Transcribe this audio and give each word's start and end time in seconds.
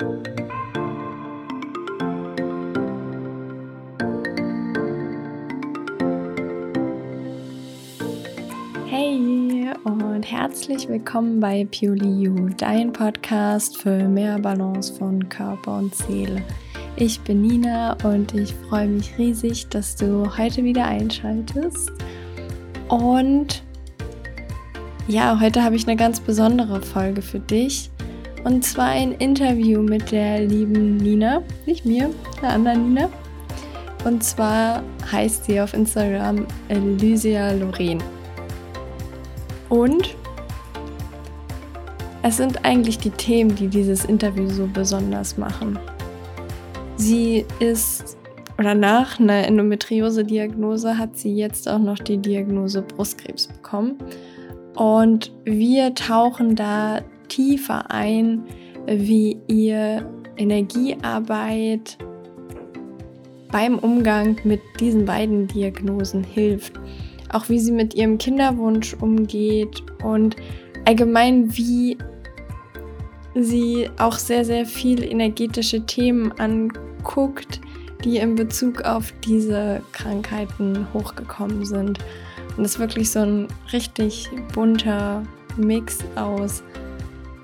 Hey 0.00 0.06
und 9.82 10.22
herzlich 10.22 10.88
willkommen 10.88 11.40
bei 11.40 11.66
Purely 11.76 12.22
You, 12.22 12.48
dein 12.56 12.92
Podcast 12.92 13.78
für 13.78 14.08
mehr 14.08 14.38
Balance 14.38 14.94
von 14.94 15.28
Körper 15.28 15.78
und 15.78 15.92
Seele. 15.92 16.44
Ich 16.94 17.20
bin 17.22 17.42
Nina 17.42 17.96
und 18.04 18.32
ich 18.34 18.54
freue 18.54 18.86
mich 18.86 19.18
riesig, 19.18 19.68
dass 19.68 19.96
du 19.96 20.38
heute 20.38 20.62
wieder 20.62 20.84
einschaltest. 20.84 21.90
Und 22.88 23.64
ja, 25.08 25.40
heute 25.40 25.64
habe 25.64 25.74
ich 25.74 25.88
eine 25.88 25.96
ganz 25.96 26.20
besondere 26.20 26.82
Folge 26.82 27.20
für 27.20 27.40
dich. 27.40 27.90
Und 28.44 28.64
zwar 28.64 28.90
ein 28.90 29.12
Interview 29.12 29.82
mit 29.82 30.10
der 30.12 30.40
lieben 30.40 30.96
Nina, 30.96 31.42
nicht 31.66 31.84
mir, 31.84 32.10
der 32.40 32.50
anderen 32.50 32.94
Nina. 32.94 33.08
Und 34.04 34.22
zwar 34.22 34.82
heißt 35.10 35.44
sie 35.44 35.60
auf 35.60 35.74
Instagram 35.74 36.46
Elysia 36.68 37.52
Lorraine. 37.52 38.02
Und 39.68 40.16
es 42.22 42.36
sind 42.36 42.64
eigentlich 42.64 42.98
die 42.98 43.10
Themen, 43.10 43.54
die 43.54 43.68
dieses 43.68 44.04
Interview 44.04 44.48
so 44.48 44.66
besonders 44.66 45.36
machen. 45.36 45.78
Sie 46.96 47.44
ist, 47.60 48.16
oder 48.58 48.74
nach 48.74 49.20
einer 49.20 49.46
Endometriose-Diagnose 49.46 50.98
hat 50.98 51.16
sie 51.16 51.34
jetzt 51.34 51.68
auch 51.68 51.78
noch 51.78 51.98
die 51.98 52.18
Diagnose 52.18 52.82
Brustkrebs 52.82 53.46
bekommen. 53.46 53.98
Und 54.74 55.32
wir 55.44 55.94
tauchen 55.94 56.56
da 56.56 57.00
tiefer 57.28 57.90
ein, 57.90 58.44
wie 58.86 59.38
ihr 59.46 60.08
Energiearbeit 60.36 61.98
beim 63.50 63.78
Umgang 63.78 64.36
mit 64.44 64.60
diesen 64.80 65.04
beiden 65.04 65.46
Diagnosen 65.46 66.24
hilft. 66.24 66.74
Auch 67.30 67.48
wie 67.48 67.58
sie 67.58 67.72
mit 67.72 67.94
ihrem 67.94 68.18
Kinderwunsch 68.18 68.94
umgeht 68.94 69.82
und 70.02 70.36
allgemein 70.86 71.54
wie 71.56 71.98
sie 73.34 73.90
auch 73.98 74.14
sehr, 74.14 74.44
sehr 74.44 74.66
viel 74.66 75.04
energetische 75.04 75.84
Themen 75.84 76.32
anguckt, 76.38 77.60
die 78.04 78.18
in 78.18 78.34
Bezug 78.34 78.82
auf 78.82 79.12
diese 79.24 79.82
Krankheiten 79.92 80.86
hochgekommen 80.94 81.64
sind. 81.64 81.98
Und 82.56 82.64
das 82.64 82.72
ist 82.72 82.78
wirklich 82.78 83.10
so 83.10 83.20
ein 83.20 83.48
richtig 83.72 84.30
bunter 84.54 85.22
Mix 85.56 85.98
aus 86.16 86.62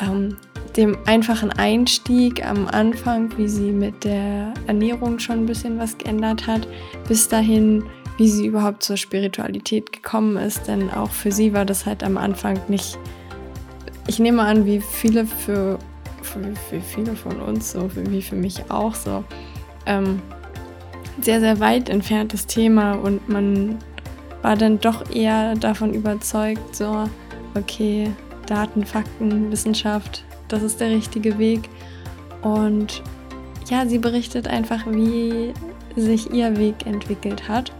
ähm, 0.00 0.36
dem 0.76 0.96
einfachen 1.06 1.52
Einstieg 1.52 2.44
am 2.44 2.66
Anfang, 2.66 3.36
wie 3.38 3.48
sie 3.48 3.70
mit 3.70 4.04
der 4.04 4.54
Ernährung 4.66 5.18
schon 5.18 5.40
ein 5.40 5.46
bisschen 5.46 5.78
was 5.78 5.96
geändert 5.98 6.46
hat, 6.46 6.66
bis 7.06 7.28
dahin, 7.28 7.84
wie 8.16 8.28
sie 8.28 8.46
überhaupt 8.46 8.82
zur 8.82 8.96
Spiritualität 8.96 9.92
gekommen 9.92 10.36
ist. 10.36 10.66
Denn 10.66 10.90
auch 10.90 11.10
für 11.10 11.30
sie 11.30 11.52
war 11.52 11.64
das 11.64 11.86
halt 11.86 12.02
am 12.02 12.16
Anfang 12.16 12.58
nicht 12.68 12.98
ich 14.06 14.18
nehme 14.18 14.42
an, 14.42 14.66
wie 14.66 14.80
viele 14.80 15.26
für, 15.26 15.78
für, 16.22 16.40
für 16.68 16.80
viele 16.80 17.16
von 17.16 17.40
uns, 17.40 17.72
so 17.72 17.88
wie 17.94 18.22
für 18.22 18.36
mich 18.36 18.70
auch 18.70 18.94
so, 18.94 19.24
ähm, 19.86 20.20
sehr, 21.20 21.40
sehr 21.40 21.60
weit 21.60 21.88
entferntes 21.88 22.46
Thema 22.46 22.92
und 22.92 23.28
man 23.28 23.78
war 24.42 24.56
dann 24.56 24.78
doch 24.80 25.10
eher 25.10 25.54
davon 25.54 25.94
überzeugt, 25.94 26.76
so, 26.76 27.08
okay, 27.54 28.10
Daten, 28.44 28.84
Fakten, 28.84 29.50
Wissenschaft, 29.50 30.24
das 30.48 30.62
ist 30.62 30.80
der 30.80 30.90
richtige 30.90 31.38
Weg. 31.38 31.68
Und 32.42 33.02
ja, 33.68 33.86
sie 33.86 33.98
berichtet 33.98 34.46
einfach, 34.46 34.86
wie 34.86 35.52
sich 35.96 36.30
ihr 36.32 36.56
Weg 36.58 36.86
entwickelt 36.86 37.48
hat. 37.48 37.72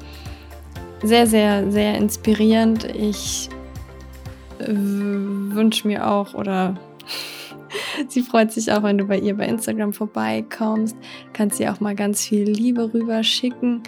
Sehr, 1.03 1.27
sehr, 1.27 1.71
sehr 1.71 1.97
inspirierend. 1.97 2.85
Ich 2.85 3.51
wünsche 4.59 5.87
mir 5.87 6.09
auch 6.11 6.35
oder 6.35 6.79
sie 8.09 8.23
freut 8.23 8.53
sich 8.53 8.73
auch, 8.73 8.83
wenn 8.83 8.99
du 8.99 9.05
bei 9.05 9.19
ihr 9.19 9.37
bei 9.37 9.47
Instagram 9.47 9.93
vorbeikommst. 9.93 10.97
Kannst 11.33 11.61
ihr 11.61 11.73
auch 11.73 11.81
mal 11.81 11.95
ganz 11.95 12.25
viel 12.25 12.49
Liebe 12.49 12.93
rüber 12.95 13.23
schicken, 13.23 13.83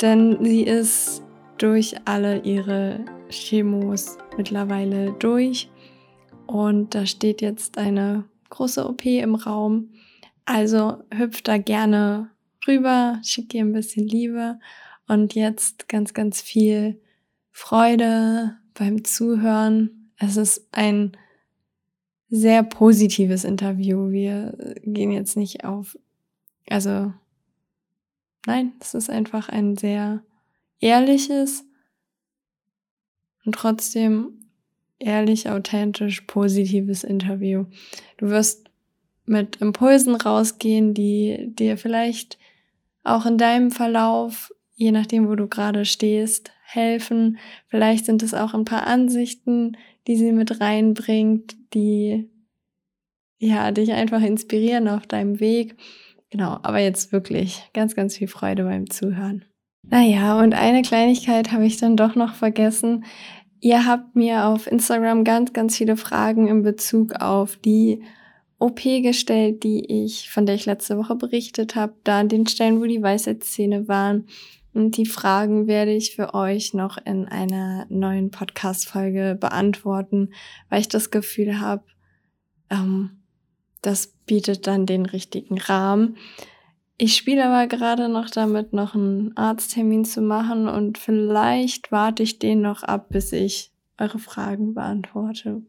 denn 0.00 0.38
sie 0.42 0.62
ist 0.62 1.22
durch 1.58 1.94
alle 2.04 2.40
ihre 2.42 3.00
Chemos 3.30 4.18
mittlerweile 4.36 5.12
durch 5.18 5.70
und 6.50 6.94
da 6.94 7.06
steht 7.06 7.40
jetzt 7.40 7.78
eine 7.78 8.24
große 8.48 8.88
OP 8.88 9.04
im 9.06 9.34
Raum. 9.34 9.90
Also 10.44 11.02
hüpft 11.14 11.48
da 11.48 11.58
gerne 11.58 12.30
rüber, 12.66 13.20
schick 13.22 13.54
ihr 13.54 13.64
ein 13.64 13.72
bisschen 13.72 14.06
Liebe 14.06 14.58
und 15.06 15.34
jetzt 15.34 15.88
ganz, 15.88 16.14
ganz 16.14 16.40
viel 16.40 17.00
Freude 17.50 18.56
beim 18.74 19.04
Zuhören 19.04 20.00
es 20.20 20.36
ist 20.36 20.68
ein 20.72 21.16
sehr 22.28 22.62
positives 22.62 23.44
Interview. 23.44 24.10
Wir 24.10 24.76
gehen 24.84 25.10
jetzt 25.10 25.36
nicht 25.36 25.64
auf, 25.64 25.98
also 26.68 27.12
nein, 28.46 28.74
es 28.80 28.94
ist 28.94 29.08
einfach 29.08 29.48
ein 29.48 29.76
sehr 29.78 30.22
ehrliches 30.78 31.64
und 33.44 33.54
trotzdem 33.54 34.39
ehrlich, 35.00 35.48
authentisch, 35.48 36.20
positives 36.22 37.02
Interview. 37.02 37.64
Du 38.18 38.28
wirst 38.28 38.70
mit 39.26 39.56
Impulsen 39.56 40.14
rausgehen, 40.14 40.94
die 40.94 41.52
dir 41.54 41.76
vielleicht 41.76 42.38
auch 43.02 43.26
in 43.26 43.38
deinem 43.38 43.70
Verlauf, 43.70 44.52
je 44.74 44.92
nachdem, 44.92 45.28
wo 45.28 45.34
du 45.34 45.48
gerade 45.48 45.84
stehst, 45.84 46.52
helfen. 46.62 47.38
Vielleicht 47.68 48.06
sind 48.06 48.22
es 48.22 48.34
auch 48.34 48.54
ein 48.54 48.64
paar 48.64 48.86
Ansichten, 48.86 49.76
die 50.06 50.16
sie 50.16 50.32
mit 50.32 50.60
reinbringt, 50.60 51.56
die 51.74 52.28
ja 53.38 53.70
dich 53.72 53.92
einfach 53.92 54.22
inspirieren 54.22 54.88
auf 54.88 55.06
deinem 55.06 55.40
Weg. 55.40 55.76
Genau, 56.30 56.58
aber 56.62 56.78
jetzt 56.78 57.12
wirklich 57.12 57.62
ganz, 57.72 57.96
ganz 57.96 58.16
viel 58.16 58.28
Freude 58.28 58.64
beim 58.64 58.88
Zuhören. 58.88 59.44
Naja, 59.88 60.38
und 60.38 60.54
eine 60.54 60.82
Kleinigkeit 60.82 61.52
habe 61.52 61.66
ich 61.66 61.78
dann 61.78 61.96
doch 61.96 62.14
noch 62.14 62.34
vergessen. 62.34 63.04
Ihr 63.60 63.86
habt 63.86 64.16
mir 64.16 64.46
auf 64.46 64.66
Instagram 64.66 65.24
ganz, 65.24 65.52
ganz 65.52 65.76
viele 65.76 65.96
Fragen 65.96 66.48
in 66.48 66.62
Bezug 66.62 67.12
auf 67.14 67.56
die 67.56 68.02
OP 68.58 68.82
gestellt, 68.82 69.62
die 69.64 70.04
ich, 70.04 70.30
von 70.30 70.46
der 70.46 70.54
ich 70.54 70.66
letzte 70.66 70.96
Woche 70.96 71.14
berichtet 71.14 71.76
habe, 71.76 71.94
da 72.04 72.20
an 72.20 72.28
den 72.28 72.46
Stellen, 72.46 72.80
wo 72.80 72.84
die 72.84 73.02
Weisheitszähne 73.02 73.86
waren. 73.86 74.26
Und 74.72 74.96
die 74.96 75.06
Fragen 75.06 75.66
werde 75.66 75.92
ich 75.92 76.14
für 76.14 76.32
euch 76.32 76.74
noch 76.74 76.96
in 77.04 77.26
einer 77.26 77.86
neuen 77.88 78.30
Podcast-Folge 78.30 79.36
beantworten, 79.38 80.30
weil 80.68 80.80
ich 80.80 80.88
das 80.88 81.10
Gefühl 81.10 81.60
habe, 81.60 81.82
ähm, 82.70 83.22
das 83.82 84.08
bietet 84.26 84.66
dann 84.66 84.86
den 84.86 85.06
richtigen 85.06 85.58
Rahmen. 85.58 86.16
Ich 87.02 87.16
spiele 87.16 87.46
aber 87.46 87.66
gerade 87.66 88.10
noch 88.10 88.28
damit, 88.28 88.74
noch 88.74 88.94
einen 88.94 89.34
Arzttermin 89.34 90.04
zu 90.04 90.20
machen 90.20 90.68
und 90.68 90.98
vielleicht 90.98 91.90
warte 91.90 92.22
ich 92.22 92.38
den 92.38 92.60
noch 92.60 92.82
ab, 92.82 93.08
bis 93.08 93.32
ich 93.32 93.72
eure 93.96 94.18
Fragen 94.18 94.74
beantworte. 94.74 95.62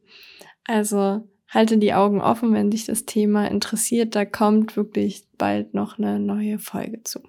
Also 0.66 1.26
halte 1.48 1.78
die 1.78 1.94
Augen 1.94 2.20
offen, 2.20 2.52
wenn 2.52 2.70
dich 2.70 2.84
das 2.84 3.06
Thema 3.06 3.48
interessiert. 3.48 4.14
Da 4.14 4.26
kommt 4.26 4.76
wirklich 4.76 5.26
bald 5.38 5.74
noch 5.74 5.98
eine 5.98 6.20
neue 6.20 6.60
Folge 6.60 7.02
zu. 7.04 7.22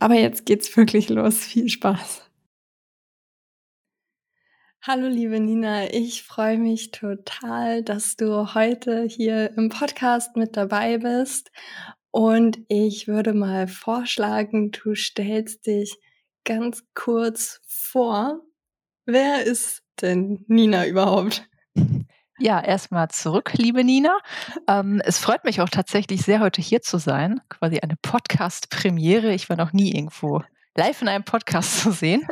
Aber 0.00 0.16
jetzt 0.16 0.44
geht's 0.44 0.76
wirklich 0.76 1.08
los. 1.08 1.38
Viel 1.44 1.68
Spaß. 1.68 2.28
Hallo 4.82 5.06
liebe 5.06 5.38
Nina, 5.38 5.92
ich 5.92 6.24
freue 6.24 6.58
mich 6.58 6.90
total, 6.90 7.84
dass 7.84 8.16
du 8.16 8.54
heute 8.54 9.04
hier 9.04 9.56
im 9.56 9.68
Podcast 9.68 10.34
mit 10.34 10.56
dabei 10.56 10.98
bist. 10.98 11.52
Und 12.10 12.58
ich 12.68 13.06
würde 13.06 13.32
mal 13.34 13.68
vorschlagen, 13.68 14.72
du 14.72 14.94
stellst 14.94 15.66
dich 15.66 15.96
ganz 16.44 16.82
kurz 16.94 17.60
vor. 17.66 18.40
Wer 19.06 19.44
ist 19.44 19.82
denn 20.00 20.44
Nina 20.48 20.86
überhaupt? 20.86 21.48
Ja, 22.42 22.58
erstmal 22.58 23.08
zurück, 23.08 23.52
liebe 23.52 23.84
Nina. 23.84 24.18
Ähm, 24.66 25.02
es 25.04 25.18
freut 25.18 25.44
mich 25.44 25.60
auch 25.60 25.68
tatsächlich 25.68 26.22
sehr, 26.22 26.40
heute 26.40 26.62
hier 26.62 26.80
zu 26.80 26.96
sein. 26.96 27.40
Quasi 27.50 27.80
eine 27.80 27.96
Podcast-Premiere. 28.00 29.34
Ich 29.34 29.50
war 29.50 29.56
noch 29.56 29.74
nie 29.74 29.94
irgendwo 29.94 30.42
live 30.74 31.02
in 31.02 31.08
einem 31.08 31.24
Podcast 31.24 31.80
zu 31.80 31.92
sehen. 31.92 32.26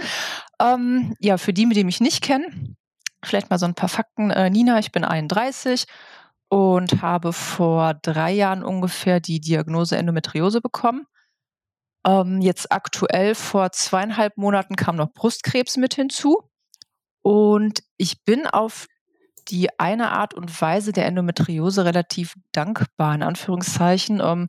Ähm, 0.60 1.14
ja, 1.20 1.36
für 1.36 1.52
die, 1.52 1.68
die 1.68 1.84
mich 1.84 2.00
nicht 2.00 2.22
kennen, 2.22 2.76
vielleicht 3.22 3.50
mal 3.50 3.58
so 3.58 3.66
ein 3.66 3.74
paar 3.74 3.90
Fakten. 3.90 4.30
Äh, 4.30 4.48
Nina, 4.48 4.78
ich 4.78 4.92
bin 4.92 5.04
31 5.04 5.84
und 6.48 7.02
habe 7.02 7.32
vor 7.32 7.94
drei 7.94 8.32
Jahren 8.32 8.62
ungefähr 8.62 9.20
die 9.20 9.40
Diagnose 9.40 9.96
Endometriose 9.96 10.60
bekommen. 10.60 11.06
Ähm, 12.06 12.40
jetzt 12.40 12.72
aktuell 12.72 13.34
vor 13.34 13.72
zweieinhalb 13.72 14.36
Monaten 14.36 14.76
kam 14.76 14.96
noch 14.96 15.12
Brustkrebs 15.12 15.76
mit 15.76 15.94
hinzu. 15.94 16.42
Und 17.22 17.82
ich 17.96 18.24
bin 18.24 18.46
auf 18.46 18.86
die 19.48 19.68
eine 19.78 20.12
Art 20.12 20.34
und 20.34 20.60
Weise 20.60 20.92
der 20.92 21.06
Endometriose 21.06 21.84
relativ 21.84 22.34
dankbar, 22.52 23.14
in 23.14 23.22
Anführungszeichen, 23.22 24.20
ähm, 24.22 24.48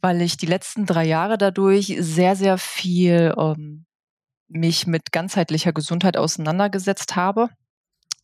weil 0.00 0.20
ich 0.22 0.36
die 0.36 0.46
letzten 0.46 0.86
drei 0.86 1.04
Jahre 1.04 1.38
dadurch 1.38 1.96
sehr, 1.98 2.36
sehr 2.36 2.58
viel 2.58 3.34
ähm, 3.38 3.86
mich 4.48 4.86
mit 4.86 5.12
ganzheitlicher 5.12 5.72
Gesundheit 5.72 6.16
auseinandergesetzt 6.16 7.16
habe, 7.16 7.48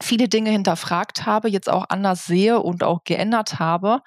viele 0.02 0.28
Dinge 0.28 0.50
hinterfragt 0.50 1.26
habe, 1.26 1.48
jetzt 1.48 1.68
auch 1.68 1.86
anders 1.88 2.26
sehe 2.26 2.60
und 2.60 2.82
auch 2.82 3.04
geändert 3.04 3.58
habe 3.58 4.00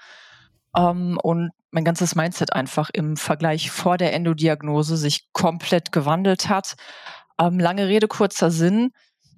ähm, 0.75 1.17
und 1.21 1.51
mein 1.71 1.83
ganzes 1.83 2.15
Mindset 2.15 2.53
einfach 2.53 2.89
im 2.91 3.17
Vergleich 3.17 3.71
vor 3.71 3.97
der 3.97 4.13
Endodiagnose 4.13 4.97
sich 4.97 5.31
komplett 5.33 5.91
gewandelt 5.91 6.49
hat. 6.49 6.75
Ähm, 7.39 7.59
lange 7.59 7.87
Rede, 7.87 8.07
kurzer 8.07 8.51
Sinn. 8.51 8.91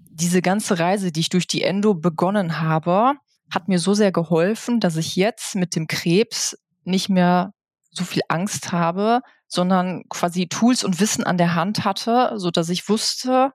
Diese 0.09 0.41
ganze 0.41 0.79
Reise, 0.79 1.11
die 1.11 1.21
ich 1.21 1.29
durch 1.29 1.47
die 1.47 1.63
Endo 1.63 1.93
begonnen 1.93 2.61
habe, 2.61 3.13
hat 3.53 3.67
mir 3.67 3.79
so 3.79 3.93
sehr 3.93 4.11
geholfen, 4.11 4.79
dass 4.79 4.97
ich 4.97 5.15
jetzt 5.15 5.55
mit 5.55 5.75
dem 5.75 5.87
Krebs 5.87 6.57
nicht 6.83 7.09
mehr 7.09 7.53
so 7.91 8.03
viel 8.03 8.21
Angst 8.27 8.71
habe, 8.71 9.21
sondern 9.47 10.03
quasi 10.09 10.47
Tools 10.47 10.83
und 10.83 10.99
Wissen 10.99 11.23
an 11.23 11.37
der 11.37 11.55
Hand 11.55 11.85
hatte, 11.85 12.33
so 12.35 12.51
dass 12.51 12.69
ich 12.69 12.89
wusste, 12.89 13.51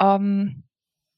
ähm, 0.00 0.64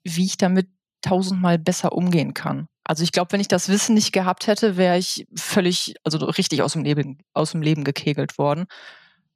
wie 0.05 0.25
ich 0.25 0.37
damit 0.37 0.69
tausendmal 1.03 1.59
besser 1.59 1.93
umgehen 1.93 2.35
kann. 2.35 2.67
Also 2.85 3.05
ich 3.05 3.13
glaube, 3.13 3.33
wenn 3.33 3.41
ich 3.41 3.49
das 3.49 3.69
Wissen 3.69 3.95
nicht 3.95 4.13
gehabt 4.13 4.47
hätte, 4.47 4.77
wäre 4.77 4.99
ich 4.99 5.27
völlig, 5.37 5.95
also 6.05 6.19
richtig 6.27 6.63
aus 6.63 6.73
dem 6.73 6.83
Leben, 6.83 7.19
aus 7.33 7.53
dem 7.53 7.63
Leben 7.63 7.85
gekegelt 7.85 8.39
worden. 8.39 8.67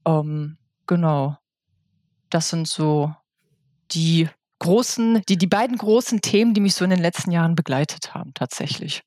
Ähm, 0.07 0.59
genau. 0.87 1.37
Das 2.31 2.49
sind 2.49 2.67
so 2.67 3.15
die 3.93 4.29
großen, 4.59 5.23
die, 5.29 5.37
die 5.37 5.47
beiden 5.47 5.77
großen 5.77 6.21
Themen, 6.23 6.55
die 6.55 6.61
mich 6.61 6.75
so 6.75 6.85
in 6.85 6.91
den 6.91 7.01
letzten 7.01 7.31
Jahren 7.31 7.55
begleitet 7.55 8.15
haben, 8.15 8.35
tatsächlich. 8.35 9.03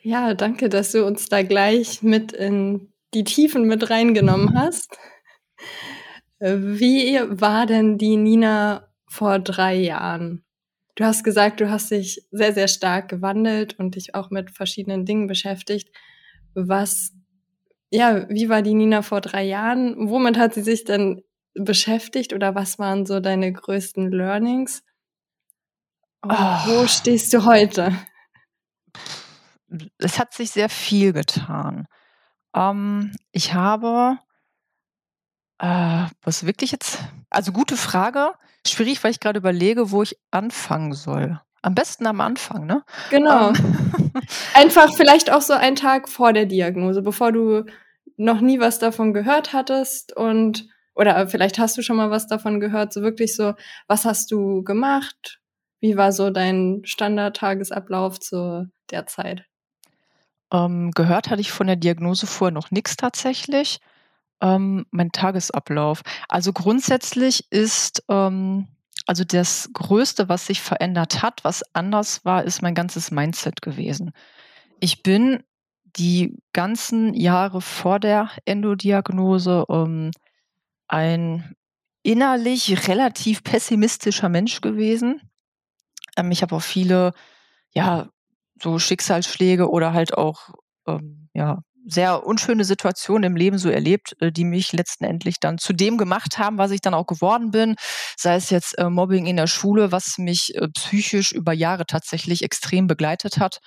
Ja, 0.00 0.34
danke, 0.34 0.68
dass 0.68 0.92
du 0.92 1.06
uns 1.06 1.28
da 1.28 1.42
gleich 1.42 2.02
mit 2.02 2.32
in 2.32 2.92
die 3.14 3.24
Tiefen 3.24 3.66
mit 3.66 3.90
reingenommen 3.90 4.58
hast. 4.58 4.96
Wie 6.40 7.20
war 7.28 7.66
denn 7.66 7.98
die 7.98 8.16
Nina 8.16 8.88
vor 9.06 9.38
drei 9.38 9.76
Jahren? 9.76 10.44
Du 10.94 11.04
hast 11.04 11.24
gesagt, 11.24 11.60
du 11.60 11.70
hast 11.70 11.90
dich 11.90 12.26
sehr, 12.30 12.52
sehr 12.52 12.68
stark 12.68 13.08
gewandelt 13.08 13.78
und 13.78 13.94
dich 13.94 14.14
auch 14.14 14.30
mit 14.30 14.50
verschiedenen 14.50 15.06
Dingen 15.06 15.26
beschäftigt. 15.26 15.88
Was, 16.54 17.12
ja, 17.90 18.28
wie 18.28 18.48
war 18.48 18.62
die 18.62 18.74
Nina 18.74 19.02
vor 19.02 19.22
drei 19.22 19.42
Jahren? 19.42 20.10
Womit 20.10 20.36
hat 20.36 20.54
sie 20.54 20.62
sich 20.62 20.84
denn 20.84 21.22
beschäftigt 21.54 22.32
oder 22.32 22.54
was 22.54 22.78
waren 22.78 23.06
so 23.06 23.20
deine 23.20 23.52
größten 23.52 24.10
Learnings? 24.10 24.82
Oh. 26.22 26.28
Wo 26.28 26.86
stehst 26.86 27.32
du 27.32 27.44
heute? 27.44 27.96
Es 29.98 30.18
hat 30.18 30.34
sich 30.34 30.50
sehr 30.50 30.68
viel 30.68 31.12
getan. 31.12 31.86
Ähm, 32.54 33.12
ich 33.32 33.54
habe, 33.54 34.18
äh, 35.62 36.06
was 36.22 36.44
wirklich 36.44 36.72
jetzt, 36.72 36.98
also 37.30 37.52
gute 37.52 37.76
Frage. 37.76 38.32
Schwierig, 38.66 39.02
weil 39.02 39.12
ich 39.12 39.20
gerade 39.20 39.38
überlege, 39.38 39.92
wo 39.92 40.02
ich 40.02 40.18
anfangen 40.30 40.92
soll. 40.92 41.40
Am 41.62 41.76
besten 41.76 42.06
am 42.06 42.20
Anfang, 42.20 42.66
ne? 42.66 42.82
Genau. 43.10 43.50
Ähm. 43.50 44.12
Einfach 44.54 44.92
vielleicht 44.92 45.32
auch 45.32 45.40
so 45.40 45.52
einen 45.52 45.76
Tag 45.76 46.08
vor 46.08 46.32
der 46.32 46.46
Diagnose, 46.46 47.02
bevor 47.02 47.30
du 47.30 47.64
noch 48.16 48.40
nie 48.40 48.58
was 48.58 48.80
davon 48.80 49.14
gehört 49.14 49.52
hattest 49.52 50.14
und 50.16 50.66
oder 50.94 51.26
vielleicht 51.28 51.58
hast 51.58 51.78
du 51.78 51.82
schon 51.82 51.96
mal 51.96 52.10
was 52.10 52.26
davon 52.26 52.60
gehört, 52.60 52.92
so 52.92 53.00
wirklich 53.00 53.34
so, 53.34 53.54
was 53.86 54.04
hast 54.04 54.30
du 54.30 54.62
gemacht? 54.62 55.40
Wie 55.80 55.96
war 55.96 56.12
so 56.12 56.30
dein 56.30 56.82
Standardtagesablauf 56.84 58.20
zu 58.20 58.68
der 58.90 59.06
Zeit? 59.06 59.46
Ähm, 60.52 60.90
gehört 60.90 61.30
hatte 61.30 61.40
ich 61.40 61.52
von 61.52 61.66
der 61.66 61.76
Diagnose 61.76 62.26
vorher 62.26 62.52
noch 62.52 62.70
nichts 62.70 62.96
tatsächlich. 62.96 63.80
Ähm, 64.42 64.86
mein 64.90 65.12
Tagesablauf. 65.12 66.02
Also 66.28 66.52
grundsätzlich 66.52 67.50
ist, 67.50 68.04
ähm, 68.08 68.66
also 69.06 69.24
das 69.24 69.70
Größte, 69.72 70.28
was 70.28 70.46
sich 70.46 70.60
verändert 70.60 71.22
hat, 71.22 71.44
was 71.44 71.62
anders 71.74 72.24
war, 72.24 72.44
ist 72.44 72.60
mein 72.60 72.74
ganzes 72.74 73.10
Mindset 73.10 73.62
gewesen. 73.62 74.12
Ich 74.80 75.02
bin 75.02 75.42
die 75.96 76.36
ganzen 76.52 77.14
Jahre 77.14 77.60
vor 77.60 78.00
der 78.00 78.30
Endodiagnose 78.44 79.64
ähm, 79.68 80.10
ein 80.88 81.54
innerlich 82.02 82.88
relativ 82.88 83.44
pessimistischer 83.44 84.28
Mensch 84.28 84.60
gewesen. 84.60 85.20
Ähm, 86.16 86.30
ich 86.30 86.42
habe 86.42 86.56
auch 86.56 86.62
viele, 86.62 87.12
ja, 87.70 88.08
so 88.60 88.78
Schicksalsschläge 88.78 89.70
oder 89.70 89.92
halt 89.92 90.14
auch, 90.14 90.50
ähm, 90.86 91.28
ja, 91.34 91.62
sehr 91.86 92.26
unschöne 92.26 92.64
Situationen 92.64 93.24
im 93.24 93.36
Leben 93.36 93.58
so 93.58 93.68
erlebt, 93.70 94.14
äh, 94.20 94.32
die 94.32 94.44
mich 94.44 94.72
letztendlich 94.72 95.40
dann 95.40 95.58
zu 95.58 95.72
dem 95.72 95.98
gemacht 95.98 96.38
haben, 96.38 96.58
was 96.58 96.70
ich 96.70 96.80
dann 96.80 96.94
auch 96.94 97.06
geworden 97.06 97.50
bin. 97.50 97.76
Sei 98.16 98.36
es 98.36 98.50
jetzt 98.50 98.78
äh, 98.78 98.88
Mobbing 98.88 99.26
in 99.26 99.36
der 99.36 99.46
Schule, 99.46 99.92
was 99.92 100.18
mich 100.18 100.54
äh, 100.54 100.68
psychisch 100.68 101.32
über 101.32 101.52
Jahre 101.52 101.86
tatsächlich 101.86 102.42
extrem 102.42 102.86
begleitet 102.86 103.38
hat. 103.38 103.58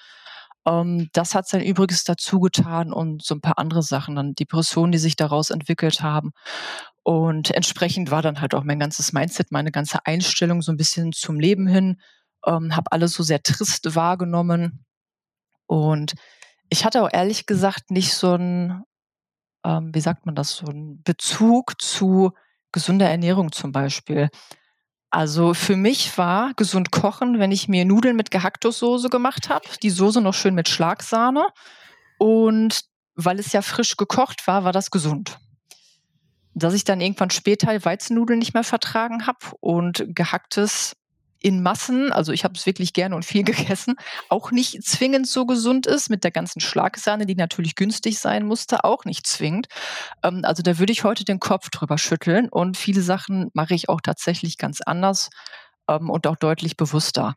Ähm, 0.68 1.10
das 1.14 1.36
hat 1.36 1.48
sein 1.48 1.62
Übriges 1.62 2.04
dazu 2.04 2.40
getan 2.40 2.92
und 2.94 3.24
so 3.24 3.36
ein 3.36 3.42
paar 3.42 3.58
andere 3.60 3.84
Sachen, 3.84 4.16
dann 4.16 4.34
Depressionen, 4.34 4.92
die 4.92 4.98
sich 4.98 5.16
daraus 5.16 5.50
entwickelt 5.50 6.02
haben. 6.02 6.32
Und 7.04 7.52
entsprechend 7.52 8.12
war 8.12 8.22
dann 8.22 8.42
halt 8.42 8.56
auch 8.56 8.64
mein 8.64 8.80
ganzes 8.80 9.14
Mindset, 9.14 9.52
meine 9.52 9.72
ganze 9.72 10.06
Einstellung 10.06 10.62
so 10.62 10.72
ein 10.72 10.78
bisschen 10.78 11.12
zum 11.12 11.40
Leben 11.40 11.68
hin, 11.68 12.02
ähm, 12.46 12.76
habe 12.76 12.92
alles 12.92 13.14
so 13.14 13.24
sehr 13.24 13.44
trist 13.44 13.96
wahrgenommen. 13.96 14.86
Und 15.68 16.14
ich 16.70 16.86
hatte 16.86 17.04
auch 17.04 17.10
ehrlich 17.12 17.46
gesagt 17.46 17.92
nicht 17.92 18.14
so 18.14 18.36
ein, 18.36 18.84
ähm, 19.64 19.94
wie 19.94 20.02
sagt 20.02 20.26
man 20.26 20.36
das, 20.36 20.56
so 20.56 20.68
ein 20.68 21.02
Bezug 21.04 21.82
zu 21.82 22.32
gesunder 22.72 23.10
Ernährung 23.10 23.52
zum 23.52 23.72
Beispiel. 23.72 24.30
Also 25.10 25.54
für 25.54 25.78
mich 25.78 26.18
war 26.18 26.54
gesund 26.56 26.92
kochen, 26.92 27.40
wenn 27.40 27.52
ich 27.52 27.70
mir 27.70 27.86
Nudeln 27.86 28.18
mit 28.18 28.32
Gehacktussoße 28.32 29.10
gemacht 29.10 29.50
habe, 29.50 29.66
die 29.82 29.90
Soße 29.90 30.20
noch 30.20 30.34
schön 30.34 30.56
mit 30.56 30.68
Schlagsahne. 30.68 31.48
Und 32.18 32.82
weil 33.16 33.40
es 33.40 33.54
ja 33.54 33.62
frisch 33.62 33.96
gekocht 33.96 34.46
war, 34.46 34.66
war 34.66 34.74
das 34.74 34.92
gesund. 34.92 35.40
Dass 36.54 36.74
ich 36.74 36.84
dann 36.84 37.00
irgendwann 37.00 37.30
später 37.30 37.68
Weizennudeln 37.86 38.40
nicht 38.40 38.54
mehr 38.54 38.64
vertragen 38.64 39.26
habe 39.26 39.40
und 39.62 40.04
gehacktes 40.10 40.98
in 41.46 41.62
Massen, 41.62 42.12
also 42.12 42.32
ich 42.32 42.44
habe 42.44 42.56
es 42.56 42.66
wirklich 42.66 42.92
gerne 42.94 43.16
und 43.16 43.24
viel 43.24 43.44
gegessen, 43.44 43.96
auch 44.30 44.50
nicht 44.50 44.84
zwingend 44.84 45.28
so 45.28 45.46
gesund 45.46 45.86
ist, 45.86 46.10
mit 46.10 46.24
der 46.24 46.32
ganzen 46.32 46.60
Schlagsahne, 46.60 47.28
die 47.28 47.36
natürlich 47.36 47.76
günstig 47.76 48.18
sein 48.18 48.48
musste, 48.48 48.84
auch 48.84 49.06
nicht 49.06 49.28
zwingend. 49.28 49.68
Ähm, 50.24 50.42
also 50.44 50.64
da 50.64 50.80
würde 50.80 50.92
ich 50.92 51.04
heute 51.04 51.24
den 51.24 51.40
Kopf 51.40 51.70
drüber 51.70 52.00
schütteln 52.00 52.50
und 52.50 52.78
viele 52.78 53.02
Sachen 53.02 53.52
mache 53.54 53.76
ich 53.76 53.90
auch 53.90 54.02
tatsächlich 54.02 54.58
ganz 54.58 54.82
anders 54.82 55.30
ähm, 55.88 56.10
und 56.10 56.26
auch 56.26 56.36
deutlich 56.36 56.78
bewusster. 56.78 57.36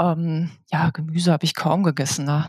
Ähm, 0.00 0.50
ja, 0.72 0.90
Gemüse 0.90 1.30
habe 1.30 1.44
ich 1.44 1.54
kaum 1.54 1.84
gegessen. 1.84 2.24
Ne? 2.24 2.48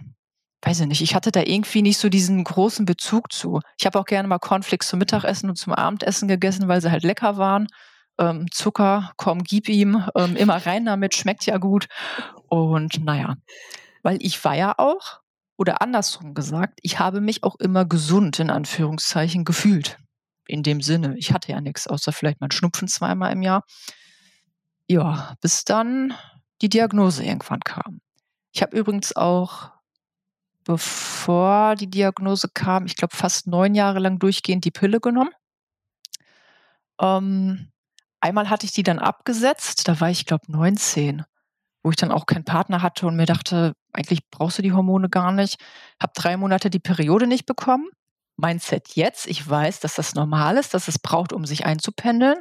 Weiß 0.64 0.80
ich 0.80 0.88
nicht. 0.88 1.02
Ich 1.02 1.14
hatte 1.14 1.32
da 1.32 1.42
irgendwie 1.44 1.84
nicht 1.84 2.00
so 2.00 2.10
diesen 2.10 2.44
großen 2.44 2.86
Bezug 2.86 3.32
zu. 3.32 3.60
Ich 3.78 3.86
habe 3.86 4.00
auch 4.00 4.06
gerne 4.06 4.28
mal 4.28 4.40
Cornflakes 4.40 4.88
zum 4.88 4.98
Mittagessen 4.98 5.52
und 5.52 5.58
zum 5.58 5.74
Abendessen 5.74 6.28
gegessen, 6.28 6.68
weil 6.68 6.82
sie 6.82 6.90
halt 6.90 7.04
lecker 7.04 7.38
waren 7.38 7.68
ähm, 8.22 8.52
Zucker, 8.52 9.12
komm, 9.18 9.44
gib 9.44 9.68
ihm, 9.68 10.06
ähm, 10.16 10.36
immer 10.36 10.64
rein 10.66 10.86
damit, 10.86 11.16
schmeckt 11.16 11.46
ja 11.48 11.58
gut. 11.58 11.88
Und 12.48 13.04
naja, 13.04 13.36
weil 14.04 14.18
ich 14.22 14.44
war 14.46 14.56
ja 14.56 14.76
auch, 14.78 15.22
oder 15.58 15.82
andersrum 15.82 16.34
gesagt, 16.36 16.80
ich 16.84 17.00
habe 17.00 17.20
mich 17.20 17.44
auch 17.44 17.56
immer 17.56 17.86
gesund 17.86 18.40
in 18.40 18.52
Anführungszeichen 18.52 19.44
gefühlt. 19.44 19.98
In 20.48 20.64
dem 20.64 20.82
Sinne, 20.82 21.18
ich 21.18 21.34
hatte 21.34 21.52
ja 21.52 21.62
nichts, 21.62 21.88
außer 21.88 22.12
vielleicht 22.12 22.42
mal 22.42 22.52
Schnupfen 22.52 22.88
zweimal 22.88 23.32
im 23.32 23.42
Jahr. 23.42 23.64
Ja, 24.88 25.36
bis 25.42 25.66
dann 25.66 26.14
die 26.62 26.70
Diagnose 26.70 27.24
irgendwann 27.24 27.62
kam. 27.62 28.02
Ich 28.52 28.62
habe 28.62 28.78
übrigens 28.78 29.16
auch, 29.16 29.72
bevor 30.64 31.76
die 31.76 31.90
Diagnose 31.90 32.50
kam, 32.54 32.86
ich 32.86 32.96
glaube 32.96 33.16
fast 33.16 33.48
neun 33.48 33.74
Jahre 33.74 34.00
lang 34.00 34.20
durchgehend 34.20 34.66
die 34.66 34.72
Pille 34.72 35.00
genommen. 35.00 35.32
Ähm, 37.00 37.72
einmal 38.22 38.50
hatte 38.50 38.66
ich 38.66 38.72
die 38.72 38.84
dann 38.84 39.00
abgesetzt, 39.00 39.88
da 39.88 40.00
war 40.00 40.10
ich, 40.10 40.26
glaube 40.26 40.46
19, 40.48 41.24
wo 41.84 41.90
ich 41.90 41.96
dann 41.96 42.12
auch 42.12 42.26
keinen 42.26 42.46
Partner 42.46 42.82
hatte 42.82 43.08
und 43.08 43.16
mir 43.16 43.26
dachte, 43.26 43.74
eigentlich 43.92 44.30
brauchst 44.30 44.58
du 44.58 44.62
die 44.62 44.74
Hormone 44.74 45.10
gar 45.10 45.32
nicht. 45.32 45.60
Habe 46.00 46.14
drei 46.16 46.38
Monate 46.38 46.70
die 46.70 46.80
Periode 46.80 47.28
nicht 47.28 47.46
bekommen. 47.46 47.90
Mindset 48.38 48.96
jetzt, 48.96 49.28
ich 49.28 49.48
weiß, 49.48 49.82
dass 49.82 49.96
das 49.96 50.16
normal 50.16 50.58
ist, 50.58 50.74
dass 50.74 50.88
es 50.88 51.00
braucht, 51.00 51.34
um 51.34 51.46
sich 51.46 51.66
einzupendeln. 51.66 52.38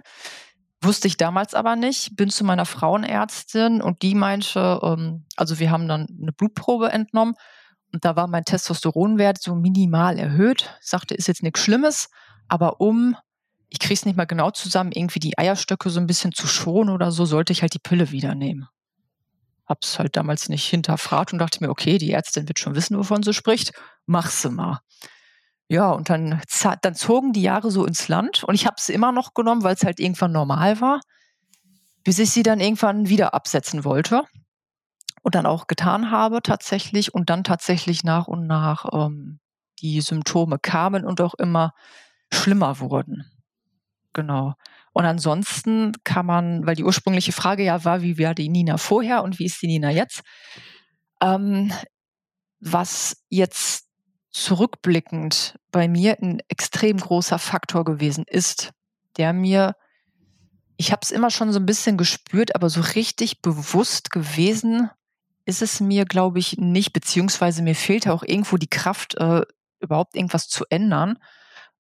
Wusste 0.82 1.08
ich 1.08 1.16
damals 1.16 1.54
aber 1.54 1.76
nicht. 1.76 2.16
Bin 2.16 2.30
zu 2.30 2.44
meiner 2.44 2.64
Frauenärztin 2.64 3.82
und 3.82 4.02
die 4.02 4.14
meinte, 4.14 4.80
ähm, 4.82 5.26
also 5.36 5.58
wir 5.58 5.70
haben 5.70 5.88
dann 5.88 6.06
eine 6.20 6.32
Blutprobe 6.32 6.90
entnommen 6.90 7.34
und 7.92 8.04
da 8.04 8.16
war 8.16 8.28
mein 8.28 8.44
Testosteronwert 8.44 9.42
so 9.42 9.54
minimal 9.54 10.18
erhöht. 10.18 10.74
Sagte, 10.80 11.14
ist 11.14 11.28
jetzt 11.28 11.42
nichts 11.42 11.60
Schlimmes, 11.60 12.08
aber 12.48 12.80
um 12.80 13.16
ich 13.70 13.78
kriege 13.78 13.94
es 13.94 14.04
nicht 14.04 14.16
mal 14.16 14.26
genau 14.26 14.50
zusammen, 14.50 14.92
irgendwie 14.92 15.20
die 15.20 15.38
Eierstöcke 15.38 15.90
so 15.90 16.00
ein 16.00 16.06
bisschen 16.06 16.32
zu 16.32 16.46
schonen 16.46 16.92
oder 16.92 17.12
so, 17.12 17.24
sollte 17.24 17.52
ich 17.52 17.62
halt 17.62 17.72
die 17.72 17.78
Pille 17.78 18.10
wieder 18.10 18.34
nehmen. 18.34 18.68
habe 19.66 19.80
es 19.82 20.00
halt 20.00 20.16
damals 20.16 20.48
nicht 20.48 20.66
hinterfragt 20.68 21.32
und 21.32 21.38
dachte 21.38 21.62
mir, 21.62 21.70
okay, 21.70 21.98
die 21.98 22.12
Ärztin 22.12 22.48
wird 22.48 22.58
schon 22.58 22.74
wissen, 22.74 22.98
wovon 22.98 23.22
sie 23.22 23.32
spricht, 23.32 23.72
mach 24.06 24.28
sie 24.28 24.50
mal. 24.50 24.80
Ja, 25.68 25.92
und 25.92 26.10
dann, 26.10 26.42
dann 26.82 26.94
zogen 26.96 27.32
die 27.32 27.42
Jahre 27.42 27.70
so 27.70 27.86
ins 27.86 28.08
Land 28.08 28.42
und 28.42 28.56
ich 28.56 28.66
habe 28.66 28.76
sie 28.80 28.92
immer 28.92 29.12
noch 29.12 29.34
genommen, 29.34 29.62
weil 29.62 29.76
es 29.76 29.84
halt 29.84 30.00
irgendwann 30.00 30.32
normal 30.32 30.80
war, 30.80 31.00
bis 32.02 32.18
ich 32.18 32.32
sie 32.32 32.42
dann 32.42 32.58
irgendwann 32.58 33.08
wieder 33.08 33.34
absetzen 33.34 33.84
wollte 33.84 34.24
und 35.22 35.36
dann 35.36 35.46
auch 35.46 35.68
getan 35.68 36.10
habe 36.10 36.42
tatsächlich 36.42 37.14
und 37.14 37.30
dann 37.30 37.44
tatsächlich 37.44 38.02
nach 38.02 38.26
und 38.26 38.48
nach 38.48 38.86
ähm, 38.92 39.38
die 39.80 40.00
Symptome 40.00 40.58
kamen 40.58 41.04
und 41.04 41.20
auch 41.20 41.34
immer 41.34 41.72
schlimmer 42.32 42.80
wurden. 42.80 43.30
Genau. 44.12 44.54
Und 44.92 45.04
ansonsten 45.04 45.92
kann 46.04 46.26
man, 46.26 46.66
weil 46.66 46.74
die 46.74 46.84
ursprüngliche 46.84 47.32
Frage 47.32 47.64
ja 47.64 47.84
war, 47.84 48.02
wie 48.02 48.18
war 48.18 48.34
die 48.34 48.48
Nina 48.48 48.76
vorher 48.76 49.22
und 49.22 49.38
wie 49.38 49.46
ist 49.46 49.62
die 49.62 49.68
Nina 49.68 49.90
jetzt? 49.90 50.22
Ähm, 51.22 51.72
was 52.58 53.24
jetzt 53.28 53.86
zurückblickend 54.30 55.58
bei 55.70 55.88
mir 55.88 56.18
ein 56.20 56.40
extrem 56.48 56.98
großer 56.98 57.38
Faktor 57.38 57.84
gewesen 57.84 58.24
ist, 58.26 58.72
der 59.16 59.32
mir, 59.32 59.74
ich 60.76 60.92
habe 60.92 61.00
es 61.02 61.10
immer 61.10 61.30
schon 61.30 61.52
so 61.52 61.58
ein 61.58 61.66
bisschen 61.66 61.96
gespürt, 61.96 62.54
aber 62.54 62.68
so 62.68 62.80
richtig 62.80 63.42
bewusst 63.42 64.10
gewesen 64.10 64.90
ist 65.44 65.62
es 65.62 65.80
mir, 65.80 66.04
glaube 66.04 66.38
ich, 66.38 66.58
nicht, 66.58 66.92
beziehungsweise 66.92 67.62
mir 67.62 67.74
fehlte 67.74 68.12
auch 68.12 68.22
irgendwo 68.22 68.56
die 68.56 68.68
Kraft, 68.68 69.16
äh, 69.16 69.42
überhaupt 69.80 70.14
irgendwas 70.14 70.48
zu 70.48 70.64
ändern, 70.68 71.18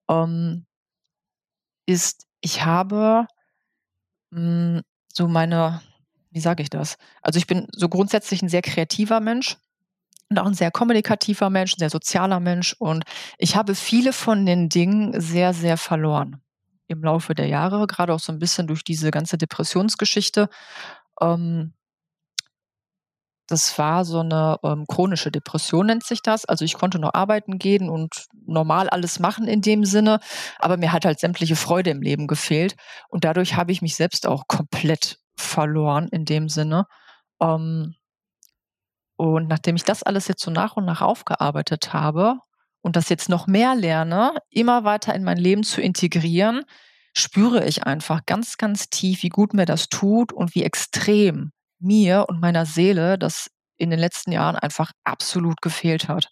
ähm, 0.08 0.66
ist, 1.90 2.26
ich 2.40 2.64
habe 2.64 3.26
mh, 4.30 4.76
hm, 4.76 4.82
so 5.12 5.28
meine, 5.28 5.82
wie 6.30 6.40
sage 6.40 6.62
ich 6.62 6.70
das? 6.70 6.96
Also 7.22 7.38
ich 7.38 7.46
bin 7.46 7.66
so 7.72 7.88
grundsätzlich 7.88 8.42
ein 8.42 8.48
sehr 8.48 8.62
kreativer 8.62 9.20
Mensch 9.20 9.56
und 10.28 10.38
auch 10.38 10.46
ein 10.46 10.54
sehr 10.54 10.70
kommunikativer 10.70 11.50
Mensch, 11.50 11.74
ein 11.74 11.80
sehr 11.80 11.90
sozialer 11.90 12.40
Mensch. 12.40 12.74
Und 12.78 13.04
ich 13.38 13.56
habe 13.56 13.74
viele 13.74 14.12
von 14.12 14.46
den 14.46 14.68
Dingen 14.68 15.20
sehr, 15.20 15.52
sehr 15.52 15.76
verloren 15.76 16.40
im 16.86 17.02
Laufe 17.02 17.34
der 17.34 17.46
Jahre, 17.46 17.86
gerade 17.86 18.12
auch 18.12 18.20
so 18.20 18.32
ein 18.32 18.38
bisschen 18.38 18.66
durch 18.66 18.82
diese 18.84 19.10
ganze 19.10 19.38
Depressionsgeschichte. 19.38 20.48
Ähm, 21.20 21.72
das 23.50 23.76
war 23.78 24.04
so 24.04 24.20
eine 24.20 24.58
ähm, 24.62 24.84
chronische 24.86 25.30
Depression, 25.30 25.86
nennt 25.86 26.04
sich 26.04 26.22
das. 26.22 26.44
Also 26.44 26.64
ich 26.64 26.74
konnte 26.74 26.98
noch 26.98 27.14
arbeiten 27.14 27.58
gehen 27.58 27.88
und 27.88 28.26
normal 28.46 28.88
alles 28.88 29.18
machen 29.18 29.48
in 29.48 29.60
dem 29.60 29.84
Sinne, 29.84 30.20
aber 30.58 30.76
mir 30.76 30.92
hat 30.92 31.04
halt 31.04 31.18
sämtliche 31.18 31.56
Freude 31.56 31.90
im 31.90 32.00
Leben 32.00 32.26
gefehlt. 32.28 32.76
Und 33.08 33.24
dadurch 33.24 33.56
habe 33.56 33.72
ich 33.72 33.82
mich 33.82 33.96
selbst 33.96 34.26
auch 34.26 34.44
komplett 34.46 35.18
verloren 35.36 36.08
in 36.12 36.24
dem 36.24 36.48
Sinne. 36.48 36.86
Ähm, 37.40 37.94
und 39.16 39.48
nachdem 39.48 39.76
ich 39.76 39.84
das 39.84 40.02
alles 40.02 40.28
jetzt 40.28 40.42
so 40.42 40.50
nach 40.50 40.76
und 40.76 40.84
nach 40.84 41.02
aufgearbeitet 41.02 41.92
habe 41.92 42.36
und 42.82 42.96
das 42.96 43.08
jetzt 43.08 43.28
noch 43.28 43.46
mehr 43.46 43.74
lerne, 43.74 44.34
immer 44.48 44.84
weiter 44.84 45.14
in 45.14 45.24
mein 45.24 45.38
Leben 45.38 45.64
zu 45.64 45.80
integrieren, 45.80 46.62
spüre 47.14 47.66
ich 47.66 47.84
einfach 47.84 48.24
ganz, 48.26 48.56
ganz 48.56 48.88
tief, 48.88 49.22
wie 49.22 49.28
gut 49.28 49.54
mir 49.54 49.66
das 49.66 49.88
tut 49.88 50.32
und 50.32 50.54
wie 50.54 50.62
extrem 50.62 51.52
mir 51.80 52.26
und 52.28 52.40
meiner 52.40 52.66
Seele 52.66 53.18
das 53.18 53.50
in 53.76 53.90
den 53.90 53.98
letzten 53.98 54.32
Jahren 54.32 54.56
einfach 54.56 54.92
absolut 55.04 55.60
gefehlt 55.62 56.08
hat. 56.08 56.28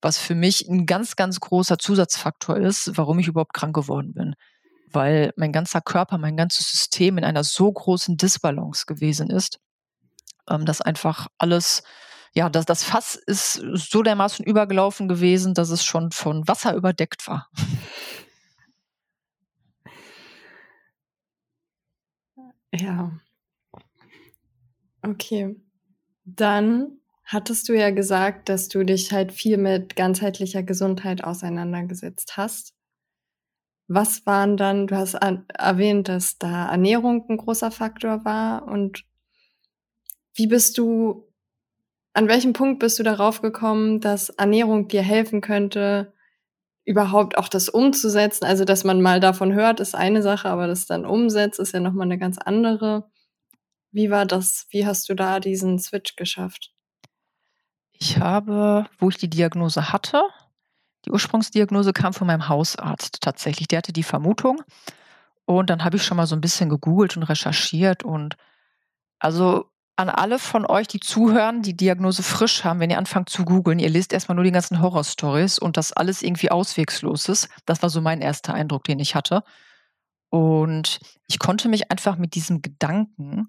Was 0.00 0.18
für 0.18 0.34
mich 0.34 0.68
ein 0.68 0.86
ganz, 0.86 1.16
ganz 1.16 1.40
großer 1.40 1.78
Zusatzfaktor 1.78 2.56
ist, 2.56 2.96
warum 2.96 3.18
ich 3.18 3.28
überhaupt 3.28 3.54
krank 3.54 3.74
geworden 3.74 4.12
bin. 4.14 4.34
Weil 4.90 5.32
mein 5.36 5.52
ganzer 5.52 5.80
Körper, 5.80 6.18
mein 6.18 6.36
ganzes 6.36 6.70
System 6.70 7.18
in 7.18 7.24
einer 7.24 7.44
so 7.44 7.70
großen 7.70 8.16
Disbalance 8.16 8.86
gewesen 8.86 9.30
ist, 9.30 9.58
ähm, 10.48 10.64
dass 10.66 10.80
einfach 10.80 11.28
alles, 11.38 11.82
ja, 12.34 12.48
das, 12.48 12.64
das 12.64 12.84
Fass 12.84 13.14
ist 13.14 13.54
so 13.54 14.02
dermaßen 14.02 14.44
übergelaufen 14.44 15.08
gewesen, 15.08 15.54
dass 15.54 15.70
es 15.70 15.84
schon 15.84 16.10
von 16.10 16.46
Wasser 16.48 16.74
überdeckt 16.74 17.26
war. 17.26 17.48
Ja, 22.72 23.10
Okay. 25.02 25.56
Dann 26.24 26.98
hattest 27.24 27.68
du 27.68 27.74
ja 27.74 27.90
gesagt, 27.90 28.48
dass 28.48 28.68
du 28.68 28.84
dich 28.84 29.12
halt 29.12 29.32
viel 29.32 29.58
mit 29.58 29.96
ganzheitlicher 29.96 30.62
Gesundheit 30.62 31.24
auseinandergesetzt 31.24 32.36
hast. 32.36 32.74
Was 33.86 34.26
waren 34.26 34.56
dann, 34.56 34.86
du 34.86 34.96
hast 34.96 35.14
erwähnt, 35.14 36.08
dass 36.08 36.38
da 36.38 36.68
Ernährung 36.70 37.24
ein 37.28 37.38
großer 37.38 37.70
Faktor 37.70 38.24
war 38.24 38.66
und 38.68 39.04
wie 40.34 40.46
bist 40.46 40.78
du, 40.78 41.26
an 42.12 42.28
welchem 42.28 42.52
Punkt 42.52 42.80
bist 42.80 42.98
du 42.98 43.02
darauf 43.02 43.40
gekommen, 43.42 44.00
dass 44.00 44.28
Ernährung 44.30 44.88
dir 44.88 45.02
helfen 45.02 45.40
könnte, 45.40 46.12
überhaupt 46.84 47.38
auch 47.38 47.48
das 47.48 47.68
umzusetzen? 47.68 48.44
Also, 48.44 48.64
dass 48.64 48.84
man 48.84 49.02
mal 49.02 49.20
davon 49.20 49.54
hört, 49.54 49.80
ist 49.80 49.94
eine 49.94 50.22
Sache, 50.22 50.48
aber 50.48 50.66
das 50.66 50.86
dann 50.86 51.06
umsetzt, 51.06 51.58
ist 51.58 51.72
ja 51.74 51.80
nochmal 51.80 52.06
eine 52.06 52.18
ganz 52.18 52.38
andere. 52.38 53.10
Wie 53.90 54.10
war 54.10 54.26
das? 54.26 54.66
Wie 54.70 54.86
hast 54.86 55.08
du 55.08 55.14
da 55.14 55.40
diesen 55.40 55.78
Switch 55.78 56.16
geschafft? 56.16 56.72
Ich 57.92 58.18
habe, 58.18 58.86
wo 58.98 59.08
ich 59.08 59.16
die 59.16 59.30
Diagnose 59.30 59.92
hatte, 59.92 60.22
die 61.04 61.10
Ursprungsdiagnose 61.10 61.92
kam 61.92 62.12
von 62.12 62.26
meinem 62.26 62.48
Hausarzt 62.48 63.20
tatsächlich. 63.20 63.68
Der 63.68 63.78
hatte 63.78 63.92
die 63.92 64.02
Vermutung. 64.02 64.62
Und 65.46 65.70
dann 65.70 65.84
habe 65.84 65.96
ich 65.96 66.04
schon 66.04 66.16
mal 66.16 66.26
so 66.26 66.36
ein 66.36 66.40
bisschen 66.40 66.68
gegoogelt 66.68 67.16
und 67.16 67.22
recherchiert. 67.22 68.02
Und 68.02 68.36
also 69.18 69.70
an 69.96 70.10
alle 70.10 70.38
von 70.38 70.66
euch, 70.66 70.86
die 70.86 71.00
zuhören, 71.00 71.62
die 71.62 71.76
Diagnose 71.76 72.22
frisch 72.22 72.64
haben, 72.64 72.80
wenn 72.80 72.90
ihr 72.90 72.98
anfangt 72.98 73.30
zu 73.30 73.44
googeln, 73.44 73.78
ihr 73.78 73.88
lest 73.88 74.12
erstmal 74.12 74.36
nur 74.36 74.44
die 74.44 74.52
ganzen 74.52 74.80
Horrorstories 74.80 75.58
und 75.58 75.76
das 75.76 75.92
alles 75.92 76.22
irgendwie 76.22 76.50
auswegslos 76.50 77.28
ist. 77.28 77.48
Das 77.64 77.82
war 77.82 77.90
so 77.90 78.00
mein 78.00 78.20
erster 78.20 78.54
Eindruck, 78.54 78.84
den 78.84 79.00
ich 79.00 79.14
hatte. 79.14 79.42
Und 80.30 81.00
ich 81.26 81.38
konnte 81.38 81.68
mich 81.68 81.90
einfach 81.90 82.18
mit 82.18 82.34
diesem 82.34 82.60
Gedanken 82.60 83.48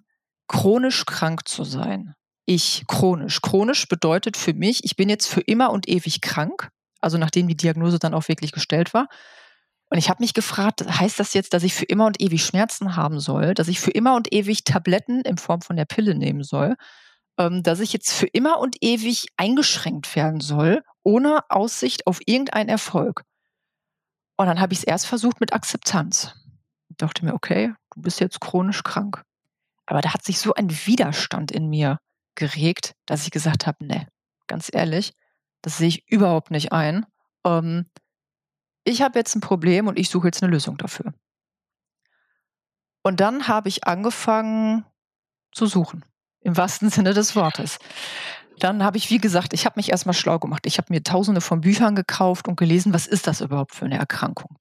chronisch 0.50 1.06
krank 1.06 1.48
zu 1.48 1.64
sein. 1.64 2.14
Ich 2.46 2.84
chronisch. 2.88 3.42
Chronisch 3.42 3.88
bedeutet 3.88 4.36
für 4.36 4.54
mich, 4.54 4.84
ich 4.84 4.98
bin 4.98 5.08
jetzt 5.08 5.28
für 5.28 5.42
immer 5.42 5.72
und 5.72 5.88
ewig 5.88 6.20
krank, 6.20 6.70
also 7.00 7.18
nachdem 7.18 7.48
die 7.48 7.56
Diagnose 7.56 8.00
dann 8.00 8.14
auch 8.14 8.28
wirklich 8.28 8.52
gestellt 8.52 8.94
war. 8.94 9.08
Und 9.92 9.98
ich 9.98 10.10
habe 10.10 10.22
mich 10.22 10.34
gefragt, 10.34 10.84
heißt 10.88 11.20
das 11.20 11.34
jetzt, 11.34 11.54
dass 11.54 11.64
ich 11.64 11.74
für 11.74 11.86
immer 11.86 12.06
und 12.06 12.22
ewig 12.22 12.44
Schmerzen 12.44 12.96
haben 12.96 13.20
soll, 13.20 13.54
dass 13.54 13.68
ich 13.68 13.80
für 13.80 13.92
immer 13.92 14.16
und 14.16 14.34
ewig 14.34 14.64
Tabletten 14.64 15.22
in 15.22 15.38
Form 15.38 15.62
von 15.62 15.76
der 15.76 15.86
Pille 15.86 16.16
nehmen 16.16 16.44
soll, 16.44 16.76
ähm, 17.38 17.64
dass 17.64 17.80
ich 17.80 17.94
jetzt 17.94 18.12
für 18.12 18.28
immer 18.28 18.60
und 18.60 18.78
ewig 18.82 19.28
eingeschränkt 19.38 20.16
werden 20.16 20.42
soll, 20.42 20.84
ohne 21.04 21.44
Aussicht 21.50 22.08
auf 22.08 22.20
irgendeinen 22.26 22.70
Erfolg. 22.70 23.24
Und 24.38 24.48
dann 24.48 24.60
habe 24.60 24.74
ich 24.74 24.80
es 24.80 24.86
erst 24.86 25.06
versucht 25.06 25.40
mit 25.40 25.54
Akzeptanz. 25.54 26.34
Ich 26.90 26.98
dachte 26.98 27.26
mir, 27.26 27.34
okay, 27.34 27.74
du 27.94 28.02
bist 28.02 28.20
jetzt 28.20 28.40
chronisch 28.42 28.84
krank. 28.84 29.24
Aber 29.90 30.02
da 30.02 30.14
hat 30.14 30.24
sich 30.24 30.38
so 30.40 30.54
ein 30.54 30.70
Widerstand 30.70 31.52
in 31.52 31.68
mir 31.68 31.98
geregt, 32.36 32.94
dass 33.08 33.24
ich 33.24 33.32
gesagt 33.32 33.66
habe, 33.66 33.84
ne, 33.84 34.08
ganz 34.46 34.70
ehrlich, 34.72 35.14
das 35.64 35.80
sehe 35.80 35.88
ich 35.88 36.08
überhaupt 36.12 36.52
nicht 36.52 36.72
ein. 36.72 37.08
Ähm, 37.44 37.90
ich 38.84 39.02
habe 39.02 39.18
jetzt 39.18 39.36
ein 39.36 39.42
Problem 39.42 39.88
und 39.88 39.98
ich 39.98 40.10
suche 40.10 40.28
jetzt 40.28 40.44
eine 40.44 40.52
Lösung 40.52 40.78
dafür. 40.78 41.12
Und 43.02 43.20
dann 43.20 43.48
habe 43.48 43.68
ich 43.68 43.88
angefangen 43.88 44.86
zu 45.52 45.66
suchen, 45.66 46.06
im 46.42 46.56
wahrsten 46.56 46.90
Sinne 46.92 47.16
des 47.16 47.36
Wortes. 47.36 47.80
Dann 48.60 48.84
habe 48.84 48.98
ich, 48.98 49.10
wie 49.10 49.18
gesagt, 49.18 49.54
ich 49.54 49.66
habe 49.66 49.80
mich 49.80 49.90
erstmal 49.90 50.14
schlau 50.14 50.38
gemacht. 50.38 50.68
Ich 50.68 50.78
habe 50.78 50.94
mir 50.94 51.02
tausende 51.02 51.42
von 51.42 51.62
Büchern 51.62 51.96
gekauft 51.96 52.48
und 52.48 52.58
gelesen, 52.58 52.94
was 52.94 53.08
ist 53.08 53.26
das 53.26 53.42
überhaupt 53.42 53.74
für 53.74 53.86
eine 53.86 53.98
Erkrankung. 53.98 54.56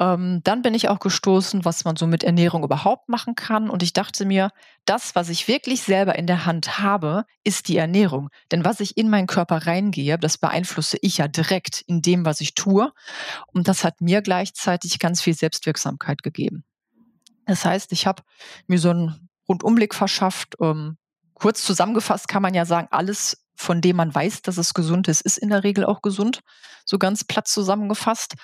Ähm, 0.00 0.40
dann 0.44 0.62
bin 0.62 0.74
ich 0.74 0.88
auch 0.88 1.00
gestoßen, 1.00 1.64
was 1.64 1.84
man 1.84 1.96
so 1.96 2.06
mit 2.06 2.22
Ernährung 2.22 2.62
überhaupt 2.62 3.08
machen 3.08 3.34
kann. 3.34 3.68
Und 3.68 3.82
ich 3.82 3.92
dachte 3.92 4.24
mir, 4.24 4.50
das, 4.84 5.14
was 5.14 5.28
ich 5.28 5.48
wirklich 5.48 5.82
selber 5.82 6.16
in 6.16 6.26
der 6.26 6.46
Hand 6.46 6.78
habe, 6.78 7.24
ist 7.42 7.68
die 7.68 7.76
Ernährung. 7.76 8.28
Denn 8.52 8.64
was 8.64 8.80
ich 8.80 8.96
in 8.96 9.10
meinen 9.10 9.26
Körper 9.26 9.66
reingehe, 9.66 10.18
das 10.18 10.38
beeinflusse 10.38 10.98
ich 11.02 11.18
ja 11.18 11.26
direkt 11.26 11.82
in 11.82 12.00
dem, 12.00 12.24
was 12.24 12.40
ich 12.40 12.54
tue. 12.54 12.92
Und 13.48 13.66
das 13.66 13.82
hat 13.82 14.00
mir 14.00 14.22
gleichzeitig 14.22 14.98
ganz 15.00 15.20
viel 15.20 15.34
Selbstwirksamkeit 15.34 16.22
gegeben. 16.22 16.64
Das 17.46 17.64
heißt, 17.64 17.92
ich 17.92 18.06
habe 18.06 18.22
mir 18.66 18.78
so 18.78 18.90
einen 18.90 19.28
Rundumblick 19.48 19.94
verschafft. 19.94 20.56
Ähm, 20.60 20.96
kurz 21.34 21.64
zusammengefasst 21.64 22.28
kann 22.28 22.42
man 22.42 22.54
ja 22.54 22.66
sagen, 22.66 22.88
alles, 22.90 23.44
von 23.56 23.80
dem 23.80 23.96
man 23.96 24.14
weiß, 24.14 24.42
dass 24.42 24.58
es 24.58 24.74
gesund 24.74 25.08
ist, 25.08 25.22
ist 25.22 25.38
in 25.38 25.48
der 25.48 25.64
Regel 25.64 25.84
auch 25.84 26.02
gesund. 26.02 26.40
So 26.84 26.98
ganz 26.98 27.24
platt 27.24 27.48
zusammengefasst. 27.48 28.34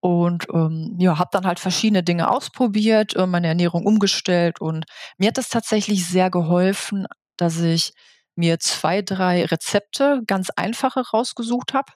Und 0.00 0.46
ähm, 0.52 0.96
ja, 0.98 1.18
habe 1.18 1.30
dann 1.32 1.46
halt 1.46 1.58
verschiedene 1.60 2.02
Dinge 2.04 2.30
ausprobiert, 2.30 3.16
äh, 3.16 3.26
meine 3.26 3.48
Ernährung 3.48 3.84
umgestellt 3.84 4.60
und 4.60 4.84
mir 5.18 5.28
hat 5.28 5.38
das 5.38 5.48
tatsächlich 5.48 6.06
sehr 6.06 6.30
geholfen, 6.30 7.06
dass 7.36 7.58
ich 7.60 7.92
mir 8.36 8.60
zwei, 8.60 9.02
drei 9.02 9.44
Rezepte, 9.44 10.22
ganz 10.26 10.50
einfache 10.50 11.00
rausgesucht 11.12 11.74
habe, 11.74 11.92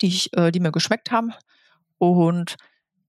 die, 0.00 0.08
ich, 0.08 0.36
äh, 0.36 0.50
die 0.52 0.60
mir 0.60 0.72
geschmeckt 0.72 1.10
haben. 1.10 1.32
Und 1.98 2.56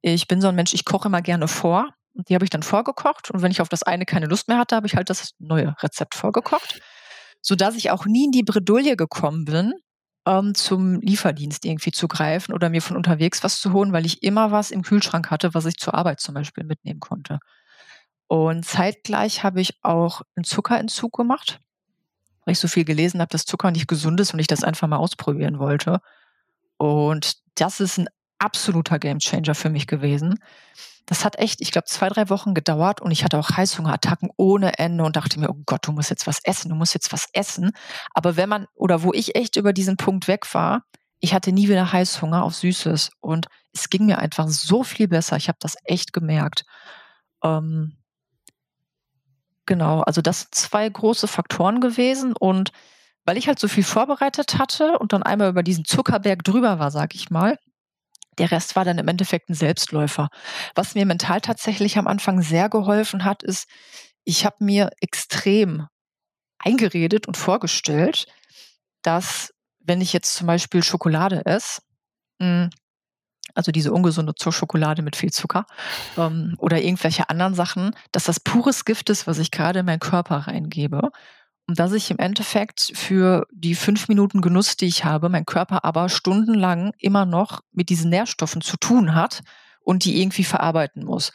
ich 0.02 0.28
bin 0.28 0.42
so 0.42 0.48
ein 0.48 0.56
Mensch, 0.56 0.74
ich 0.74 0.86
koche 0.86 1.08
immer 1.10 1.22
gerne 1.22 1.48
vor. 1.48 1.90
Und 2.14 2.30
die 2.30 2.36
habe 2.36 2.46
ich 2.46 2.50
dann 2.50 2.64
vorgekocht. 2.64 3.32
Und 3.32 3.42
wenn 3.42 3.52
ich 3.52 3.62
auf 3.62 3.70
das 3.70 3.84
eine 3.84 4.06
keine 4.06 4.26
Lust 4.28 4.48
mehr 4.48 4.58
hatte, 4.58 4.76
habe 4.76 4.88
ich 4.88 4.96
halt 4.96 5.10
das 5.10 5.32
neue 5.40 5.76
Rezept 5.84 6.16
vorgekocht. 6.16 6.82
sodass 7.42 7.76
ich 7.76 7.92
auch 7.92 8.06
nie 8.06 8.26
in 8.26 8.32
die 8.32 8.44
Bredouille 8.44 8.96
gekommen 8.98 9.46
bin, 9.46 9.74
ähm, 10.30 10.54
zum 10.54 11.02
Lieferdienst 11.02 11.66
irgendwie 11.66 11.92
zu 11.92 12.08
greifen 12.08 12.54
oder 12.54 12.70
mir 12.70 12.84
von 12.84 12.96
unterwegs 12.96 13.44
was 13.44 13.60
zu 13.60 13.74
holen, 13.74 13.94
weil 13.94 14.06
ich 14.06 14.22
immer 14.22 14.52
was 14.52 14.70
im 14.70 14.84
Kühlschrank 14.84 15.32
hatte, 15.32 15.56
was 15.56 15.66
ich 15.66 15.78
zur 15.78 15.96
Arbeit 15.96 16.20
zum 16.20 16.36
Beispiel 16.36 16.64
mitnehmen 16.64 17.00
konnte. 17.00 17.40
Und 18.28 18.64
zeitgleich 18.64 19.44
habe 19.44 19.60
ich 19.60 19.84
auch 19.84 20.22
einen 20.36 20.44
Zuckerentzug 20.44 21.18
gemacht, 21.18 21.60
weil 22.46 22.52
ich 22.52 22.60
so 22.60 22.68
viel 22.68 22.86
gelesen 22.86 23.22
habe, 23.22 23.30
dass 23.30 23.46
Zucker 23.46 23.72
nicht 23.72 23.88
gesund 23.88 24.20
ist 24.20 24.32
und 24.32 24.40
ich 24.40 24.46
das 24.46 24.64
einfach 24.64 24.88
mal 24.88 24.98
ausprobieren 24.98 25.58
wollte. 25.58 26.00
Und 26.78 27.38
das 27.56 27.80
ist 27.80 27.98
ein 27.98 28.08
absoluter 28.38 29.00
Gamechanger 29.00 29.56
für 29.56 29.72
mich 29.72 29.88
gewesen. 29.88 30.38
Das 31.10 31.26
hat 31.26 31.40
echt, 31.40 31.60
ich 31.60 31.72
glaube, 31.72 31.88
zwei, 31.88 32.08
drei 32.08 32.30
Wochen 32.30 32.54
gedauert 32.54 33.02
und 33.02 33.10
ich 33.10 33.24
hatte 33.24 33.40
auch 33.40 33.50
Heißhungerattacken 33.50 34.30
ohne 34.38 34.78
Ende 34.78 35.04
und 35.04 35.16
dachte 35.16 35.40
mir, 35.40 35.50
oh 35.50 35.58
Gott, 35.66 35.88
du 35.88 35.92
musst 35.92 36.12
jetzt 36.12 36.28
was 36.28 36.38
essen, 36.44 36.70
du 36.70 36.76
musst 36.76 36.94
jetzt 36.94 37.12
was 37.12 37.30
essen. 37.34 37.72
Aber 38.14 38.38
wenn 38.38 38.48
man, 38.48 38.68
oder 38.76 39.02
wo 39.02 39.12
ich 39.12 39.34
echt 39.34 39.56
über 39.56 39.74
diesen 39.74 39.98
Punkt 39.98 40.28
weg 40.28 40.54
war, 40.54 40.84
ich 41.20 41.34
hatte 41.34 41.52
nie 41.52 41.68
wieder 41.68 41.92
Heißhunger 41.92 42.44
auf 42.44 42.54
Süßes 42.54 43.10
und 43.22 43.48
es 43.74 43.90
ging 43.90 44.06
mir 44.06 44.20
einfach 44.20 44.48
so 44.50 44.84
viel 44.84 45.08
besser. 45.08 45.36
Ich 45.36 45.48
habe 45.48 45.58
das 45.60 45.78
echt 45.84 46.14
gemerkt. 46.14 46.64
Ähm, 47.44 47.98
genau, 49.66 50.02
also 50.02 50.22
das 50.22 50.42
sind 50.42 50.54
zwei 50.54 50.88
große 50.88 51.28
Faktoren 51.28 51.82
gewesen 51.82 52.36
und 52.40 52.72
weil 53.26 53.38
ich 53.38 53.48
halt 53.48 53.58
so 53.58 53.68
viel 53.68 53.84
vorbereitet 53.84 54.60
hatte 54.60 55.00
und 55.00 55.12
dann 55.12 55.24
einmal 55.24 55.50
über 55.50 55.64
diesen 55.64 55.86
Zuckerberg 55.86 56.44
drüber 56.44 56.78
war, 56.78 56.92
sag 56.92 57.16
ich 57.16 57.32
mal, 57.32 57.58
der 58.40 58.52
Rest 58.52 58.76
war 58.76 58.86
dann 58.86 58.98
im 58.98 59.08
Endeffekt 59.08 59.50
ein 59.50 59.54
Selbstläufer. 59.54 60.30
Was 60.76 60.96
mir 60.96 61.06
mental 61.06 61.42
tatsächlich 61.42 61.98
am 61.98 62.08
Anfang 62.08 62.42
sehr 62.42 62.70
geholfen 62.70 63.26
hat, 63.26 63.44
ist, 63.44 63.68
ich 64.24 64.46
habe 64.46 64.64
mir 64.64 64.90
extrem 65.02 65.88
eingeredet 66.58 67.28
und 67.28 67.38
vorgestellt, 67.38 68.26
dass 69.02 69.54
wenn 69.80 70.02
ich 70.02 70.14
jetzt 70.14 70.36
zum 70.36 70.48
Beispiel 70.48 70.84
Schokolade 70.84 71.46
esse, 71.46 71.82
hm, 72.42 72.70
also 73.56 73.72
diese 73.72 73.92
ungesunde 73.92 74.34
Schokolade 74.38 75.02
mit 75.02 75.16
viel 75.16 75.32
Zucker 75.32 75.66
ähm, 76.18 76.56
oder 76.60 76.82
irgendwelche 76.82 77.30
anderen 77.30 77.56
Sachen, 77.56 77.96
dass 78.12 78.26
das 78.26 78.40
pures 78.40 78.86
Gift 78.86 79.10
ist, 79.10 79.28
was 79.28 79.40
ich 79.40 79.52
gerade 79.52 79.80
in 79.80 79.86
meinen 79.86 80.00
Körper 80.00 80.48
reingebe 80.48 81.10
und 81.70 81.78
dass 81.78 81.94
ich 81.94 82.10
im 82.10 82.18
Endeffekt 82.18 82.94
für 82.96 83.46
die 83.52 83.76
fünf 83.76 84.08
Minuten 84.08 84.42
Genuss, 84.42 84.76
die 84.76 84.88
ich 84.88 85.06
habe, 85.06 85.30
mein 85.30 85.46
Körper 85.46 85.86
aber 85.86 86.10
stundenlang 86.10 86.94
immer 86.98 87.28
noch 87.28 87.62
mit 87.72 87.90
diesen 87.90 88.10
Nährstoffen 88.10 88.62
zu 88.62 88.76
tun 88.76 89.14
hat 89.14 89.44
und 89.82 90.04
die 90.04 90.20
irgendwie 90.20 90.46
verarbeiten 90.46 91.06
muss. 91.06 91.32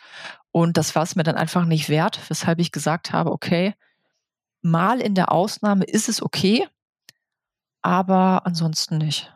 Und 0.50 0.76
das 0.76 0.96
war 0.96 1.04
es 1.04 1.14
mir 1.14 1.22
dann 1.22 1.36
einfach 1.36 1.66
nicht 1.66 1.88
wert, 1.88 2.18
weshalb 2.26 2.58
ich 2.58 2.72
gesagt 2.72 3.12
habe, 3.12 3.30
okay, 3.30 3.74
mal 4.60 5.00
in 5.00 5.14
der 5.14 5.30
Ausnahme 5.30 5.84
ist 5.84 6.08
es 6.08 6.20
okay, 6.20 6.66
aber 7.80 8.44
ansonsten 8.44 8.98
nicht. 8.98 9.32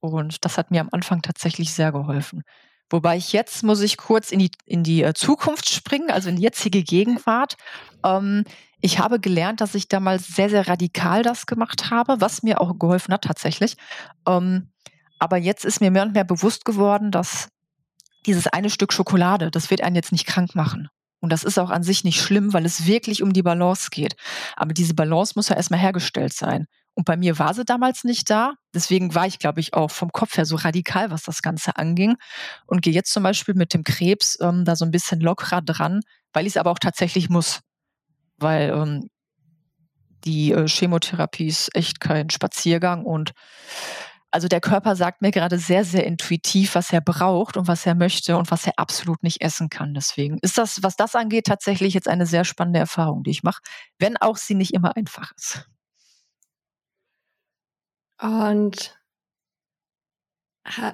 Und 0.00 0.44
das 0.44 0.58
hat 0.58 0.72
mir 0.72 0.80
am 0.80 0.88
Anfang 0.90 1.22
tatsächlich 1.22 1.72
sehr 1.72 1.92
geholfen. 1.92 2.42
Wobei 2.90 3.18
ich 3.18 3.32
jetzt 3.32 3.62
muss 3.62 3.82
ich 3.82 3.96
kurz 3.96 4.32
in 4.32 4.40
die, 4.40 4.50
in 4.64 4.82
die 4.82 5.04
äh, 5.04 5.14
Zukunft 5.14 5.68
springen, 5.68 6.10
also 6.10 6.28
in 6.28 6.36
die 6.36 6.42
jetzige 6.42 6.82
Gegenwart. 6.82 7.54
Ähm, 8.04 8.42
ich 8.80 8.98
habe 8.98 9.20
gelernt, 9.20 9.60
dass 9.60 9.74
ich 9.74 9.88
damals 9.88 10.28
sehr, 10.28 10.50
sehr 10.50 10.68
radikal 10.68 11.22
das 11.22 11.46
gemacht 11.46 11.90
habe, 11.90 12.20
was 12.20 12.42
mir 12.42 12.60
auch 12.60 12.78
geholfen 12.78 13.12
hat 13.12 13.22
tatsächlich. 13.22 13.76
Ähm, 14.26 14.70
aber 15.18 15.36
jetzt 15.36 15.64
ist 15.64 15.80
mir 15.80 15.90
mehr 15.90 16.04
und 16.04 16.14
mehr 16.14 16.24
bewusst 16.24 16.64
geworden, 16.64 17.10
dass 17.10 17.48
dieses 18.26 18.46
eine 18.46 18.70
Stück 18.70 18.92
Schokolade, 18.92 19.50
das 19.50 19.70
wird 19.70 19.82
einen 19.82 19.96
jetzt 19.96 20.12
nicht 20.12 20.26
krank 20.26 20.54
machen. 20.54 20.88
Und 21.20 21.32
das 21.32 21.42
ist 21.42 21.58
auch 21.58 21.70
an 21.70 21.82
sich 21.82 22.04
nicht 22.04 22.20
schlimm, 22.20 22.52
weil 22.52 22.64
es 22.64 22.86
wirklich 22.86 23.22
um 23.22 23.32
die 23.32 23.42
Balance 23.42 23.88
geht. 23.90 24.14
Aber 24.54 24.72
diese 24.72 24.94
Balance 24.94 25.32
muss 25.34 25.48
ja 25.48 25.56
erstmal 25.56 25.80
hergestellt 25.80 26.32
sein. 26.32 26.66
Und 26.94 27.04
bei 27.04 27.16
mir 27.16 27.38
war 27.38 27.54
sie 27.54 27.64
damals 27.64 28.04
nicht 28.04 28.30
da. 28.30 28.54
Deswegen 28.74 29.14
war 29.14 29.26
ich, 29.26 29.38
glaube 29.38 29.60
ich, 29.60 29.74
auch 29.74 29.90
vom 29.90 30.10
Kopf 30.10 30.36
her 30.36 30.44
so 30.44 30.56
radikal, 30.56 31.10
was 31.10 31.22
das 31.22 31.42
Ganze 31.42 31.76
anging. 31.76 32.16
Und 32.66 32.82
gehe 32.82 32.92
jetzt 32.92 33.12
zum 33.12 33.24
Beispiel 33.24 33.54
mit 33.54 33.74
dem 33.74 33.82
Krebs 33.82 34.38
ähm, 34.40 34.64
da 34.64 34.76
so 34.76 34.84
ein 34.84 34.90
bisschen 34.90 35.20
lockerer 35.20 35.62
dran, 35.62 36.00
weil 36.32 36.46
ich 36.46 36.52
es 36.52 36.56
aber 36.56 36.70
auch 36.70 36.78
tatsächlich 36.78 37.28
muss. 37.28 37.60
Weil 38.38 38.70
ähm, 38.70 39.10
die 40.24 40.52
äh, 40.52 40.66
Chemotherapie 40.66 41.46
ist 41.46 41.74
echt 41.74 42.00
kein 42.00 42.30
Spaziergang 42.30 43.04
und 43.04 43.32
also 44.30 44.46
der 44.46 44.60
Körper 44.60 44.94
sagt 44.94 45.22
mir 45.22 45.30
gerade 45.30 45.58
sehr, 45.58 45.84
sehr 45.84 46.04
intuitiv, 46.04 46.74
was 46.74 46.92
er 46.92 47.00
braucht 47.00 47.56
und 47.56 47.66
was 47.66 47.86
er 47.86 47.94
möchte 47.94 48.36
und 48.36 48.50
was 48.50 48.66
er 48.66 48.74
absolut 48.76 49.22
nicht 49.22 49.40
essen 49.40 49.70
kann. 49.70 49.94
Deswegen 49.94 50.38
ist 50.42 50.58
das, 50.58 50.82
was 50.82 50.96
das 50.96 51.14
angeht, 51.14 51.46
tatsächlich 51.46 51.94
jetzt 51.94 52.08
eine 52.08 52.26
sehr 52.26 52.44
spannende 52.44 52.78
Erfahrung, 52.78 53.22
die 53.22 53.30
ich 53.30 53.42
mache, 53.42 53.62
wenn 53.98 54.18
auch 54.18 54.36
sie 54.36 54.54
nicht 54.54 54.74
immer 54.74 54.96
einfach 54.96 55.32
ist. 55.34 55.66
Und 58.20 58.94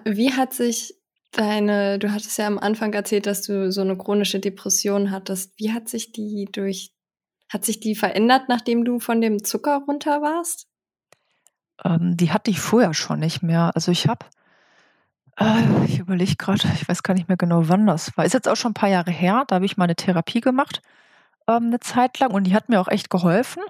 wie 0.05 0.33
hat 0.33 0.53
sich 0.53 0.95
deine, 1.33 1.99
du 1.99 2.13
hattest 2.13 2.39
ja 2.39 2.47
am 2.47 2.59
Anfang 2.59 2.93
erzählt, 2.93 3.27
dass 3.27 3.43
du 3.43 3.73
so 3.73 3.81
eine 3.81 3.97
chronische 3.97 4.41
Depression 4.41 5.11
hattest. 5.11 5.59
Wie 5.59 5.73
hat 5.73 5.89
sich 5.89 6.13
die 6.13 6.49
durch, 6.53 6.94
hat 7.49 7.65
sich 7.65 7.81
die 7.81 7.95
verändert, 7.95 8.49
nachdem 8.49 8.85
du 8.85 9.01
von 9.01 9.21
dem 9.21 9.45
Zucker 9.45 9.83
runter 9.87 10.23
warst? 10.23 10.67
Ähm, 11.85 12.17
die 12.17 12.33
hatte 12.33 12.51
ich 12.51 12.61
vorher 12.61 12.95
schon 12.95 13.21
nicht 13.21 13.43
mehr. 13.43 13.73
Also 13.75 13.91
ich 13.93 14.07
habe, 14.07 14.27
äh, 15.39 15.85
ich 15.87 15.99
überlege 15.99 16.37
gerade, 16.37 16.63
ich 16.75 16.89
weiß 16.89 17.03
gar 17.03 17.15
nicht 17.15 17.29
mehr 17.29 17.37
genau, 17.37 17.69
wann 17.69 17.87
das 17.87 18.17
war. 18.17 18.25
Ist 18.25 18.35
jetzt 18.35 18.49
auch 18.49 18.57
schon 18.57 18.71
ein 18.71 18.75
paar 18.75 18.89
Jahre 18.89 19.11
her. 19.11 19.45
Da 19.49 19.57
habe 19.57 19.65
ich 19.67 19.77
mal 19.77 19.85
eine 19.85 19.97
Therapie 19.97 20.41
gemacht, 20.41 20.83
ähm, 21.49 21.65
eine 21.67 21.81
Zeit 21.81 22.19
lang, 22.21 22.33
und 22.33 22.45
die 22.45 22.55
hat 22.55 22.69
mir 22.69 22.81
auch 22.81 22.89
echt 22.89 23.11
geholfen. 23.11 23.63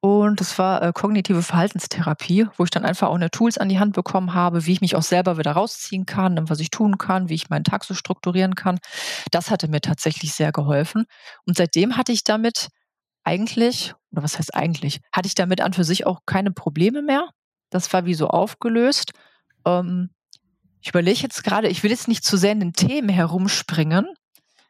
Und 0.00 0.40
das 0.40 0.56
war 0.58 0.80
äh, 0.82 0.92
kognitive 0.92 1.42
Verhaltenstherapie, 1.42 2.46
wo 2.56 2.62
ich 2.64 2.70
dann 2.70 2.84
einfach 2.84 3.08
auch 3.08 3.16
eine 3.16 3.30
Tools 3.30 3.58
an 3.58 3.68
die 3.68 3.80
Hand 3.80 3.94
bekommen 3.94 4.32
habe, 4.32 4.64
wie 4.64 4.72
ich 4.72 4.80
mich 4.80 4.94
auch 4.94 5.02
selber 5.02 5.38
wieder 5.38 5.52
rausziehen 5.52 6.06
kann, 6.06 6.48
was 6.48 6.60
ich 6.60 6.70
tun 6.70 6.98
kann, 6.98 7.28
wie 7.28 7.34
ich 7.34 7.50
meinen 7.50 7.64
Tag 7.64 7.82
so 7.82 7.94
strukturieren 7.94 8.54
kann. 8.54 8.78
Das 9.32 9.50
hatte 9.50 9.66
mir 9.66 9.80
tatsächlich 9.80 10.34
sehr 10.34 10.52
geholfen. 10.52 11.06
Und 11.46 11.56
seitdem 11.56 11.96
hatte 11.96 12.12
ich 12.12 12.22
damit 12.22 12.68
eigentlich, 13.28 13.94
oder 14.10 14.22
was 14.22 14.38
heißt 14.38 14.54
eigentlich, 14.54 15.00
hatte 15.12 15.26
ich 15.26 15.34
damit 15.34 15.60
an 15.60 15.74
für 15.74 15.84
sich 15.84 16.06
auch 16.06 16.20
keine 16.24 16.50
Probleme 16.50 17.02
mehr. 17.02 17.28
Das 17.68 17.92
war 17.92 18.06
wie 18.06 18.14
so 18.14 18.28
aufgelöst. 18.28 19.12
Ähm, 19.66 20.10
ich 20.80 20.88
überlege 20.88 21.20
jetzt 21.20 21.44
gerade, 21.44 21.68
ich 21.68 21.82
will 21.82 21.90
jetzt 21.90 22.08
nicht 22.08 22.24
zu 22.24 22.38
sehr 22.38 22.52
in 22.52 22.60
den 22.60 22.72
Themen 22.72 23.10
herumspringen, 23.10 24.06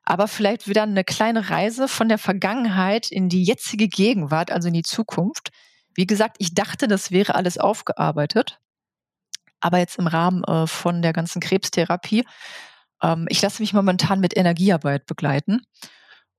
aber 0.04 0.26
vielleicht 0.26 0.66
wieder 0.66 0.82
eine 0.82 1.04
kleine 1.04 1.50
Reise 1.50 1.86
von 1.86 2.08
der 2.08 2.18
Vergangenheit 2.18 3.12
in 3.12 3.28
die 3.28 3.44
jetzige 3.44 3.86
Gegenwart, 3.86 4.50
also 4.50 4.68
in 4.68 4.74
die 4.74 4.82
Zukunft. 4.82 5.50
Wie 5.94 6.06
gesagt, 6.06 6.36
ich 6.40 6.54
dachte, 6.54 6.88
das 6.88 7.12
wäre 7.12 7.36
alles 7.36 7.58
aufgearbeitet, 7.58 8.58
aber 9.60 9.78
jetzt 9.78 9.98
im 9.98 10.08
Rahmen 10.08 10.42
äh, 10.44 10.66
von 10.66 11.02
der 11.02 11.12
ganzen 11.12 11.40
Krebstherapie. 11.40 12.24
Ähm, 13.02 13.26
ich 13.28 13.40
lasse 13.40 13.62
mich 13.62 13.72
momentan 13.72 14.18
mit 14.18 14.36
Energiearbeit 14.36 15.06
begleiten. 15.06 15.60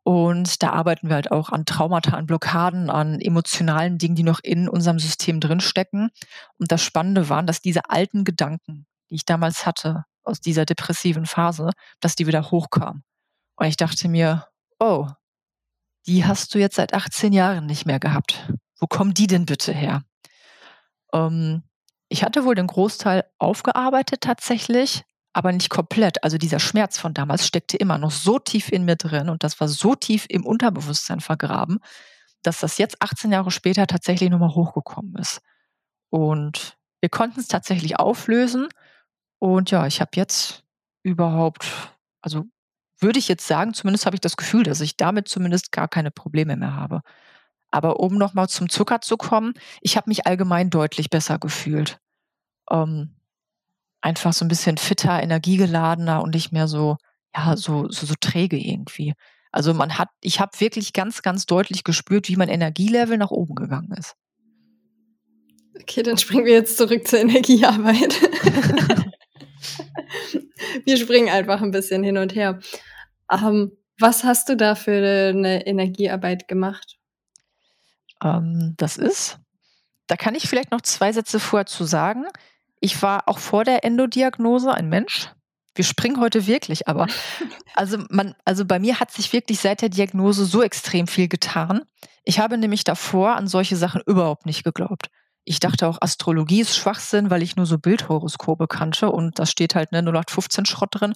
Und 0.10 0.63
da 0.63 0.72
arbeiten 0.72 1.08
wir 1.10 1.13
halt 1.13 1.30
auch 1.30 1.50
an 1.50 1.65
Traumata, 1.65 2.17
an 2.17 2.26
Blockaden, 2.26 2.89
an 2.89 3.22
emotionalen 3.22 4.00
Dingen, 4.00 4.15
die 4.15 4.24
noch 4.24 4.39
in 4.39 4.67
unserem 4.67 4.98
System 4.98 5.39
drinstecken. 5.39 6.10
Und 6.58 6.72
das 6.72 6.82
Spannende 6.82 7.30
waren, 7.30 7.45
dass 7.45 7.62
diese 7.62 7.91
alten 7.91 8.24
Gedanken, 8.24 8.88
die 9.12 9.15
ich 9.17 9.26
damals 9.26 9.67
hatte, 9.67 10.06
aus 10.24 10.41
dieser 10.41 10.65
depressiven 10.65 11.28
Phase, 11.28 11.69
dass 12.00 12.15
die 12.15 12.26
wieder 12.26 12.50
hochkamen. 12.50 13.04
Und 13.56 13.67
ich 13.67 13.78
dachte 13.78 14.10
mir, 14.10 14.48
oh, 14.80 15.06
die 16.08 16.26
hast 16.26 16.56
du 16.56 16.58
jetzt 16.58 16.78
seit 16.78 16.95
18 16.95 17.32
Jahren 17.32 17.67
nicht 17.67 17.86
mehr 17.86 18.00
gehabt. 18.00 18.52
Wo 18.80 18.88
kommen 18.88 19.13
die 19.13 19.28
denn 19.28 19.45
bitte 19.45 19.74
her? 19.74 20.02
Ähm, 21.13 21.62
ich 22.08 22.24
hatte 22.24 22.45
wohl 22.45 22.56
den 22.56 22.65
Großteil 22.65 23.26
aufgearbeitet 23.38 24.22
tatsächlich, 24.22 25.04
aber 25.33 25.51
nicht 25.51 25.69
komplett. 25.69 26.23
Also 26.23 26.37
dieser 26.37 26.59
Schmerz 26.59 26.97
von 26.97 27.13
damals 27.13 27.45
steckte 27.45 27.77
immer 27.77 27.97
noch 27.97 28.11
so 28.11 28.39
tief 28.39 28.71
in 28.71 28.85
mir 28.85 28.95
drin 28.95 29.29
und 29.29 29.43
das 29.43 29.59
war 29.59 29.67
so 29.67 29.95
tief 29.95 30.25
im 30.29 30.45
Unterbewusstsein 30.45 31.19
vergraben, 31.19 31.79
dass 32.41 32.59
das 32.59 32.77
jetzt 32.77 33.01
18 33.01 33.31
Jahre 33.31 33.51
später 33.51 33.87
tatsächlich 33.87 34.29
nochmal 34.29 34.55
hochgekommen 34.55 35.15
ist. 35.15 35.41
Und 36.09 36.77
wir 37.01 37.09
konnten 37.09 37.39
es 37.39 37.47
tatsächlich 37.47 37.99
auflösen. 37.99 38.67
Und 39.39 39.71
ja, 39.71 39.85
ich 39.87 40.01
habe 40.01 40.11
jetzt 40.15 40.63
überhaupt, 41.03 41.65
also 42.21 42.45
würde 42.99 43.19
ich 43.19 43.27
jetzt 43.27 43.47
sagen, 43.47 43.73
zumindest 43.73 44.05
habe 44.05 44.15
ich 44.15 44.21
das 44.21 44.35
Gefühl, 44.35 44.63
dass 44.63 44.81
ich 44.81 44.97
damit 44.97 45.27
zumindest 45.27 45.71
gar 45.71 45.87
keine 45.87 46.11
Probleme 46.11 46.55
mehr 46.57 46.75
habe. 46.75 47.01
Aber 47.71 47.99
um 47.99 48.17
nochmal 48.17 48.49
zum 48.49 48.67
Zucker 48.67 48.99
zu 49.01 49.15
kommen, 49.15 49.53
ich 49.81 49.95
habe 49.95 50.09
mich 50.09 50.25
allgemein 50.25 50.69
deutlich 50.69 51.09
besser 51.09 51.37
gefühlt. 51.37 51.99
Ähm, 52.69 53.15
einfach 54.01 54.33
so 54.33 54.45
ein 54.45 54.47
bisschen 54.47 54.77
fitter, 54.77 55.21
energiegeladener 55.21 56.21
und 56.21 56.33
nicht 56.33 56.51
mehr 56.51 56.67
so, 56.67 56.97
ja, 57.35 57.55
so, 57.57 57.89
so, 57.89 58.05
so 58.05 58.13
träge 58.19 58.57
irgendwie. 58.57 59.13
Also 59.51 59.73
man 59.73 59.97
hat, 59.97 60.09
ich 60.21 60.39
habe 60.39 60.59
wirklich 60.59 60.93
ganz, 60.93 61.21
ganz 61.21 61.45
deutlich 61.45 61.83
gespürt, 61.83 62.29
wie 62.29 62.35
mein 62.35 62.49
Energielevel 62.49 63.17
nach 63.17 63.31
oben 63.31 63.55
gegangen 63.55 63.91
ist. 63.97 64.15
Okay, 65.79 66.03
dann 66.03 66.17
springen 66.17 66.45
wir 66.45 66.53
jetzt 66.53 66.77
zurück 66.77 67.07
zur 67.07 67.19
Energiearbeit. 67.21 68.21
wir 70.85 70.97
springen 70.97 71.29
einfach 71.29 71.62
ein 71.62 71.71
bisschen 71.71 72.03
hin 72.03 72.17
und 72.17 72.35
her. 72.35 72.59
Ähm, 73.31 73.71
was 73.97 74.23
hast 74.23 74.49
du 74.49 74.55
da 74.55 74.75
für 74.75 75.29
eine 75.29 75.65
Energiearbeit 75.65 76.47
gemacht? 76.47 76.99
ähm, 78.23 78.75
das 78.77 78.97
ist. 78.97 79.39
Da 80.07 80.15
kann 80.15 80.35
ich 80.35 80.49
vielleicht 80.49 80.71
noch 80.71 80.81
zwei 80.81 81.12
Sätze 81.12 81.39
vorher 81.39 81.65
zu 81.65 81.83
sagen. 81.83 82.25
Ich 82.79 83.01
war 83.01 83.27
auch 83.27 83.39
vor 83.39 83.63
der 83.63 83.83
Endodiagnose 83.83 84.73
ein 84.73 84.89
Mensch. 84.89 85.29
Wir 85.75 85.85
springen 85.85 86.19
heute 86.19 86.47
wirklich, 86.47 86.87
aber 86.87 87.07
also 87.75 87.97
man, 88.09 88.35
also 88.45 88.65
bei 88.65 88.79
mir 88.79 88.99
hat 88.99 89.11
sich 89.11 89.31
wirklich 89.33 89.59
seit 89.59 89.81
der 89.81 89.89
Diagnose 89.89 90.45
so 90.45 90.61
extrem 90.61 91.07
viel 91.07 91.27
getan. 91.27 91.83
Ich 92.23 92.39
habe 92.39 92.57
nämlich 92.57 92.83
davor 92.83 93.35
an 93.35 93.47
solche 93.47 93.75
Sachen 93.75 94.01
überhaupt 94.05 94.45
nicht 94.45 94.63
geglaubt. 94.63 95.09
Ich 95.45 95.59
dachte 95.59 95.87
auch, 95.87 95.97
Astrologie 96.01 96.61
ist 96.61 96.75
Schwachsinn, 96.75 97.29
weil 97.29 97.41
ich 97.41 97.55
nur 97.55 97.65
so 97.65 97.79
Bildhoroskope 97.79 98.67
kannte 98.67 99.09
und 99.09 99.39
da 99.39 99.45
steht 99.45 99.73
halt 99.73 99.91
ne 99.91 99.99
0815 99.99 100.65
Schrott 100.65 100.89
drin. 100.91 101.13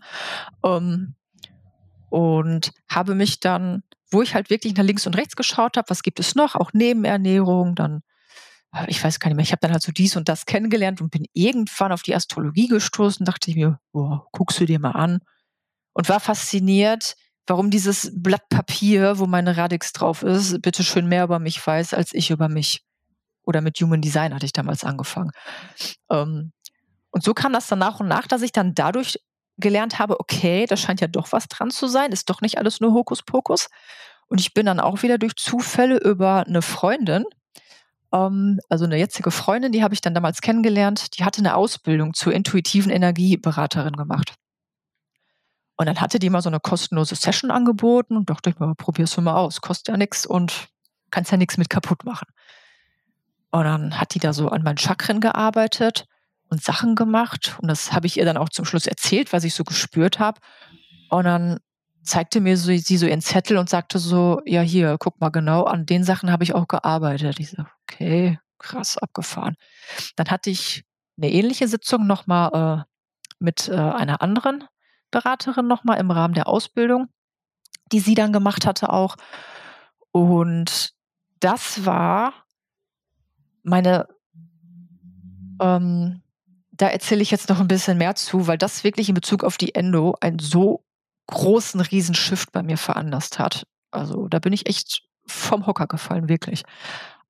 Ähm, 0.64 1.16
und 2.10 2.72
habe 2.88 3.16
mich 3.16 3.40
dann, 3.40 3.84
wo 4.12 4.22
ich 4.22 4.36
halt 4.36 4.50
wirklich 4.50 4.76
nach 4.76 4.84
links 4.84 5.08
und 5.08 5.18
rechts 5.18 5.36
geschaut 5.36 5.78
habe, 5.78 5.90
was 5.90 6.04
gibt 6.04 6.20
es 6.20 6.36
noch, 6.36 6.56
auch 6.56 6.72
Nebenernährung, 6.74 7.76
dann 7.76 8.02
ich 8.88 9.04
weiß 9.04 9.20
gar 9.20 9.30
nicht 9.30 9.36
mehr, 9.36 9.44
ich 9.44 9.52
habe 9.52 9.60
dann 9.60 9.72
halt 9.72 9.84
so 9.84 9.92
dies 9.92 10.16
und 10.16 10.30
das 10.30 10.46
kennengelernt 10.46 11.02
und 11.02 11.12
bin 11.12 11.26
irgendwann 11.34 11.92
auf 11.92 12.02
die 12.02 12.16
Astrologie 12.16 12.68
gestoßen, 12.68 13.26
dachte 13.26 13.52
ich 13.52 13.56
mir, 13.56 13.80
boah, 13.92 14.28
guckst 14.32 14.60
du 14.60 14.66
dir 14.66 14.80
mal 14.80 14.92
an. 14.92 15.20
Und 15.94 16.10
war 16.10 16.20
fasziniert, 16.20 17.16
warum 17.46 17.70
dieses 17.70 18.12
Blatt 18.16 18.50
Papier, 18.50 19.20
wo 19.20 19.28
meine 19.28 19.58
Radix 19.58 19.94
drauf 19.94 20.24
ist, 20.24 20.62
bitte 20.62 20.84
schön 20.84 21.08
mehr 21.08 21.24
über 21.24 21.38
mich 21.40 21.66
weiß, 21.66 21.94
als 21.94 22.14
ich 22.14 22.32
über 22.32 22.50
mich. 22.50 22.84
Oder 23.46 23.62
mit 23.62 23.80
Human 23.80 24.02
Design 24.02 24.34
hatte 24.34 24.46
ich 24.46 24.54
damals 24.54 24.84
angefangen. 24.84 25.32
Ähm, 26.10 26.52
und 27.12 27.24
so 27.24 27.34
kam 27.34 27.54
das 27.54 27.68
dann 27.68 27.80
nach 27.80 28.00
und 28.00 28.08
nach, 28.08 28.26
dass 28.26 28.42
ich 28.42 28.54
dann 28.54 28.74
dadurch 28.74 29.20
gelernt 29.58 30.00
habe, 30.00 30.20
okay, 30.20 30.66
da 30.66 30.78
scheint 30.78 31.02
ja 31.02 31.08
doch 31.08 31.32
was 31.32 31.48
dran 31.48 31.70
zu 31.70 31.88
sein, 31.88 32.12
ist 32.12 32.30
doch 32.30 32.42
nicht 32.42 32.58
alles 32.58 32.80
nur 32.80 32.94
Hokuspokus. 32.94 33.68
Und 34.28 34.42
ich 34.42 34.54
bin 34.54 34.66
dann 34.66 34.80
auch 34.80 35.04
wieder 35.04 35.20
durch 35.20 35.36
Zufälle 35.36 36.00
über 36.00 36.48
eine 36.48 36.64
Freundin, 36.64 37.26
ähm, 38.14 38.60
also 38.70 38.86
eine 38.86 38.98
jetzige 38.98 39.32
Freundin, 39.32 39.72
die 39.72 39.84
habe 39.84 39.94
ich 39.94 40.02
dann 40.02 40.14
damals 40.14 40.42
kennengelernt, 40.42 41.18
die 41.18 41.26
hatte 41.26 41.40
eine 41.40 41.56
Ausbildung 41.56 42.14
zur 42.14 42.34
intuitiven 42.34 42.92
Energieberaterin 42.92 43.94
gemacht. 43.94 44.36
Und 45.76 45.88
dann 45.88 46.00
hatte 46.00 46.20
die 46.20 46.30
mal 46.30 46.42
so 46.42 46.50
eine 46.50 46.60
kostenlose 46.60 47.16
Session 47.16 47.50
angeboten 47.52 48.16
und 48.16 48.30
dachte 48.30 48.52
ich 48.52 48.60
mir, 48.60 48.76
probier's 48.76 49.18
mal 49.18 49.36
aus, 49.36 49.60
kostet 49.60 49.88
ja 49.90 49.98
nichts 49.98 50.26
und 50.26 50.68
kannst 51.10 51.32
ja 51.32 51.38
nichts 51.38 51.58
mit 51.58 51.70
kaputt 51.70 52.06
machen. 52.06 52.28
Und 53.52 53.64
dann 53.66 54.00
hat 54.00 54.14
die 54.14 54.20
da 54.20 54.34
so 54.34 54.50
an 54.50 54.64
meinen 54.64 54.78
Chakren 54.78 55.20
gearbeitet 55.20 56.06
und 56.50 56.64
Sachen 56.64 56.96
gemacht. 56.96 57.58
Und 57.62 57.68
das 57.68 57.92
habe 57.92 58.08
ich 58.08 58.18
ihr 58.18 58.26
dann 58.26 58.38
auch 58.38 58.50
zum 58.50 58.66
Schluss 58.66 58.88
erzählt, 58.88 59.34
was 59.34 59.44
ich 59.44 59.56
so 59.56 59.64
gespürt 59.64 60.20
habe. 60.20 60.40
Und 61.10 61.26
dann 61.26 61.60
zeigte 62.04 62.42
mir 62.42 62.58
so, 62.58 62.76
sie 62.76 62.98
so 62.98 63.06
ihren 63.06 63.22
Zettel 63.22 63.58
und 63.58 63.70
sagte 63.70 64.00
so, 64.00 64.42
ja 64.46 64.62
hier, 64.62 64.98
guck 65.00 65.20
mal 65.20 65.30
genau, 65.30 65.64
an 65.64 65.86
den 65.86 66.04
Sachen 66.04 66.32
habe 66.32 66.44
ich 66.44 66.54
auch 66.54 66.68
gearbeitet. 66.68 67.40
Ich 67.40 67.52
so, 67.52 67.64
okay, 67.84 68.40
krass, 68.60 68.98
abgefahren. 68.98 69.56
Dann 70.16 70.30
hatte 70.30 70.50
ich 70.50 70.84
eine 71.18 71.32
ähnliche 71.32 71.68
Sitzung 71.68 72.08
nochmal 72.08 72.52
äh, 72.54 72.84
mit 73.40 73.70
äh, 73.70 73.76
einer 73.76 74.22
anderen 74.22 74.66
Beraterin 75.12 75.68
nochmal 75.68 76.00
im 76.00 76.12
Rahmen 76.12 76.34
der 76.34 76.48
Ausbildung, 76.48 77.08
die 77.92 78.00
sie 78.00 78.16
dann 78.16 78.34
gemacht 78.34 78.66
hatte 78.66 78.92
auch. 78.92 79.16
Und 80.12 80.94
das 81.40 81.86
war 81.86 82.34
meine 83.64 84.08
ähm, 85.62 86.22
da 86.72 86.88
erzähle 86.88 87.22
ich 87.22 87.32
jetzt 87.32 87.50
noch 87.50 87.60
ein 87.60 87.68
bisschen 87.68 87.98
mehr 87.98 88.16
zu, 88.16 88.48
weil 88.48 88.58
das 88.58 88.84
wirklich 88.84 89.08
in 89.08 89.16
Bezug 89.16 89.44
auf 89.44 89.58
die 89.58 89.76
Endo 89.76 90.16
einen 90.20 90.40
so 90.40 90.84
großen 91.28 91.82
Riesenshift 91.82 92.52
bei 92.52 92.64
mir 92.64 92.78
veranlasst 92.78 93.40
hat. 93.40 93.66
Also 93.92 94.28
da 94.28 94.40
bin 94.40 94.54
ich 94.54 94.68
echt 94.68 95.04
vom 95.26 95.66
Hocker 95.66 95.88
gefallen, 95.88 96.30
wirklich. 96.30 96.64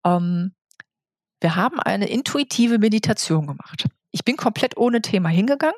Ähm, 0.04 0.54
wir 1.40 1.56
haben 1.56 1.80
eine 1.80 2.08
intuitive 2.08 2.80
Meditation 2.80 3.48
gemacht. 3.48 3.86
Ich 4.12 4.24
bin 4.24 4.38
komplett 4.38 4.78
ohne 4.78 5.02
Thema 5.02 5.30
hingegangen. 5.30 5.76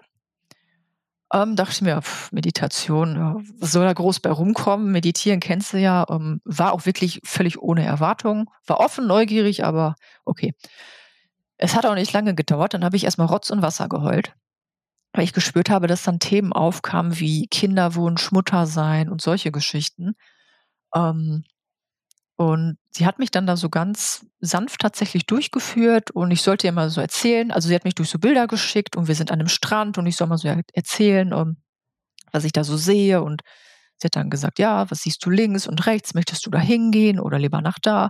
Ähm, 1.34 1.56
dachte 1.56 1.84
mir, 1.84 2.02
pff, 2.02 2.32
Meditation, 2.32 3.44
was 3.60 3.72
soll 3.72 3.84
da 3.84 3.94
groß 3.94 4.20
bei 4.20 4.30
rumkommen? 4.30 4.92
Meditieren 4.92 5.40
kennst 5.40 5.74
du 5.74 5.78
ja. 5.80 6.06
Ähm, 6.10 6.40
war 6.46 6.72
auch 6.72 6.86
wirklich 6.86 7.20
völlig 7.24 7.60
ohne 7.60 7.84
Erwartung. 7.84 8.52
War 8.68 8.80
offen, 8.80 9.08
neugierig, 9.08 9.66
aber 9.66 9.96
okay. 10.24 10.54
Es 11.58 11.76
hat 11.76 11.86
auch 11.86 11.96
nicht 11.96 12.14
lange 12.14 12.36
gedauert, 12.36 12.74
dann 12.74 12.84
habe 12.84 12.96
ich 12.98 13.06
erstmal 13.06 13.28
Rotz 13.28 13.50
und 13.50 13.62
Wasser 13.62 13.88
geheult, 13.88 14.34
weil 15.16 15.24
ich 15.24 15.34
gespürt 15.34 15.70
habe, 15.70 15.88
dass 15.88 16.04
dann 16.04 16.20
Themen 16.20 16.52
aufkamen 16.52 17.20
wie 17.20 17.48
Kinderwunsch, 17.48 18.32
Muttersein 18.32 19.10
und 19.10 19.22
solche 19.22 19.52
Geschichten. 19.52 20.16
Ähm, 20.94 21.46
und 22.38 22.78
sie 22.92 23.06
hat 23.06 23.18
mich 23.18 23.32
dann 23.32 23.48
da 23.48 23.56
so 23.56 23.70
ganz 23.70 24.26
sanft 24.42 24.82
tatsächlich 24.82 25.26
durchgeführt 25.26 26.12
und 26.12 26.32
ich 26.32 26.42
sollte 26.42 26.68
ihr 26.68 26.74
mal 26.74 26.90
so 26.90 27.00
erzählen. 27.00 27.52
Also 27.52 27.70
sie 27.70 27.76
hat 27.76 27.86
mich 27.86 27.96
durch 27.96 28.10
so 28.10 28.20
Bilder 28.20 28.48
geschickt 28.48 28.98
und 28.98 29.08
wir 29.08 29.16
sind 29.16 29.32
an 29.32 29.40
einem 29.40 29.48
Strand 29.48 29.98
und 29.98 30.06
ich 30.06 30.18
soll 30.18 30.28
mal 30.28 30.38
so 30.38 30.50
erzählen, 30.74 31.34
um, 31.34 31.42
ähm, 31.42 31.58
was 32.34 32.44
ich 32.44 32.52
da 32.52 32.66
so 32.66 32.76
sehe. 32.76 33.24
Und 33.24 33.42
sie 33.98 34.08
hat 34.08 34.18
dann 34.18 34.30
gesagt, 34.30 34.60
ja, 34.60 34.92
was 34.92 35.04
siehst 35.04 35.26
du 35.26 35.30
links 35.30 35.66
und 35.66 35.86
rechts? 35.88 36.14
Möchtest 36.14 36.46
du 36.46 36.50
da 36.50 36.60
hingehen 36.60 37.22
oder 37.22 37.40
lieber 37.40 37.62
nach 37.62 37.80
da? 37.82 38.10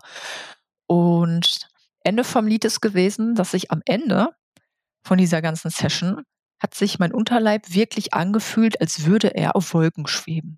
Und 0.87 1.67
Ende 2.01 2.23
vom 2.23 2.47
Lied 2.47 2.65
ist 2.65 2.81
gewesen, 2.81 3.35
dass 3.35 3.53
ich 3.53 3.71
am 3.71 3.81
Ende 3.85 4.29
von 5.03 5.19
dieser 5.19 5.43
ganzen 5.43 5.69
Session 5.69 6.23
hat 6.65 6.73
sich 6.73 6.97
mein 6.97 7.13
Unterleib 7.13 7.75
wirklich 7.75 8.15
angefühlt, 8.15 8.81
als 8.81 9.05
würde 9.05 9.35
er 9.35 9.55
auf 9.55 9.75
Wolken 9.75 10.07
schweben. 10.07 10.57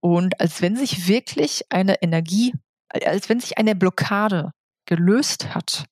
Und 0.00 0.40
als 0.40 0.62
wenn 0.62 0.76
sich 0.76 1.08
wirklich 1.08 1.66
eine 1.70 2.00
Energie, 2.00 2.54
als 2.88 3.28
wenn 3.28 3.38
sich 3.38 3.58
eine 3.58 3.74
Blockade 3.74 4.52
gelöst 4.86 5.54
hat, 5.54 5.84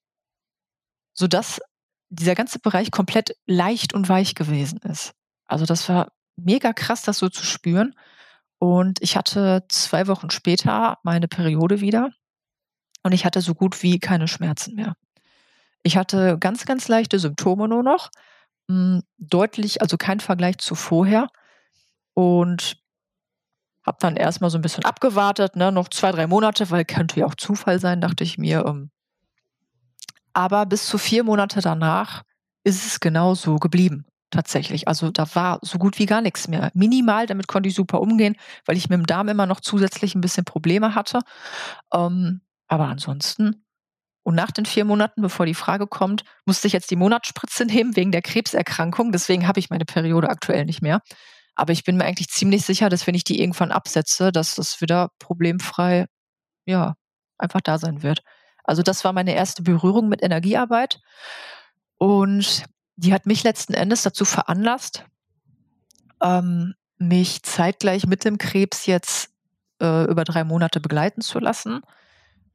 sodass 1.13 1.61
dieser 2.09 2.33
ganze 2.33 2.57
Bereich 2.57 2.89
komplett 2.89 3.35
leicht 3.45 3.93
und 3.93 4.09
weich 4.09 4.33
gewesen 4.33 4.79
ist. 4.79 5.13
Also 5.45 5.67
das 5.67 5.87
war 5.89 6.11
mega 6.35 6.73
krass, 6.73 7.03
das 7.03 7.19
so 7.19 7.29
zu 7.29 7.45
spüren. 7.45 7.93
Und 8.57 8.99
ich 8.99 9.15
hatte 9.15 9.65
zwei 9.69 10.07
Wochen 10.07 10.31
später 10.31 10.97
meine 11.03 11.27
Periode 11.27 11.81
wieder 11.81 12.09
und 13.03 13.11
ich 13.11 13.25
hatte 13.25 13.41
so 13.41 13.53
gut 13.53 13.83
wie 13.83 13.99
keine 13.99 14.27
Schmerzen 14.27 14.73
mehr. 14.73 14.95
Ich 15.83 15.97
hatte 15.97 16.39
ganz, 16.39 16.65
ganz 16.65 16.87
leichte 16.87 17.19
Symptome 17.19 17.67
nur 17.67 17.83
noch, 17.83 18.09
hm, 18.69 19.03
deutlich, 19.17 19.81
also 19.81 19.97
kein 19.97 20.19
Vergleich 20.19 20.57
zu 20.57 20.75
vorher 20.75 21.27
und 22.13 22.77
habe 23.85 23.97
dann 23.99 24.15
erstmal 24.15 24.49
so 24.49 24.57
ein 24.57 24.61
bisschen 24.61 24.85
abgewartet, 24.85 25.55
ne, 25.55 25.71
noch 25.71 25.89
zwei, 25.89 26.11
drei 26.11 26.27
Monate, 26.27 26.71
weil 26.71 26.85
könnte 26.85 27.19
ja 27.19 27.25
auch 27.25 27.35
Zufall 27.35 27.79
sein, 27.79 28.01
dachte 28.01 28.23
ich 28.23 28.37
mir. 28.37 28.65
Ähm. 28.65 28.91
Aber 30.31 30.65
bis 30.65 30.85
zu 30.85 30.97
vier 30.97 31.23
Monate 31.23 31.61
danach 31.61 32.23
ist 32.63 32.85
es 32.85 32.99
genau 32.99 33.35
so 33.35 33.57
geblieben 33.57 34.05
tatsächlich. 34.33 34.87
Also 34.87 35.11
da 35.11 35.25
war 35.35 35.59
so 35.61 35.77
gut 35.77 35.99
wie 35.99 36.05
gar 36.05 36.21
nichts 36.21 36.47
mehr. 36.47 36.71
Minimal, 36.73 37.27
damit 37.27 37.47
konnte 37.47 37.69
ich 37.69 37.75
super 37.75 38.01
umgehen, 38.01 38.35
weil 38.65 38.77
ich 38.77 38.89
mit 38.89 38.97
dem 38.97 39.05
Darm 39.05 39.29
immer 39.29 39.45
noch 39.45 39.59
zusätzlich 39.61 40.15
ein 40.15 40.21
bisschen 40.21 40.43
Probleme 40.43 40.95
hatte. 40.95 41.19
Ähm, 41.93 42.41
aber 42.67 42.87
ansonsten 42.87 43.62
und 44.23 44.35
nach 44.35 44.51
den 44.51 44.65
vier 44.65 44.85
Monaten, 44.85 45.21
bevor 45.21 45.45
die 45.45 45.53
Frage 45.53 45.85
kommt, 45.85 46.23
musste 46.45 46.67
ich 46.67 46.73
jetzt 46.73 46.89
die 46.89 46.95
Monatsspritze 46.95 47.65
nehmen 47.65 47.95
wegen 47.95 48.11
der 48.11 48.21
Krebserkrankung. 48.21 49.11
Deswegen 49.11 49.47
habe 49.47 49.59
ich 49.59 49.69
meine 49.69 49.85
Periode 49.85 50.29
aktuell 50.29 50.65
nicht 50.65 50.81
mehr. 50.81 51.01
Aber 51.55 51.73
ich 51.73 51.83
bin 51.83 51.97
mir 51.97 52.05
eigentlich 52.05 52.29
ziemlich 52.29 52.65
sicher, 52.65 52.89
dass 52.89 53.05
wenn 53.05 53.15
ich 53.15 53.25
die 53.25 53.41
irgendwann 53.41 53.71
absetze, 53.71 54.31
dass 54.31 54.55
das 54.55 54.81
wieder 54.81 55.09
problemfrei, 55.19 56.07
ja, 56.65 56.95
einfach 57.37 57.61
da 57.61 57.77
sein 57.77 58.01
wird. 58.01 58.21
Also 58.63 58.81
das 58.81 59.03
war 59.03 59.11
meine 59.11 59.35
erste 59.35 59.61
Berührung 59.61 60.07
mit 60.07 60.23
Energiearbeit. 60.23 60.99
Und 61.97 62.63
die 62.95 63.13
hat 63.13 63.25
mich 63.25 63.43
letzten 63.43 63.73
Endes 63.73 64.03
dazu 64.03 64.23
veranlasst, 64.23 65.05
ähm, 66.21 66.75
mich 66.97 67.43
zeitgleich 67.43 68.07
mit 68.07 68.23
dem 68.23 68.37
Krebs 68.37 68.85
jetzt 68.85 69.31
äh, 69.81 70.05
über 70.05 70.23
drei 70.23 70.45
Monate 70.45 70.79
begleiten 70.79 71.21
zu 71.21 71.39
lassen 71.39 71.81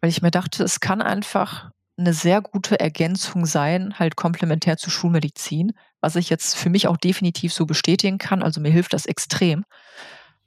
weil 0.00 0.10
ich 0.10 0.22
mir 0.22 0.30
dachte, 0.30 0.62
es 0.64 0.80
kann 0.80 1.02
einfach 1.02 1.70
eine 1.96 2.12
sehr 2.12 2.40
gute 2.40 2.78
Ergänzung 2.78 3.44
sein, 3.44 3.98
halt 3.98 4.16
komplementär 4.16 4.76
zur 4.76 4.92
Schulmedizin, 4.92 5.72
was 6.00 6.14
ich 6.14 6.30
jetzt 6.30 6.56
für 6.56 6.70
mich 6.70 6.86
auch 6.86 6.96
definitiv 6.96 7.52
so 7.52 7.66
bestätigen 7.66 8.18
kann. 8.18 8.42
Also 8.42 8.60
mir 8.60 8.70
hilft 8.70 8.92
das 8.92 9.06
extrem. 9.06 9.64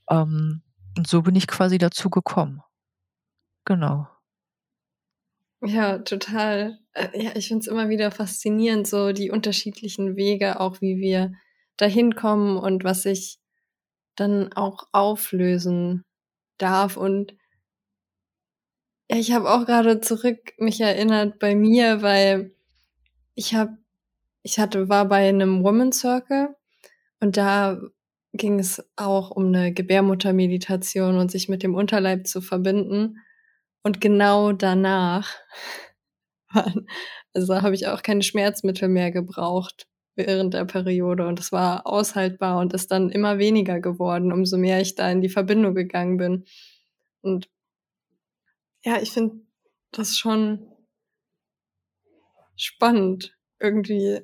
Ähm, 0.09 0.61
und 0.97 1.07
so 1.07 1.21
bin 1.21 1.35
ich 1.35 1.47
quasi 1.47 1.77
dazu 1.77 2.09
gekommen. 2.09 2.61
Genau. 3.65 4.07
Ja, 5.63 5.99
total. 5.99 6.79
Äh, 6.93 7.23
ja, 7.23 7.31
ich 7.35 7.49
finde 7.49 7.61
es 7.61 7.67
immer 7.67 7.89
wieder 7.89 8.11
faszinierend, 8.11 8.87
so 8.87 9.11
die 9.11 9.29
unterschiedlichen 9.29 10.15
Wege, 10.15 10.59
auch 10.59 10.81
wie 10.81 10.97
wir 10.97 11.33
dahin 11.77 12.15
kommen 12.15 12.57
und 12.57 12.83
was 12.83 13.03
sich 13.03 13.39
dann 14.15 14.53
auch 14.53 14.87
auflösen 14.91 16.03
darf. 16.57 16.97
Und 16.97 17.35
ja, 19.11 19.17
ich 19.17 19.33
habe 19.33 19.49
auch 19.49 19.65
gerade 19.65 19.99
zurück 19.99 20.53
mich 20.57 20.79
erinnert 20.79 21.37
bei 21.39 21.53
mir, 21.53 22.01
weil 22.01 22.55
ich 23.35 23.53
habe, 23.53 23.77
ich 24.41 24.57
hatte, 24.57 24.87
war 24.87 25.05
bei 25.05 25.27
einem 25.27 25.63
Woman 25.65 25.91
Circle 25.91 26.55
und 27.19 27.35
da 27.35 27.77
ging 28.31 28.59
es 28.59 28.81
auch 28.95 29.31
um 29.31 29.47
eine 29.47 29.73
Gebärmuttermeditation 29.73 31.17
und 31.17 31.29
sich 31.29 31.49
mit 31.49 31.61
dem 31.61 31.75
Unterleib 31.75 32.25
zu 32.25 32.39
verbinden. 32.39 33.17
Und 33.83 33.99
genau 33.99 34.53
danach, 34.53 35.35
also 37.33 37.61
habe 37.61 37.75
ich 37.75 37.87
auch 37.87 38.03
keine 38.03 38.23
Schmerzmittel 38.23 38.87
mehr 38.87 39.11
gebraucht 39.11 39.87
während 40.15 40.53
der 40.53 40.63
Periode 40.65 41.27
und 41.27 41.39
es 41.39 41.51
war 41.51 41.85
aushaltbar 41.85 42.59
und 42.59 42.73
ist 42.73 42.91
dann 42.91 43.09
immer 43.09 43.39
weniger 43.39 43.81
geworden, 43.81 44.31
umso 44.31 44.57
mehr 44.57 44.79
ich 44.79 44.95
da 44.95 45.11
in 45.11 45.21
die 45.21 45.29
Verbindung 45.29 45.75
gegangen 45.75 46.15
bin. 46.15 46.45
Und 47.21 47.49
ja, 48.83 49.01
ich 49.01 49.11
finde 49.11 49.41
das 49.91 50.17
schon 50.17 50.67
spannend 52.55 53.35
irgendwie. 53.59 54.21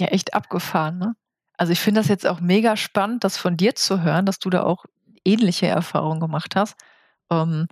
Ja, 0.00 0.08
echt 0.08 0.34
abgefahren, 0.34 0.98
ne? 0.98 1.14
Also 1.56 1.72
ich 1.72 1.80
finde 1.80 2.00
das 2.00 2.08
jetzt 2.08 2.26
auch 2.26 2.40
mega 2.40 2.76
spannend, 2.76 3.24
das 3.24 3.36
von 3.36 3.56
dir 3.56 3.74
zu 3.74 4.02
hören, 4.02 4.26
dass 4.26 4.38
du 4.38 4.48
da 4.48 4.62
auch 4.62 4.84
ähnliche 5.24 5.66
Erfahrungen 5.66 6.20
gemacht 6.20 6.54
hast. 6.54 6.76
Ähm, 7.30 7.66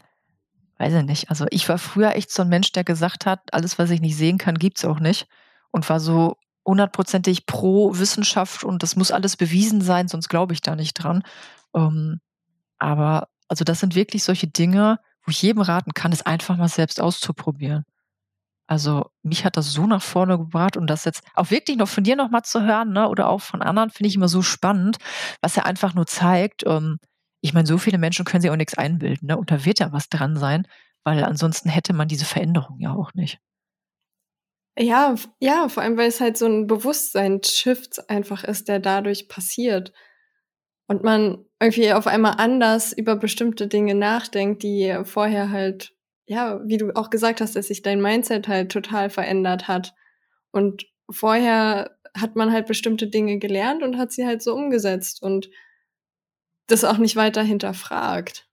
weiß 0.79 0.92
ich 0.94 1.05
nicht. 1.05 1.31
Also 1.31 1.46
ich 1.51 1.68
war 1.68 1.79
früher 1.79 2.16
echt 2.16 2.33
so 2.33 2.42
ein 2.42 2.49
Mensch, 2.49 2.72
der 2.72 2.83
gesagt 2.83 3.27
hat, 3.27 3.40
alles, 3.53 3.79
was 3.79 3.90
ich 3.90 4.01
nicht 4.01 4.16
sehen 4.16 4.38
kann, 4.38 4.59
gibt's 4.59 4.85
auch 4.85 4.99
nicht. 4.99 5.29
Und 5.70 5.88
war 5.88 6.01
so 6.01 6.37
hundertprozentig 6.66 7.46
pro 7.46 7.96
Wissenschaft 7.96 8.64
und 8.64 8.83
das 8.83 8.96
muss 8.96 9.12
alles 9.12 9.37
bewiesen 9.37 9.81
sein, 9.81 10.09
sonst 10.09 10.29
glaube 10.29 10.53
ich 10.53 10.62
da 10.62 10.75
nicht 10.75 10.94
dran. 10.94 11.22
Ähm, 11.75 12.20
aber 12.79 13.29
also 13.49 13.64
das 13.64 13.79
sind 13.81 13.94
wirklich 13.94 14.25
solche 14.25 14.49
Dinge, 14.49 14.99
wo 15.27 15.31
ich 15.31 15.43
jedem 15.43 15.62
raten 15.62 15.93
kann, 15.93 16.12
es 16.12 16.23
einfach 16.25 16.57
mal 16.57 16.69
selbst 16.69 17.01
auszuprobieren. 17.01 17.85
Also 18.69 19.11
mich 19.23 19.45
hat 19.45 19.57
das 19.57 19.73
so 19.73 19.87
nach 19.87 20.03
vorne 20.03 20.39
gebracht 20.39 20.77
und 20.77 20.89
das 20.89 21.05
jetzt 21.05 21.23
auch 21.35 21.51
wirklich 21.51 21.77
noch 21.77 21.89
von 21.89 22.05
dir 22.05 22.17
nochmal 22.17 22.43
zu 22.43 22.62
hören, 22.62 22.93
ne, 22.93 23.09
oder 23.09 23.29
auch 23.29 23.41
von 23.41 23.62
anderen, 23.62 23.91
finde 23.91 24.09
ich 24.09 24.17
immer 24.17 24.29
so 24.29 24.43
spannend, 24.43 24.99
was 25.41 25.57
ja 25.57 25.65
einfach 25.65 25.95
nur 25.95 26.07
zeigt, 26.07 26.65
ähm, 26.67 26.99
ich 27.43 27.53
meine, 27.55 27.67
so 27.67 27.79
viele 27.79 27.99
Menschen 27.99 28.25
können 28.25 28.43
sich 28.43 28.51
auch 28.51 28.57
nichts 28.57 28.77
einbilden, 28.77 29.29
ne? 29.29 29.37
Und 29.37 29.51
da 29.53 29.65
wird 29.65 29.79
ja 29.79 29.93
was 29.93 30.09
dran 30.09 30.37
sein, 30.37 30.67
weil 31.05 31.23
ansonsten 31.23 31.69
hätte 31.69 31.93
man 31.93 32.09
diese 32.09 32.25
Veränderung 32.25 32.81
ja 32.81 32.93
auch 32.93 33.15
nicht. 33.15 33.39
Ja, 34.79 35.15
ja, 35.41 35.69
vor 35.69 35.83
allem, 35.83 35.97
weil 35.97 36.09
es 36.09 36.21
halt 36.21 36.37
so 36.37 36.47
ein 36.47 36.67
Bewusstseinsshift 36.67 38.11
einfach 38.11 38.45
ist, 38.45 38.69
der 38.69 38.81
dadurch 38.81 39.29
passiert. 39.29 39.93
Und 40.87 41.03
man 41.03 41.45
irgendwie 41.61 41.92
auf 41.92 42.07
einmal 42.07 42.35
anders 42.38 42.92
über 42.92 43.16
bestimmte 43.16 43.66
Dinge 43.66 43.95
nachdenkt, 43.95 44.62
die 44.62 44.99
vorher 45.05 45.51
halt, 45.51 45.95
ja, 46.27 46.61
wie 46.66 46.77
du 46.77 46.95
auch 46.95 47.11
gesagt 47.11 47.40
hast, 47.40 47.57
dass 47.57 47.69
sich 47.69 47.83
dein 47.83 48.01
Mindset 48.01 48.49
halt 48.49 48.71
total 48.71 49.11
verändert 49.11 49.69
hat. 49.69 49.95
Und 50.51 50.87
vorher 51.11 51.97
hat 52.16 52.37
man 52.37 52.53
halt 52.53 52.66
bestimmte 52.66 53.09
Dinge 53.09 53.38
gelernt 53.38 53.83
und 53.83 53.99
hat 53.99 54.12
sie 54.12 54.27
halt 54.27 54.42
so 54.42 54.55
umgesetzt 54.55 55.23
und 55.23 55.49
das 56.66 56.85
auch 56.85 56.99
nicht 56.99 57.16
weiter 57.16 57.42
hinterfragt. 57.42 58.49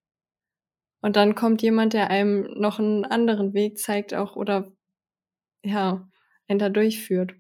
Und 1.02 1.16
dann 1.18 1.36
kommt 1.36 1.62
jemand, 1.62 1.94
der 1.94 2.10
einem 2.10 2.44
noch 2.56 2.80
einen 2.80 3.04
anderen 3.04 3.54
Weg 3.54 3.78
zeigt, 3.78 4.14
auch 4.14 4.36
oder 4.36 4.72
ja, 5.64 6.08
einen 6.48 6.60
da 6.60 6.70
durchführt. 6.70 7.34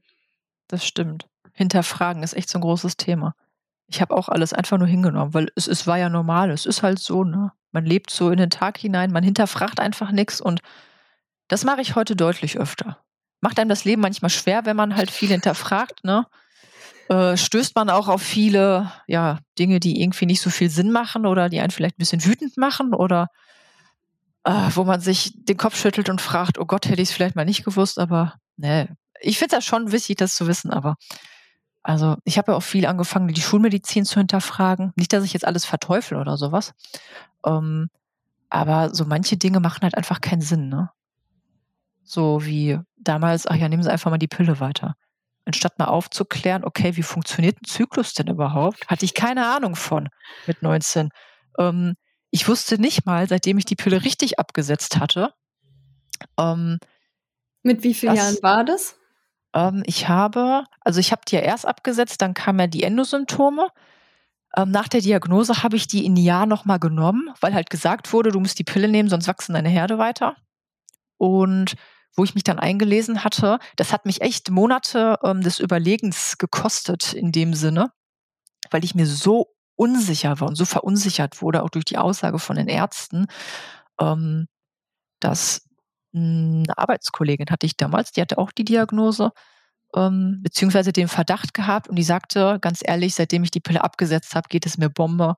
Das 0.67 0.85
stimmt. 0.85 1.29
Hinterfragen 1.53 2.23
ist 2.23 2.33
echt 2.33 2.49
so 2.49 2.57
ein 2.57 2.63
großes 2.63 2.97
Thema. 2.97 3.35
Ich 3.87 4.01
habe 4.01 4.15
auch 4.15 4.29
alles 4.29 4.53
einfach 4.53 4.77
nur 4.77 4.87
hingenommen, 4.87 5.33
weil 5.33 5.49
es, 5.55 5.67
es 5.67 5.87
war 5.87 5.97
ja 5.97 6.09
normal. 6.09 6.51
Es 6.51 6.65
ist 6.65 6.83
halt 6.83 6.99
so, 6.99 7.23
ne? 7.23 7.51
Man 7.71 7.85
lebt 7.85 8.11
so 8.11 8.29
in 8.29 8.37
den 8.37 8.49
Tag 8.49 8.77
hinein, 8.77 9.11
man 9.11 9.23
hinterfragt 9.23 9.79
einfach 9.79 10.11
nichts 10.11 10.39
und 10.39 10.61
das 11.47 11.63
mache 11.63 11.81
ich 11.81 11.95
heute 11.95 12.15
deutlich 12.15 12.57
öfter. 12.57 12.97
Macht 13.41 13.59
einem 13.59 13.69
das 13.69 13.83
Leben 13.83 14.01
manchmal 14.01 14.29
schwer, 14.29 14.65
wenn 14.65 14.75
man 14.75 14.95
halt 14.95 15.11
viel 15.11 15.29
hinterfragt, 15.29 16.03
ne? 16.03 16.25
Äh, 17.09 17.35
stößt 17.35 17.75
man 17.75 17.89
auch 17.89 18.07
auf 18.07 18.21
viele 18.21 18.91
ja, 19.07 19.39
Dinge, 19.59 19.79
die 19.79 20.01
irgendwie 20.01 20.25
nicht 20.25 20.41
so 20.41 20.49
viel 20.49 20.69
Sinn 20.69 20.91
machen 20.91 21.25
oder 21.25 21.49
die 21.49 21.59
einen 21.59 21.71
vielleicht 21.71 21.95
ein 21.95 21.99
bisschen 21.99 22.23
wütend 22.25 22.57
machen 22.57 22.93
oder 22.93 23.27
äh, 24.45 24.69
wo 24.73 24.83
man 24.83 25.01
sich 25.01 25.33
den 25.35 25.57
Kopf 25.57 25.77
schüttelt 25.77 26.09
und 26.09 26.21
fragt, 26.21 26.57
oh 26.57 26.65
Gott, 26.65 26.87
hätte 26.87 27.01
ich 27.01 27.09
es 27.09 27.15
vielleicht 27.15 27.35
mal 27.35 27.45
nicht 27.45 27.65
gewusst, 27.65 27.99
aber 27.99 28.35
ne, 28.57 28.95
ich 29.19 29.37
finde 29.37 29.55
das 29.57 29.65
schon 29.65 29.91
wichtig, 29.91 30.17
das 30.17 30.35
zu 30.35 30.47
wissen, 30.47 30.71
aber 30.71 30.95
also 31.83 32.15
ich 32.23 32.37
habe 32.37 32.53
ja 32.53 32.57
auch 32.57 32.63
viel 32.63 32.85
angefangen, 32.85 33.27
die 33.27 33.41
Schulmedizin 33.41 34.05
zu 34.05 34.19
hinterfragen. 34.19 34.93
Nicht, 34.95 35.11
dass 35.11 35.25
ich 35.25 35.33
jetzt 35.33 35.45
alles 35.45 35.65
verteufel 35.65 36.17
oder 36.17 36.37
sowas. 36.37 36.73
Ähm, 37.45 37.89
aber 38.49 38.93
so 38.95 39.05
manche 39.05 39.35
Dinge 39.35 39.59
machen 39.59 39.81
halt 39.81 39.97
einfach 39.97 40.21
keinen 40.21 40.41
Sinn, 40.41 40.69
ne? 40.69 40.89
So 42.03 42.45
wie 42.45 42.79
damals, 42.97 43.47
ach 43.47 43.55
ja, 43.55 43.67
nehmen 43.67 43.83
Sie 43.83 43.91
einfach 43.91 44.11
mal 44.11 44.17
die 44.17 44.27
Pille 44.27 44.59
weiter. 44.59 44.95
Anstatt 45.45 45.77
mal 45.77 45.85
aufzuklären, 45.85 46.63
okay, 46.63 46.95
wie 46.95 47.03
funktioniert 47.03 47.57
ein 47.61 47.65
Zyklus 47.65 48.13
denn 48.13 48.27
überhaupt? 48.27 48.87
Hatte 48.87 49.05
ich 49.05 49.13
keine 49.13 49.45
Ahnung 49.47 49.75
von 49.75 50.09
mit 50.47 50.61
19. 50.61 51.09
Ähm, 51.59 51.95
ich 52.31 52.47
wusste 52.47 52.79
nicht 52.79 53.05
mal, 53.05 53.27
seitdem 53.27 53.57
ich 53.57 53.65
die 53.65 53.75
Pille 53.75 54.03
richtig 54.03 54.39
abgesetzt 54.39 54.99
hatte. 54.99 55.33
Ähm, 56.39 56.79
mit 57.61 57.83
wie 57.83 57.93
vielen 57.93 58.15
Jahren 58.15 58.37
war 58.41 58.63
das? 58.63 58.95
Ähm, 59.53 59.83
ich 59.85 60.07
habe, 60.07 60.65
also 60.81 60.99
ich 60.99 61.11
habe 61.11 61.21
die 61.27 61.35
ja 61.35 61.41
erst 61.41 61.65
abgesetzt, 61.65 62.21
dann 62.21 62.33
kamen 62.33 62.59
ja 62.59 62.67
die 62.67 62.83
Endosymptome. 62.83 63.69
Ähm, 64.55 64.71
nach 64.71 64.87
der 64.87 65.01
Diagnose 65.01 65.63
habe 65.63 65.75
ich 65.75 65.87
die 65.87 66.05
in 66.05 66.15
Jahr 66.15 66.45
nochmal 66.45 66.79
genommen, 66.79 67.29
weil 67.41 67.53
halt 67.53 67.69
gesagt 67.69 68.13
wurde, 68.13 68.31
du 68.31 68.39
musst 68.39 68.59
die 68.59 68.63
Pille 68.63 68.87
nehmen, 68.87 69.09
sonst 69.09 69.27
wachsen 69.27 69.53
deine 69.53 69.69
Herde 69.69 69.97
weiter. 69.97 70.35
Und 71.17 71.75
wo 72.15 72.23
ich 72.23 72.35
mich 72.35 72.43
dann 72.43 72.59
eingelesen 72.59 73.23
hatte, 73.23 73.59
das 73.75 73.91
hat 73.91 74.05
mich 74.05 74.21
echt 74.21 74.51
Monate 74.51 75.17
ähm, 75.23 75.41
des 75.41 75.59
Überlegens 75.59 76.37
gekostet 76.37 77.13
in 77.13 77.31
dem 77.31 77.53
Sinne, 77.53 77.91
weil 78.69 78.83
ich 78.83 78.93
mir 78.93 79.07
so 79.07 79.47
unsicher 79.75 80.39
war 80.39 80.47
und 80.47 80.55
so 80.55 80.65
verunsichert 80.65 81.41
wurde, 81.41 81.63
auch 81.63 81.69
durch 81.69 81.85
die 81.85 81.97
Aussage 81.97 82.37
von 82.37 82.55
den 82.55 82.67
Ärzten, 82.67 83.25
ähm, 83.99 84.47
dass 85.19 85.67
eine 86.13 86.77
Arbeitskollegin 86.77 87.47
hatte 87.49 87.65
ich 87.65 87.77
damals, 87.77 88.11
die 88.11 88.21
hatte 88.21 88.37
auch 88.37 88.51
die 88.51 88.65
Diagnose, 88.65 89.31
ähm, 89.95 90.39
beziehungsweise 90.41 90.93
den 90.93 91.07
Verdacht 91.07 91.53
gehabt 91.53 91.87
und 91.87 91.95
die 91.95 92.03
sagte, 92.03 92.59
ganz 92.61 92.81
ehrlich, 92.83 93.15
seitdem 93.15 93.43
ich 93.43 93.51
die 93.51 93.59
Pille 93.59 93.83
abgesetzt 93.83 94.35
habe, 94.35 94.49
geht 94.49 94.65
es 94.65 94.77
mir 94.77 94.89
Bombe. 94.89 95.35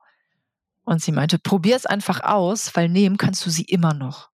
Und 0.83 1.01
sie 1.01 1.11
meinte, 1.11 1.39
probier 1.39 1.75
es 1.75 1.85
einfach 1.85 2.21
aus, 2.21 2.75
weil 2.75 2.89
nehmen 2.89 3.17
kannst 3.17 3.45
du 3.45 3.49
sie 3.49 3.63
immer 3.63 3.93
noch. 3.93 4.29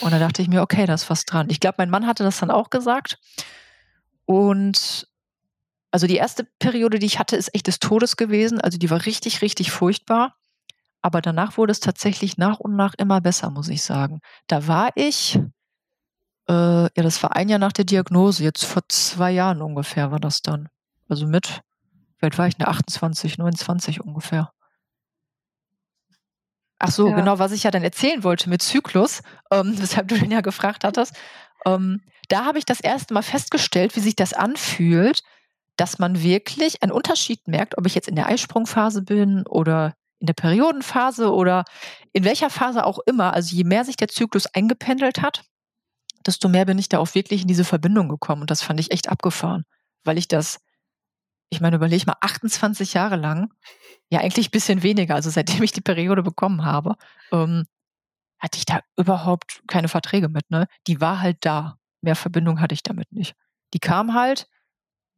Und 0.00 0.12
da 0.12 0.18
dachte 0.18 0.40
ich 0.40 0.48
mir, 0.48 0.62
okay, 0.62 0.86
da 0.86 0.94
ist 0.94 1.10
was 1.10 1.24
dran. 1.24 1.50
Ich 1.50 1.60
glaube, 1.60 1.76
mein 1.78 1.90
Mann 1.90 2.06
hatte 2.06 2.24
das 2.24 2.38
dann 2.38 2.50
auch 2.50 2.70
gesagt. 2.70 3.18
Und 4.24 5.06
also 5.90 6.06
die 6.06 6.16
erste 6.16 6.44
Periode, 6.58 6.98
die 6.98 7.06
ich 7.06 7.18
hatte, 7.18 7.36
ist 7.36 7.54
echt 7.54 7.66
des 7.66 7.78
Todes 7.78 8.16
gewesen. 8.16 8.60
Also 8.60 8.78
die 8.78 8.90
war 8.90 9.04
richtig, 9.04 9.42
richtig 9.42 9.70
furchtbar. 9.70 10.36
Aber 11.02 11.20
danach 11.20 11.58
wurde 11.58 11.72
es 11.72 11.80
tatsächlich 11.80 12.38
nach 12.38 12.60
und 12.60 12.76
nach 12.76 12.94
immer 12.96 13.20
besser, 13.20 13.50
muss 13.50 13.68
ich 13.68 13.82
sagen. 13.82 14.20
Da 14.46 14.66
war 14.66 14.90
ich, 14.94 15.38
äh, 16.48 16.82
ja, 16.82 16.90
das 17.02 17.22
war 17.22 17.36
ein 17.36 17.48
Jahr 17.48 17.58
nach 17.58 17.72
der 17.72 17.84
Diagnose, 17.84 18.42
jetzt 18.44 18.64
vor 18.64 18.82
zwei 18.88 19.30
Jahren 19.30 19.62
ungefähr 19.62 20.10
war 20.10 20.20
das 20.20 20.42
dann. 20.42 20.68
Also 21.08 21.26
mit, 21.26 21.62
wie 22.18 22.24
alt 22.24 22.38
war 22.38 22.46
ich, 22.46 22.58
ne, 22.58 22.68
28, 22.68 23.38
29 23.38 24.00
ungefähr. 24.00 24.52
Ach 26.78 26.90
so, 26.90 27.08
ja. 27.08 27.16
genau, 27.16 27.38
was 27.38 27.52
ich 27.52 27.62
ja 27.62 27.70
dann 27.70 27.82
erzählen 27.82 28.24
wollte 28.24 28.50
mit 28.50 28.62
Zyklus, 28.62 29.22
ähm, 29.50 29.74
weshalb 29.78 30.08
du 30.08 30.18
den 30.18 30.30
ja 30.30 30.40
gefragt 30.40 30.84
hattest. 30.84 31.14
Ähm, 31.64 32.02
da 32.28 32.44
habe 32.44 32.58
ich 32.58 32.64
das 32.64 32.80
erste 32.80 33.14
Mal 33.14 33.22
festgestellt, 33.22 33.96
wie 33.96 34.00
sich 34.00 34.16
das 34.16 34.32
anfühlt, 34.32 35.22
dass 35.76 35.98
man 35.98 36.22
wirklich 36.22 36.82
einen 36.82 36.92
Unterschied 36.92 37.48
merkt, 37.48 37.78
ob 37.78 37.86
ich 37.86 37.94
jetzt 37.94 38.08
in 38.08 38.16
der 38.16 38.26
Eisprungphase 38.26 39.02
bin 39.02 39.46
oder 39.46 39.94
in 40.20 40.26
der 40.26 40.34
Periodenphase 40.34 41.32
oder 41.32 41.64
in 42.12 42.24
welcher 42.24 42.50
Phase 42.50 42.84
auch 42.84 42.98
immer. 43.06 43.34
Also 43.34 43.56
je 43.56 43.64
mehr 43.64 43.84
sich 43.84 43.96
der 43.96 44.08
Zyklus 44.08 44.46
eingependelt 44.46 45.20
hat, 45.20 45.44
desto 46.26 46.48
mehr 46.48 46.64
bin 46.64 46.78
ich 46.78 46.88
da 46.88 46.98
auch 46.98 47.14
wirklich 47.14 47.42
in 47.42 47.48
diese 47.48 47.64
Verbindung 47.64 48.08
gekommen. 48.08 48.42
Und 48.42 48.50
das 48.50 48.62
fand 48.62 48.80
ich 48.80 48.90
echt 48.90 49.08
abgefahren, 49.08 49.64
weil 50.04 50.18
ich 50.18 50.28
das, 50.28 50.60
ich 51.50 51.60
meine, 51.60 51.76
überlege 51.76 51.96
ich 51.96 52.06
mal, 52.06 52.16
28 52.20 52.94
Jahre 52.94 53.16
lang, 53.16 53.52
ja 54.10 54.20
eigentlich 54.20 54.48
ein 54.48 54.52
bisschen 54.52 54.82
weniger, 54.82 55.14
also 55.14 55.30
seitdem 55.30 55.62
ich 55.62 55.72
die 55.72 55.80
Periode 55.80 56.22
bekommen 56.22 56.64
habe, 56.64 56.96
ähm, 57.32 57.64
hatte 58.38 58.58
ich 58.58 58.66
da 58.66 58.80
überhaupt 58.96 59.62
keine 59.66 59.88
Verträge 59.88 60.28
mit. 60.28 60.50
Ne? 60.50 60.66
Die 60.86 61.00
war 61.00 61.20
halt 61.20 61.38
da. 61.40 61.78
Mehr 62.02 62.16
Verbindung 62.16 62.60
hatte 62.60 62.74
ich 62.74 62.82
damit 62.82 63.10
nicht. 63.12 63.34
Die 63.72 63.78
kam 63.78 64.12
halt 64.12 64.48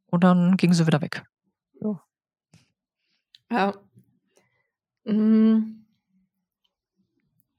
und 0.05 0.23
dann 0.23 0.55
ging 0.55 0.73
sie 0.73 0.87
wieder 0.87 1.01
weg. 1.01 1.25
So. 1.79 1.99
Ja. 3.51 3.73
Mhm. 5.03 5.85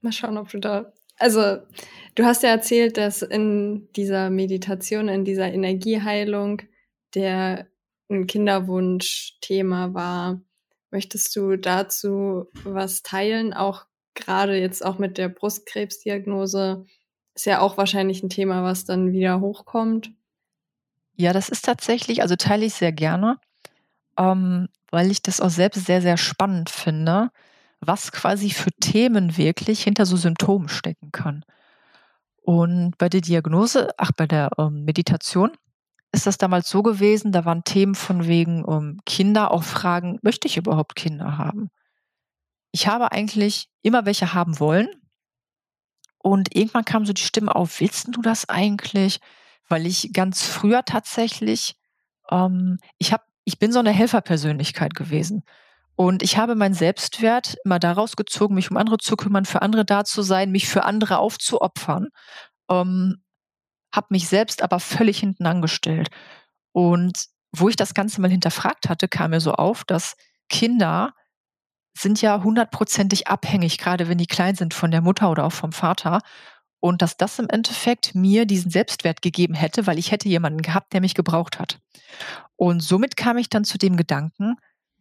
Mal 0.01 0.13
schauen, 0.13 0.39
ob 0.39 0.49
du 0.49 0.59
da 0.59 0.93
also, 1.19 1.59
du 2.15 2.25
hast 2.25 2.43
ja 2.43 2.51
erzählt, 2.51 2.97
dass 2.97 3.23
in 3.23 3.89
dieser 3.95 4.31
Meditation, 4.31 5.09
in 5.09 5.25
dieser 5.25 5.53
Energieheilung 5.53 6.63
der 7.15 7.67
ein 8.11 8.27
Kinderwunsch-Thema 8.27 9.95
war. 9.95 10.41
Möchtest 10.91 11.35
du 11.37 11.57
dazu 11.57 12.47
was 12.65 13.03
teilen? 13.03 13.53
Auch 13.53 13.87
gerade 14.15 14.59
jetzt 14.59 14.85
auch 14.85 14.99
mit 14.99 15.19
der 15.19 15.29
Brustkrebsdiagnose 15.29 16.87
ist 17.35 17.47
ja 17.47 17.61
auch 17.61 17.77
wahrscheinlich 17.77 18.23
ein 18.23 18.31
Thema, 18.31 18.63
was 18.63 18.85
dann 18.85 19.13
wieder 19.13 19.41
hochkommt. 19.41 20.11
Ja, 21.17 21.33
das 21.33 21.49
ist 21.49 21.65
tatsächlich, 21.65 22.23
also 22.23 22.37
teile 22.37 22.65
ich 22.65 22.75
sehr 22.75 22.93
gerne, 22.93 23.39
ähm, 24.17 24.69
weil 24.91 25.11
ich 25.11 25.23
das 25.23 25.41
auch 25.41 25.51
selbst 25.51 25.87
sehr, 25.87 26.01
sehr 26.01 26.17
spannend 26.17 26.71
finde 26.71 27.31
was 27.81 28.13
quasi 28.13 28.51
für 28.51 28.71
Themen 28.73 29.37
wirklich 29.37 29.83
hinter 29.83 30.07
so 30.07 30.17
Symptomen 30.17 30.69
stecken 30.69 31.13
kann. 31.13 31.45
Und 32.43 32.97
bei 32.99 33.09
der 33.09 33.21
Diagnose, 33.21 33.89
ach, 33.99 34.13
bei 34.17 34.27
der 34.27 34.51
ähm, 34.59 34.85
Meditation 34.85 35.53
ist 36.13 36.27
das 36.27 36.39
damals 36.39 36.69
so 36.71 36.83
gewesen, 36.83 37.33
da 37.33 37.45
waren 37.45 37.65
Themen 37.65 37.95
von 37.95 38.27
wegen 38.27 38.65
um 38.65 38.99
Kinder, 39.05 39.51
auch 39.51 39.63
Fragen, 39.63 40.19
möchte 40.23 40.49
ich 40.49 40.57
überhaupt 40.57 40.97
Kinder 40.97 41.37
haben? 41.37 41.71
Ich 42.73 42.87
habe 42.87 43.13
eigentlich 43.13 43.69
immer 43.83 44.07
welche 44.07 44.33
haben 44.33 44.59
wollen. 44.61 44.89
Und 46.19 46.55
irgendwann 46.57 46.85
kam 46.85 47.07
so 47.07 47.13
die 47.13 47.23
Stimme 47.23 47.55
auf, 47.55 47.81
willst 47.81 48.09
du 48.11 48.23
das 48.23 48.49
eigentlich? 48.49 49.21
Weil 49.69 49.87
ich 49.87 50.13
ganz 50.13 50.43
früher 50.43 50.85
tatsächlich, 50.85 51.77
ähm, 52.31 52.79
ich 52.97 53.13
habe, 53.13 53.25
ich 53.45 53.59
bin 53.59 53.73
so 53.73 53.79
eine 53.79 53.93
Helferpersönlichkeit 53.93 54.95
gewesen. 54.95 55.45
Und 56.01 56.23
ich 56.23 56.39
habe 56.39 56.55
meinen 56.55 56.75
Selbstwert 56.75 57.57
immer 57.65 57.81
daraus 57.81 58.15
gezogen, 58.15 58.55
mich 58.55 58.71
um 58.71 58.77
andere 58.77 58.99
zu 58.99 59.17
kümmern, 59.17 59.45
für 59.45 59.63
andere 59.63 59.85
da 59.85 60.05
zu 60.05 60.23
sein, 60.23 60.53
mich 60.53 60.69
für 60.69 60.85
andere 60.85 61.19
aufzuopfern. 61.19 62.11
Ähm, 62.71 63.25
habe 63.93 64.07
mich 64.11 64.29
selbst 64.29 64.63
aber 64.63 64.79
völlig 64.79 65.19
hinten 65.19 65.45
angestellt. 65.45 66.09
Und 66.71 67.27
wo 67.51 67.69
ich 67.69 67.75
das 67.75 67.95
Ganze 67.95 68.21
mal 68.21 68.31
hinterfragt 68.31 68.89
hatte, 68.89 69.09
kam 69.09 69.33
mir 69.33 69.41
so 69.41 69.55
auf, 69.55 69.83
dass 69.83 70.15
Kinder 70.49 71.15
sind 71.99 72.23
ja 72.23 72.45
hundertprozentig 72.45 73.27
abhängig, 73.27 73.79
gerade 73.79 74.09
wenn 74.09 74.19
die 74.19 74.27
klein 74.27 74.55
sind, 74.55 74.75
von 74.75 74.93
der 74.93 75.01
Mutter 75.01 75.29
oder 75.33 75.47
auch 75.47 75.53
vom 75.53 75.73
Vater. 75.73 76.21
Und 76.79 77.03
dass 77.03 77.17
das 77.17 77.41
im 77.41 77.49
Endeffekt 77.49 78.15
mir 78.15 78.47
diesen 78.47 78.71
Selbstwert 78.71 79.21
gegeben 79.21 79.55
hätte, 79.55 79.89
weil 79.89 79.99
ich 79.99 80.13
hätte 80.13 80.29
jemanden 80.29 80.63
gehabt, 80.63 80.93
der 80.93 81.01
mich 81.01 81.17
gebraucht 81.17 81.59
hat. 81.59 81.81
Und 82.55 82.85
somit 82.85 83.17
kam 83.17 83.37
ich 83.37 83.49
dann 83.49 83.65
zu 83.65 83.79
dem 83.79 83.97
Gedanken, 83.97 84.55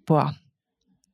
boah, 0.08 0.34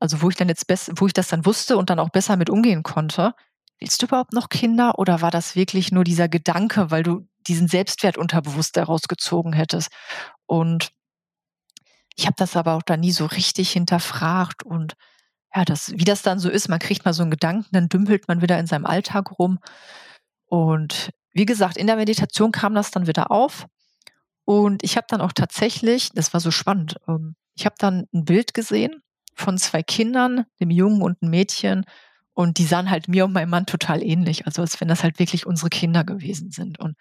also 0.03 0.21
wo 0.21 0.29
ich 0.29 0.35
dann 0.35 0.49
jetzt 0.49 0.65
wo 0.99 1.07
ich 1.07 1.13
das 1.13 1.29
dann 1.29 1.45
wusste 1.45 1.77
und 1.77 1.89
dann 1.89 1.97
auch 1.97 2.09
besser 2.09 2.35
mit 2.35 2.49
umgehen 2.49 2.83
konnte, 2.83 3.33
willst 3.79 4.01
du 4.01 4.05
überhaupt 4.05 4.33
noch 4.33 4.49
Kinder 4.49 4.99
oder 4.99 5.21
war 5.21 5.31
das 5.31 5.55
wirklich 5.55 5.93
nur 5.93 6.03
dieser 6.03 6.27
Gedanke, 6.27 6.91
weil 6.91 7.03
du 7.03 7.25
diesen 7.47 7.69
Selbstwert 7.69 8.17
unterbewusst 8.17 8.75
herausgezogen 8.75 9.53
hättest? 9.53 9.89
Und 10.45 10.91
ich 12.17 12.25
habe 12.25 12.35
das 12.37 12.57
aber 12.57 12.73
auch 12.73 12.81
da 12.81 12.97
nie 12.97 13.13
so 13.13 13.25
richtig 13.25 13.71
hinterfragt 13.71 14.63
und 14.63 14.95
ja, 15.55 15.63
das, 15.63 15.93
wie 15.93 16.03
das 16.03 16.21
dann 16.21 16.37
so 16.37 16.49
ist, 16.49 16.67
man 16.67 16.79
kriegt 16.79 17.05
mal 17.05 17.13
so 17.13 17.21
einen 17.23 17.31
Gedanken, 17.31 17.69
dann 17.71 17.87
dümpelt 17.87 18.27
man 18.27 18.41
wieder 18.41 18.59
in 18.59 18.67
seinem 18.67 18.85
Alltag 18.85 19.39
rum. 19.39 19.59
Und 20.47 21.11
wie 21.31 21.45
gesagt, 21.45 21.77
in 21.77 21.87
der 21.87 21.95
Meditation 21.95 22.51
kam 22.51 22.75
das 22.75 22.91
dann 22.91 23.07
wieder 23.07 23.31
auf. 23.31 23.67
Und 24.43 24.83
ich 24.83 24.97
habe 24.97 25.07
dann 25.07 25.21
auch 25.21 25.31
tatsächlich, 25.31 26.09
das 26.13 26.33
war 26.33 26.41
so 26.41 26.51
spannend, 26.51 26.97
ähm, 27.07 27.35
ich 27.55 27.65
habe 27.65 27.75
dann 27.77 28.07
ein 28.13 28.25
Bild 28.25 28.53
gesehen 28.53 29.01
von 29.35 29.57
zwei 29.57 29.83
Kindern, 29.83 30.45
dem 30.59 30.69
Jungen 30.69 31.01
und 31.01 31.21
einem 31.21 31.31
Mädchen. 31.31 31.85
Und 32.33 32.57
die 32.57 32.65
sahen 32.65 32.89
halt 32.89 33.07
mir 33.07 33.25
und 33.25 33.33
meinem 33.33 33.51
Mann 33.51 33.65
total 33.67 34.01
ähnlich. 34.01 34.47
Also 34.47 34.61
als 34.63 34.81
wenn 34.81 34.87
das 34.87 35.03
halt 35.03 35.19
wirklich 35.19 35.45
unsere 35.45 35.69
Kinder 35.69 36.03
gewesen 36.03 36.51
sind. 36.51 36.79
Und 36.79 36.95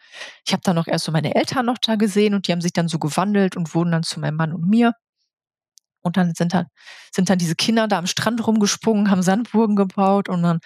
ich 0.46 0.52
habe 0.52 0.62
dann 0.62 0.76
auch 0.78 0.86
erst 0.86 1.06
so 1.06 1.12
meine 1.12 1.34
Eltern 1.34 1.66
noch 1.66 1.78
da 1.78 1.96
gesehen 1.96 2.34
und 2.34 2.46
die 2.46 2.52
haben 2.52 2.60
sich 2.60 2.74
dann 2.74 2.88
so 2.88 2.98
gewandelt 2.98 3.56
und 3.56 3.74
wurden 3.74 3.92
dann 3.92 4.02
zu 4.02 4.20
meinem 4.20 4.36
Mann 4.36 4.52
und 4.52 4.68
mir. 4.68 4.92
Und 6.02 6.16
dann 6.16 6.34
sind 6.34 6.52
dann, 6.52 6.66
sind 7.12 7.30
dann 7.30 7.38
diese 7.38 7.54
Kinder 7.54 7.88
da 7.88 7.98
am 7.98 8.06
Strand 8.06 8.46
rumgesprungen, 8.46 9.10
haben 9.10 9.22
Sandburgen 9.22 9.76
gebaut 9.76 10.28
und 10.28 10.42
dann 10.42 10.58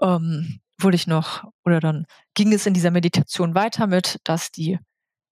ähm, 0.00 0.60
wurde 0.78 0.96
ich 0.96 1.06
noch, 1.06 1.44
oder 1.64 1.80
dann 1.80 2.06
ging 2.34 2.52
es 2.52 2.66
in 2.66 2.74
dieser 2.74 2.90
Meditation 2.90 3.54
weiter 3.54 3.86
mit, 3.86 4.18
dass 4.24 4.50
die 4.50 4.78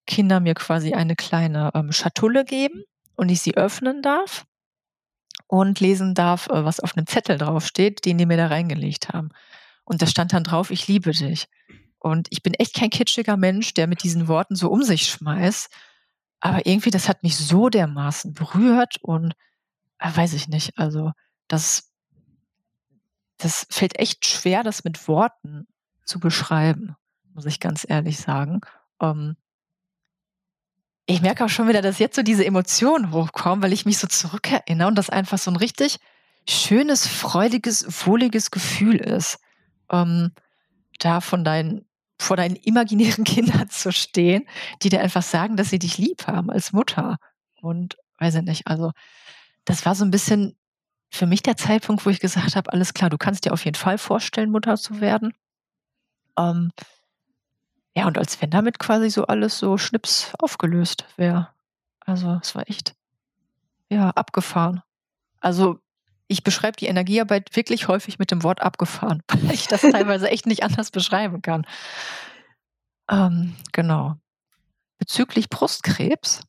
Kinder 0.07 0.41
mir 0.41 0.55
quasi 0.55 0.95
eine 0.95 1.17
kleine 1.17 1.71
ähm, 1.75 1.93
Schatulle 1.93 2.45
geben 2.45 2.85
und 3.17 3.29
ich 3.29 3.43
sie 3.43 3.57
öffnen 3.57 4.03
darf 4.03 4.45
und 5.53 5.81
lesen 5.81 6.15
darf, 6.15 6.49
äh, 6.49 6.65
was 6.65 6.81
auf 6.81 6.97
einem 6.97 7.07
Zettel 7.07 7.37
draufsteht, 7.37 8.07
den 8.07 8.17
die 8.17 8.25
mir 8.25 8.39
da 8.39 8.47
reingelegt 8.47 9.11
haben. 9.11 9.29
Und 9.85 10.01
da 10.01 10.07
stand 10.07 10.33
dann 10.33 10.45
drauf, 10.45 10.71
ich 10.71 10.89
liebe 10.89 11.11
dich. 11.11 11.47
Und 11.99 12.27
ich 12.31 12.43
bin 12.43 12.55
echt 12.55 12.73
kein 12.75 12.89
kitschiger 12.89 13.37
Mensch, 13.37 13.75
der 13.75 13.87
mit 13.87 14.03
diesen 14.03 14.29
Worten 14.29 14.57
so 14.57 14.71
um 14.71 14.83
sich 14.83 15.03
schmeißt. 15.03 15.69
Aber 16.41 16.65
irgendwie, 16.65 16.91
das 16.91 17.07
hat 17.07 17.23
mich 17.23 17.37
so 17.37 17.69
dermaßen 17.69 18.33
berührt 18.33 18.97
und 19.03 19.35
äh, 19.99 20.17
weiß 20.17 20.33
ich 20.33 20.49
nicht. 20.49 20.79
Also, 20.79 21.13
das, 21.49 21.93
das 23.37 23.67
fällt 23.69 23.99
echt 23.99 24.27
schwer, 24.27 24.63
das 24.63 24.85
mit 24.85 25.07
Worten 25.07 25.67
zu 26.07 26.19
beschreiben, 26.19 26.97
muss 27.35 27.45
ich 27.45 27.61
ganz 27.61 27.85
ehrlich 27.87 28.17
sagen. 28.17 28.63
Ähm, 29.03 29.37
ich 31.07 31.21
merke 31.21 31.45
auch 31.45 31.49
schon 31.49 31.69
wieder, 31.69 31.83
dass 31.83 31.99
jetzt 31.99 32.17
so 32.17 32.23
diese 32.23 32.45
Emotionen 32.45 33.13
hochkommen, 33.13 33.63
weil 33.63 33.73
ich 33.73 33.87
mich 33.87 33.99
so 33.99 34.07
zurückerinnere 34.07 34.89
und 34.89 34.97
das 34.97 35.11
einfach 35.11 35.39
so 35.39 35.51
ein 35.51 35.57
richtig 35.57 35.99
schönes, 36.49 37.07
freudiges, 37.07 38.07
wohliges 38.07 38.51
Gefühl 38.51 38.97
ist, 38.97 39.39
ähm, 39.91 40.33
da 40.99 41.21
von 41.21 41.45
deinen 41.45 41.87
vor 42.21 42.37
deinen 42.37 42.57
imaginären 42.57 43.25
Kindern 43.25 43.69
zu 43.69 43.93
stehen, 43.93 44.47
die 44.83 44.89
dir 44.89 45.01
einfach 45.01 45.23
sagen, 45.23 45.57
dass 45.57 45.71
sie 45.71 45.79
dich 45.79 45.99
lieb 45.99 46.27
haben 46.27 46.51
als 46.51 46.73
Mutter. 46.73 47.17
Und 47.61 47.97
weiß 48.19 48.37
ich 48.37 48.43
nicht, 48.43 48.67
also 48.67 48.93
das 49.65 49.85
war 49.85 49.95
so 49.95 50.05
ein 50.05 50.11
bisschen 50.11 50.57
für 51.11 51.27
mich 51.27 51.43
der 51.43 51.57
Zeitpunkt, 51.57 52.07
wo 52.07 52.11
ich 52.11 52.21
gesagt 52.21 52.57
habe, 52.57 52.73
alles 52.73 52.95
klar, 52.95 53.11
du 53.11 53.19
kannst 53.19 53.45
dir 53.45 53.53
auf 53.53 53.65
jeden 53.65 53.77
Fall 53.77 53.99
vorstellen, 53.99 54.51
Mutter 54.51 54.77
zu 54.77 55.01
werden. 55.01 55.35
Ähm, 56.39 56.71
ja, 57.95 58.07
und 58.07 58.19
als 58.19 58.41
wenn 58.41 58.51
damit 58.51 58.79
quasi 58.79 59.11
so 59.11 59.27
alles 59.27 59.59
so 59.59 59.77
schnips 59.77 60.33
aufgelöst 60.39 61.05
wäre. 61.17 61.49
Also 62.01 62.39
es 62.43 62.55
war 62.55 62.69
echt, 62.69 62.95
ja, 63.91 64.11
abgefahren. 64.11 64.83
Also 65.41 65.79
ich 66.27 66.43
beschreibe 66.43 66.77
die 66.77 66.87
Energiearbeit 66.87 67.55
wirklich 67.55 67.89
häufig 67.89 68.19
mit 68.19 68.31
dem 68.31 68.43
Wort 68.43 68.63
abgefahren, 68.63 69.23
weil 69.29 69.55
ich 69.55 69.69
das 69.69 69.83
teilweise 69.83 70.31
echt 70.31 70.47
nicht 70.47 70.63
anders 70.63 70.91
beschreiben 70.91 71.43
kann. 71.43 71.67
Ähm, 73.11 73.55
genau. 73.73 74.17
Bezüglich 74.99 75.51
Brustkrebs 75.51 76.41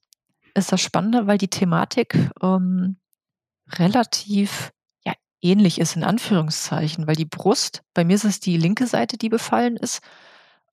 ist 0.53 0.71
das 0.71 0.81
Spannende, 0.81 1.27
weil 1.27 1.37
die 1.37 1.49
Thematik 1.49 2.31
ähm, 2.41 2.97
relativ 3.71 4.71
ja, 5.03 5.13
ähnlich 5.41 5.79
ist, 5.79 5.95
in 5.95 6.03
Anführungszeichen, 6.03 7.07
weil 7.07 7.15
die 7.15 7.25
Brust, 7.25 7.83
bei 7.93 8.05
mir 8.05 8.15
ist 8.15 8.25
es 8.25 8.39
die 8.39 8.57
linke 8.57 8.87
Seite, 8.87 9.17
die 9.17 9.29
befallen 9.29 9.75
ist. 9.75 10.01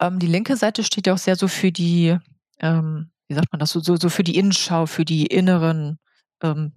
Ähm, 0.01 0.19
die 0.19 0.27
linke 0.27 0.57
Seite 0.57 0.83
steht 0.83 1.07
ja 1.07 1.15
auch 1.15 1.19
sehr 1.19 1.37
so 1.37 1.47
für 1.47 1.71
die, 1.71 2.17
ähm, 2.59 3.11
wie 3.29 3.35
sagt 3.35 3.53
man 3.53 3.61
das, 3.61 3.71
so, 3.71 3.81
so, 3.81 4.09
für 4.09 4.25
die 4.25 4.37
Innenschau, 4.37 4.87
für 4.87 5.05
die 5.05 5.27
inneren 5.27 5.99
ähm, 6.43 6.73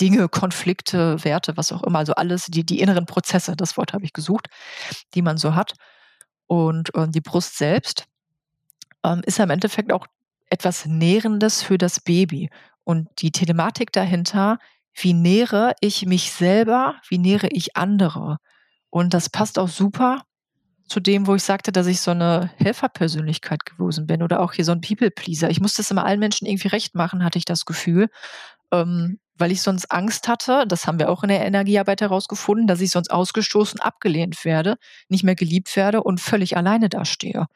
Dinge, 0.00 0.28
Konflikte, 0.28 1.22
Werte, 1.22 1.56
was 1.56 1.70
auch 1.70 1.82
immer, 1.82 1.98
also 1.98 2.14
alles, 2.14 2.46
die, 2.46 2.64
die 2.64 2.80
inneren 2.80 3.06
Prozesse, 3.06 3.54
das 3.56 3.76
Wort 3.76 3.92
habe 3.92 4.04
ich 4.04 4.14
gesucht, 4.14 4.48
die 5.14 5.22
man 5.22 5.36
so 5.36 5.54
hat. 5.54 5.74
Und 6.46 6.94
äh, 6.94 7.08
die 7.08 7.20
Brust 7.20 7.58
selbst 7.58 8.06
ähm, 9.04 9.22
ist 9.26 9.38
ja 9.38 9.44
im 9.44 9.50
Endeffekt 9.50 9.92
auch 9.92 10.06
etwas 10.48 10.86
Nährendes 10.86 11.62
für 11.62 11.78
das 11.78 12.00
Baby. 12.00 12.50
Und 12.84 13.08
die 13.20 13.30
Telematik 13.30 13.92
dahinter, 13.92 14.58
wie 14.94 15.12
nähere 15.12 15.74
ich 15.80 16.06
mich 16.06 16.32
selber, 16.32 16.96
wie 17.08 17.18
nähere 17.18 17.48
ich 17.48 17.76
andere. 17.76 18.38
Und 18.90 19.14
das 19.14 19.30
passt 19.30 19.58
auch 19.58 19.68
super 19.68 20.22
zu 20.92 21.00
dem, 21.00 21.26
wo 21.26 21.34
ich 21.34 21.42
sagte, 21.42 21.72
dass 21.72 21.86
ich 21.86 22.00
so 22.00 22.10
eine 22.10 22.50
Helferpersönlichkeit 22.58 23.64
gewesen 23.64 24.06
bin 24.06 24.22
oder 24.22 24.40
auch 24.40 24.52
hier 24.52 24.66
so 24.66 24.72
ein 24.72 24.82
People-Pleaser. 24.82 25.48
Ich 25.48 25.60
musste 25.60 25.80
es 25.80 25.90
immer 25.90 26.04
allen 26.04 26.20
Menschen 26.20 26.46
irgendwie 26.46 26.68
recht 26.68 26.94
machen, 26.94 27.24
hatte 27.24 27.38
ich 27.38 27.46
das 27.46 27.64
Gefühl. 27.64 28.08
Ähm, 28.70 29.18
weil 29.36 29.50
ich 29.50 29.62
sonst 29.62 29.90
Angst 29.90 30.28
hatte, 30.28 30.66
das 30.68 30.86
haben 30.86 30.98
wir 30.98 31.08
auch 31.08 31.22
in 31.22 31.30
der 31.30 31.46
Energiearbeit 31.46 32.02
herausgefunden, 32.02 32.66
dass 32.66 32.82
ich 32.82 32.90
sonst 32.90 33.10
ausgestoßen, 33.10 33.80
abgelehnt 33.80 34.44
werde, 34.44 34.76
nicht 35.08 35.24
mehr 35.24 35.34
geliebt 35.34 35.74
werde 35.76 36.02
und 36.02 36.20
völlig 36.20 36.56
alleine 36.58 36.90
dastehe. 36.90 37.46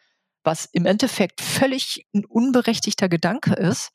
Was 0.42 0.64
im 0.64 0.87
Endeffekt 0.87 1.42
völlig 1.42 2.07
ein 2.14 2.25
unberechtigter 2.25 3.11
Gedanke 3.11 3.53
ist, 3.55 3.90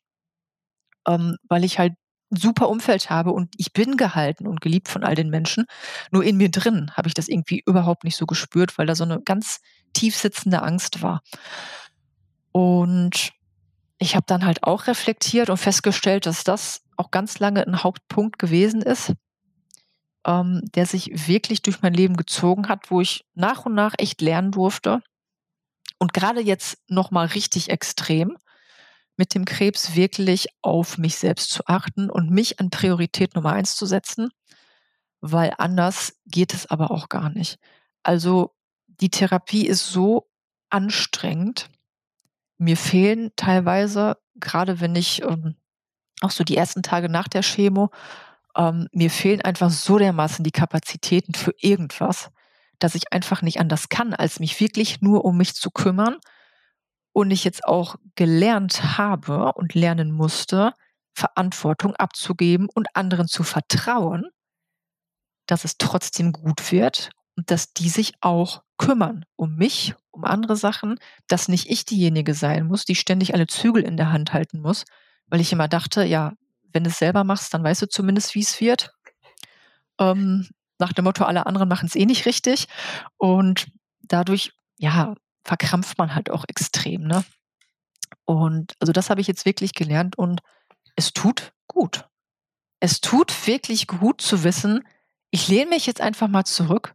ähm, 1.08 1.38
weil 1.50 1.64
ich 1.64 1.80
halt 1.80 1.94
super 2.32 2.70
Umfeld 2.70 3.10
habe 3.10 3.32
und 3.32 3.54
ich 3.58 3.74
bin 3.74 3.98
gehalten 3.98 4.48
und 4.48 4.62
geliebt 4.62 4.88
von 4.88 5.04
all 5.04 5.16
den 5.16 5.30
Menschen. 5.30 5.66
Nur 6.12 6.24
in 6.24 6.38
mir 6.38 6.50
drin 6.50 6.92
habe 6.96 7.08
ich 7.08 7.14
das 7.14 7.28
irgendwie 7.28 7.62
überhaupt 7.66 8.04
nicht 8.04 8.16
so 8.16 8.26
gespürt, 8.26 8.78
weil 8.78 8.88
da 8.88 8.96
so 8.96 9.04
eine 9.04 9.22
ganz 9.22 9.60
tief 9.94 10.16
sitzende 10.16 10.64
Angst 10.64 11.02
war. 11.02 11.22
Und 12.52 13.32
ich 14.00 14.16
habe 14.16 14.26
dann 14.28 14.46
halt 14.46 14.64
auch 14.64 14.88
reflektiert 14.88 15.50
und 15.50 15.58
festgestellt, 15.58 16.26
dass 16.26 16.44
das 16.44 16.82
auch 16.98 17.12
ganz 17.12 17.40
lange 17.40 17.66
ein 17.66 17.84
Hauptpunkt 17.84 18.40
gewesen 18.40 18.82
ist, 18.82 19.14
ähm, 20.26 20.62
der 20.76 20.86
sich 20.86 21.28
wirklich 21.28 21.62
durch 21.62 21.82
mein 21.82 21.94
Leben 21.94 22.18
gezogen 22.18 22.68
hat, 22.68 22.90
wo 22.90 23.02
ich 23.02 23.26
nach 23.34 23.66
und 23.66 23.76
nach 23.76 23.94
echt 23.98 24.22
lernen 24.22 24.52
durfte. 24.52 25.02
Und 26.00 26.14
gerade 26.14 26.42
jetzt 26.42 26.80
nochmal 26.88 27.28
richtig 27.28 27.70
extrem 27.70 28.38
mit 29.18 29.36
dem 29.36 29.46
Krebs 29.46 29.96
wirklich 29.96 30.48
auf 30.62 30.98
mich 30.98 31.18
selbst 31.18 31.52
zu 31.52 31.64
achten 31.68 32.10
und 32.10 32.32
mich 32.32 32.60
an 32.60 32.70
Priorität 32.70 33.36
Nummer 33.36 33.54
eins 33.54 33.76
zu 33.76 33.86
setzen, 33.86 34.30
weil 35.20 35.54
anders 35.58 36.18
geht 36.26 36.54
es 36.54 36.66
aber 36.66 36.92
auch 36.92 37.10
gar 37.10 37.30
nicht. 37.30 37.60
Also 38.04 38.56
die 38.88 39.10
Therapie 39.10 39.68
ist 39.68 39.88
so 39.88 40.30
anstrengend. 40.70 41.70
Mir 42.58 42.78
fehlen 42.78 43.32
teilweise, 43.36 44.18
gerade 44.36 44.80
wenn 44.80 44.96
ich 44.96 45.22
ähm, 45.24 45.56
auch 46.22 46.32
so 46.32 46.44
die 46.44 46.58
ersten 46.58 46.84
Tage 46.84 47.10
nach 47.10 47.28
der 47.28 47.42
Chemo, 47.42 47.92
ähm, 48.56 48.88
mir 48.92 49.10
fehlen 49.10 49.42
einfach 49.42 49.70
so 49.70 49.98
dermaßen 49.98 50.44
die 50.44 50.52
Kapazitäten 50.52 51.34
für 51.34 51.54
irgendwas, 51.58 52.32
dass 52.80 52.96
ich 52.96 53.12
einfach 53.12 53.42
nicht 53.42 53.60
anders 53.60 53.90
kann, 53.90 54.14
als 54.14 54.40
mich 54.40 54.60
wirklich 54.60 55.02
nur 55.02 55.26
um 55.26 55.38
mich 55.38 55.56
zu 55.56 55.72
kümmern. 55.72 56.18
Und 57.14 57.32
ich 57.32 57.44
jetzt 57.44 57.66
auch 57.66 57.96
gelernt 58.16 58.98
habe 58.98 59.54
und 59.54 59.74
lernen 59.74 60.12
musste, 60.12 60.74
Verantwortung 61.14 61.96
abzugeben 61.96 62.70
und 62.74 62.88
anderen 62.96 63.28
zu 63.28 63.44
vertrauen, 63.44 64.30
dass 65.46 65.66
es 65.66 65.78
trotzdem 65.78 66.32
gut 66.32 66.72
wird 66.72 67.10
und 67.36 67.52
dass 67.52 67.74
die 67.74 67.90
sich 67.90 68.14
auch 68.22 68.64
kümmern 68.78 69.26
um 69.36 69.56
mich, 69.56 69.94
um 70.12 70.24
andere 70.24 70.56
Sachen, 70.56 71.00
dass 71.28 71.48
nicht 71.48 71.70
ich 71.70 71.86
diejenige 71.86 72.34
sein 72.34 72.66
muss, 72.66 72.86
die 72.86 72.96
ständig 72.96 73.34
alle 73.34 73.48
Zügel 73.48 73.84
in 73.84 73.98
der 73.98 74.12
Hand 74.12 74.34
halten 74.34 74.62
muss, 74.62 74.86
weil 75.28 75.42
ich 75.42 75.52
immer 75.52 75.68
dachte, 75.68 76.04
ja, 76.04 76.34
wenn 76.74 76.84
du 76.84 76.90
es 76.90 77.00
selber 77.00 77.24
machst, 77.24 77.54
dann 77.54 77.64
weißt 77.64 77.82
du 77.82 77.90
zumindest, 77.90 78.36
wie 78.36 78.42
es 78.42 78.60
wird. 78.62 78.92
Ähm, 80.00 80.48
nach 80.80 80.94
dem 80.94 81.06
Motto, 81.06 81.26
alle 81.26 81.46
anderen 81.46 81.70
machen 81.70 81.86
es 81.86 81.96
eh 81.96 82.06
nicht 82.06 82.26
richtig. 82.26 82.68
Und 83.18 83.68
dadurch, 84.02 84.52
ja, 84.78 85.16
verkrampft 85.44 85.98
man 85.98 86.16
halt 86.16 86.30
auch 86.30 86.46
extrem, 86.48 87.04
ne? 87.04 87.24
Und 88.26 88.76
also 88.80 88.94
das 88.94 89.10
habe 89.10 89.22
ich 89.22 89.28
jetzt 89.28 89.46
wirklich 89.46 89.74
gelernt 89.74 90.18
und 90.18 90.42
es 90.96 91.14
tut 91.14 91.54
gut. 91.68 92.08
Es 92.80 93.02
tut 93.02 93.48
wirklich 93.48 93.88
gut 93.88 94.22
zu 94.22 94.44
wissen, 94.44 94.84
ich 95.32 95.48
lehne 95.48 95.70
mich 95.70 95.86
jetzt 95.86 96.02
einfach 96.02 96.28
mal 96.28 96.44
zurück. 96.44 96.94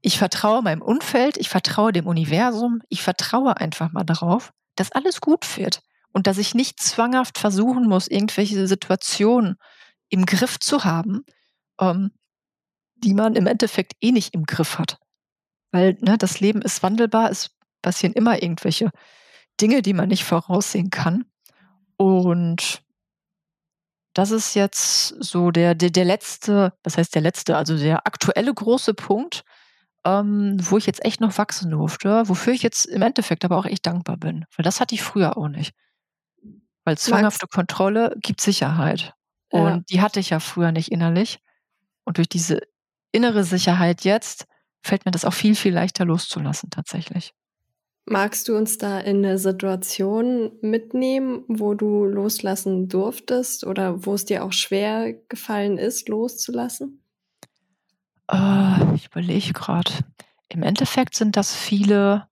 Ich 0.00 0.18
vertraue 0.18 0.62
meinem 0.62 0.82
Umfeld, 0.82 1.36
ich 1.36 1.48
vertraue 1.48 1.92
dem 1.92 2.06
Universum, 2.06 2.80
ich 2.88 3.02
vertraue 3.02 3.56
einfach 3.56 3.92
mal 3.92 4.04
darauf, 4.04 4.52
dass 4.74 4.92
alles 4.92 5.20
gut 5.20 5.56
wird 5.56 5.82
und 6.12 6.26
dass 6.26 6.38
ich 6.38 6.54
nicht 6.54 6.80
zwanghaft 6.80 7.38
versuchen 7.38 7.88
muss, 7.88 8.08
irgendwelche 8.08 8.66
Situationen 8.66 9.56
im 10.08 10.26
Griff 10.26 10.58
zu 10.58 10.84
haben, 10.84 11.24
ähm, 11.80 12.10
die 12.96 13.14
man 13.14 13.34
im 13.34 13.46
Endeffekt 13.46 13.94
eh 14.00 14.12
nicht 14.12 14.34
im 14.34 14.44
Griff 14.44 14.78
hat. 14.78 14.98
Weil 15.72 15.96
ne, 16.00 16.18
das 16.18 16.40
Leben 16.40 16.62
ist 16.62 16.82
wandelbar, 16.82 17.30
es 17.30 17.55
passieren 17.86 18.14
immer 18.14 18.42
irgendwelche 18.42 18.90
Dinge, 19.60 19.80
die 19.80 19.94
man 19.94 20.08
nicht 20.08 20.24
voraussehen 20.24 20.90
kann. 20.90 21.24
Und 21.96 22.82
das 24.12 24.32
ist 24.32 24.54
jetzt 24.54 25.14
so 25.22 25.52
der, 25.52 25.76
der, 25.76 25.90
der 25.90 26.04
letzte, 26.04 26.72
was 26.82 26.98
heißt 26.98 27.14
der 27.14 27.22
letzte, 27.22 27.56
also 27.56 27.78
der 27.78 28.04
aktuelle 28.04 28.52
große 28.52 28.92
Punkt, 28.94 29.44
ähm, 30.04 30.56
wo 30.58 30.78
ich 30.78 30.86
jetzt 30.86 31.04
echt 31.04 31.20
noch 31.20 31.38
wachsen 31.38 31.70
durfte, 31.70 32.28
wofür 32.28 32.54
ich 32.54 32.64
jetzt 32.64 32.86
im 32.86 33.02
Endeffekt 33.02 33.44
aber 33.44 33.56
auch 33.56 33.66
echt 33.66 33.86
dankbar 33.86 34.16
bin. 34.16 34.44
Weil 34.56 34.64
das 34.64 34.80
hatte 34.80 34.96
ich 34.96 35.02
früher 35.02 35.36
auch 35.36 35.48
nicht. 35.48 35.72
Weil 36.84 36.98
zwanghafte 36.98 37.46
Kontrolle 37.46 38.16
gibt 38.20 38.40
Sicherheit. 38.40 39.14
Ja. 39.52 39.60
Und 39.60 39.90
die 39.90 40.00
hatte 40.00 40.18
ich 40.18 40.30
ja 40.30 40.40
früher 40.40 40.72
nicht 40.72 40.90
innerlich. 40.90 41.38
Und 42.02 42.18
durch 42.18 42.28
diese 42.28 42.62
innere 43.12 43.44
Sicherheit 43.44 44.02
jetzt 44.02 44.46
fällt 44.82 45.04
mir 45.04 45.12
das 45.12 45.24
auch 45.24 45.34
viel, 45.34 45.54
viel 45.54 45.72
leichter 45.72 46.04
loszulassen 46.04 46.70
tatsächlich. 46.70 47.32
Magst 48.08 48.46
du 48.46 48.56
uns 48.56 48.78
da 48.78 49.00
in 49.00 49.24
eine 49.24 49.36
Situation 49.36 50.52
mitnehmen, 50.60 51.44
wo 51.48 51.74
du 51.74 52.04
loslassen 52.04 52.88
durftest 52.88 53.66
oder 53.66 54.06
wo 54.06 54.14
es 54.14 54.24
dir 54.24 54.44
auch 54.44 54.52
schwer 54.52 55.12
gefallen 55.28 55.76
ist, 55.76 56.08
loszulassen? 56.08 57.02
Äh, 58.30 58.94
ich 58.94 59.06
überlege 59.06 59.52
gerade. 59.52 59.90
Im 60.48 60.62
Endeffekt 60.62 61.16
sind 61.16 61.36
das 61.36 61.52
viele, 61.56 62.28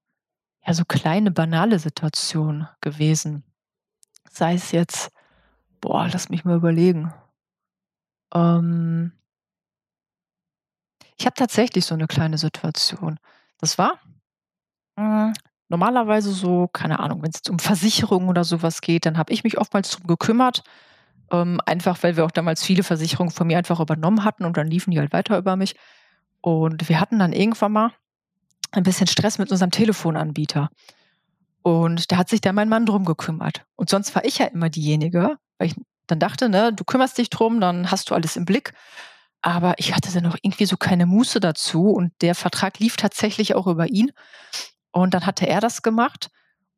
ja, 0.65 0.73
so 0.73 0.85
kleine, 0.85 1.29
banale 1.31 1.77
Situationen 1.77 2.69
gewesen. 2.79 3.43
Sei 4.31 4.53
es 4.53 4.71
jetzt, 4.71 5.11
boah, 5.81 6.07
lass 6.09 6.29
mich 6.29 6.45
mal 6.45 6.55
überlegen. 6.55 7.13
Ähm, 8.33 9.11
ich 11.17 11.25
habe 11.25 11.35
tatsächlich 11.35 11.85
so 11.85 11.95
eine 11.95 12.07
kleine 12.07 12.37
Situation. 12.37 13.19
Das 13.59 13.77
war 13.77 13.99
hm, 14.97 15.33
normalerweise 15.69 16.31
so, 16.31 16.67
keine 16.67 16.99
Ahnung, 16.99 17.21
wenn 17.21 17.29
es 17.29 17.37
jetzt 17.37 17.49
um 17.49 17.59
Versicherungen 17.59 18.29
oder 18.29 18.43
sowas 18.43 18.81
geht, 18.81 19.05
dann 19.05 19.17
habe 19.17 19.33
ich 19.33 19.43
mich 19.43 19.57
oftmals 19.57 19.91
drum 19.91 20.07
gekümmert, 20.07 20.63
ähm, 21.31 21.59
einfach 21.65 22.01
weil 22.03 22.17
wir 22.17 22.25
auch 22.25 22.31
damals 22.31 22.63
viele 22.63 22.83
Versicherungen 22.83 23.31
von 23.31 23.47
mir 23.47 23.57
einfach 23.57 23.79
übernommen 23.79 24.23
hatten 24.23 24.45
und 24.45 24.57
dann 24.57 24.67
liefen 24.67 24.91
die 24.91 24.99
halt 24.99 25.13
weiter 25.13 25.37
über 25.37 25.55
mich. 25.55 25.75
Und 26.41 26.87
wir 26.89 26.99
hatten 26.99 27.19
dann 27.19 27.33
irgendwann 27.33 27.71
mal 27.71 27.91
ein 28.71 28.83
bisschen 28.83 29.07
Stress 29.07 29.37
mit 29.39 29.51
unserem 29.51 29.71
Telefonanbieter. 29.71 30.69
Und 31.63 32.11
da 32.11 32.17
hat 32.17 32.29
sich 32.29 32.41
dann 32.41 32.53
mein 32.53 32.69
Mann 32.69 32.85
drum 32.85 33.05
gekümmert. 33.05 33.65
Und 33.75 33.89
sonst 33.89 34.13
war 34.13 34.23
ich 34.23 34.37
ja 34.37 34.45
immer 34.45 34.69
diejenige, 34.69 35.37
weil 35.57 35.67
ich 35.69 35.75
dann 36.05 36.19
dachte, 36.19 36.49
ne, 36.49 36.71
du 36.71 36.83
kümmerst 36.83 37.17
dich 37.17 37.31
drum, 37.31 37.59
dann 37.59 37.89
hast 37.89 38.09
du 38.09 38.15
alles 38.15 38.35
im 38.35 38.45
Blick. 38.45 38.73
Aber 39.41 39.73
ich 39.77 39.95
hatte 39.95 40.11
dann 40.11 40.23
noch 40.23 40.37
irgendwie 40.41 40.65
so 40.65 40.77
keine 40.77 41.05
Muße 41.05 41.39
dazu 41.39 41.89
und 41.89 42.11
der 42.21 42.35
Vertrag 42.35 42.79
lief 42.79 42.97
tatsächlich 42.97 43.55
auch 43.55 43.67
über 43.67 43.87
ihn. 43.87 44.11
Und 44.95 45.13
dann 45.13 45.25
hatte 45.25 45.45
er 45.45 45.59
das 45.59 45.81
gemacht 45.81 46.29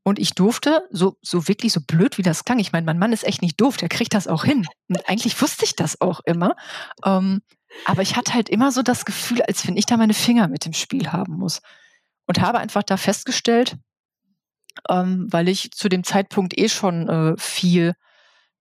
und 0.02 0.18
ich 0.18 0.32
durfte, 0.34 0.88
so, 0.90 1.18
so 1.22 1.48
wirklich 1.48 1.72
so 1.72 1.82
blöd 1.82 2.18
wie 2.18 2.24
das 2.24 2.46
klang, 2.46 2.58
ich 2.58 2.72
meine, 2.72 2.84
mein 2.84 2.98
Mann 2.98 3.14
ist 3.14 3.24
echt 3.24 3.44
nicht 3.44 3.62
doof, 3.62 3.78
der 3.78 3.90
kriegt 3.90 4.16
das 4.16 4.28
auch 4.28 4.44
hin. 4.44 4.66
Und 4.88 5.08
eigentlich 5.08 5.40
wusste 5.40 5.66
ich 5.66 5.76
das 5.76 6.02
auch 6.02 6.22
immer. 6.26 6.56
Ähm, 7.06 7.42
aber 7.86 8.02
ich 8.02 8.16
hatte 8.16 8.34
halt 8.34 8.50
immer 8.50 8.72
so 8.72 8.82
das 8.82 9.06
Gefühl, 9.06 9.44
als 9.44 9.68
wenn 9.68 9.78
ich 9.78 9.86
da 9.86 9.98
meine 9.98 10.16
Finger 10.16 10.48
mit 10.48 10.66
dem 10.66 10.74
Spiel 10.74 11.12
haben 11.12 11.34
muss. 11.38 11.62
Und 12.26 12.42
habe 12.42 12.58
einfach 12.58 12.82
da 12.82 12.98
festgestellt, 12.98 13.76
ähm, 14.90 15.28
weil 15.30 15.48
ich 15.48 15.70
zu 15.72 15.88
dem 15.88 16.04
Zeitpunkt 16.04 16.58
eh 16.58 16.70
schon 16.70 17.08
äh, 17.08 17.36
viel 17.38 17.94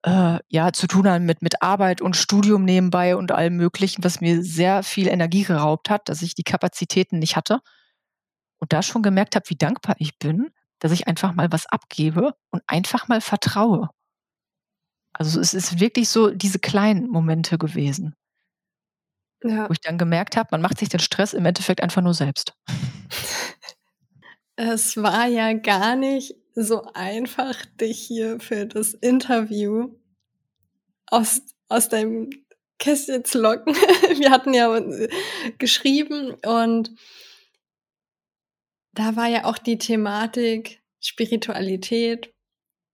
äh, 0.03 0.37
ja, 0.49 0.71
zu 0.71 0.85
tun 0.85 1.07
haben 1.07 1.25
mit, 1.25 1.41
mit 1.41 1.63
Arbeit 1.63 2.01
und 2.01 2.15
Studium 2.15 2.63
nebenbei 2.63 3.15
und 3.15 3.31
allem 3.31 3.55
Möglichen, 3.55 4.03
was 4.03 4.21
mir 4.21 4.43
sehr 4.43 4.83
viel 4.83 5.07
Energie 5.07 5.45
geraubt 5.45 5.89
hat, 5.89 6.09
dass 6.09 6.21
ich 6.21 6.35
die 6.35 6.43
Kapazitäten 6.43 7.17
nicht 7.17 7.35
hatte. 7.35 7.61
Und 8.67 8.73
da 8.73 8.83
schon 8.83 9.01
gemerkt 9.01 9.37
habe, 9.37 9.49
wie 9.49 9.55
dankbar 9.55 9.95
ich 9.97 10.19
bin, 10.19 10.49
dass 10.79 10.91
ich 10.91 11.07
einfach 11.07 11.33
mal 11.33 11.49
was 11.53 11.67
abgebe 11.67 12.33
und 12.51 12.61
einfach 12.67 13.07
mal 13.07 13.21
vertraue. 13.21 13.87
Also 15.13 15.39
es 15.39 15.53
ist 15.53 15.79
wirklich 15.79 16.09
so 16.09 16.31
diese 16.31 16.59
kleinen 16.59 17.07
Momente 17.07 17.57
gewesen. 17.57 18.13
Ja. 19.41 19.69
Wo 19.69 19.71
ich 19.71 19.79
dann 19.79 19.97
gemerkt 19.97 20.35
habe, 20.35 20.49
man 20.51 20.61
macht 20.61 20.79
sich 20.79 20.89
den 20.89 20.99
Stress 20.99 21.33
im 21.33 21.45
Endeffekt 21.45 21.81
einfach 21.81 22.01
nur 22.01 22.13
selbst. 22.13 22.53
Es 24.59 24.97
war 24.97 25.27
ja 25.27 25.53
gar 25.53 25.95
nicht 25.95 26.33
so 26.55 26.83
einfach, 26.95 27.63
dich 27.79 27.99
hier 27.99 28.39
für 28.39 28.65
das 28.65 28.95
Interview 28.95 29.91
aus, 31.05 31.43
aus 31.69 31.89
deinem 31.89 32.31
Kästchen 32.79 33.23
zu 33.23 33.39
locken. 33.39 33.75
Wir 34.17 34.31
hatten 34.31 34.55
ja 34.55 34.81
geschrieben 35.59 36.33
und 36.43 36.89
da 38.97 39.15
war 39.15 39.27
ja 39.27 39.45
auch 39.45 39.59
die 39.59 39.77
Thematik 39.77 40.81
Spiritualität, 40.99 42.33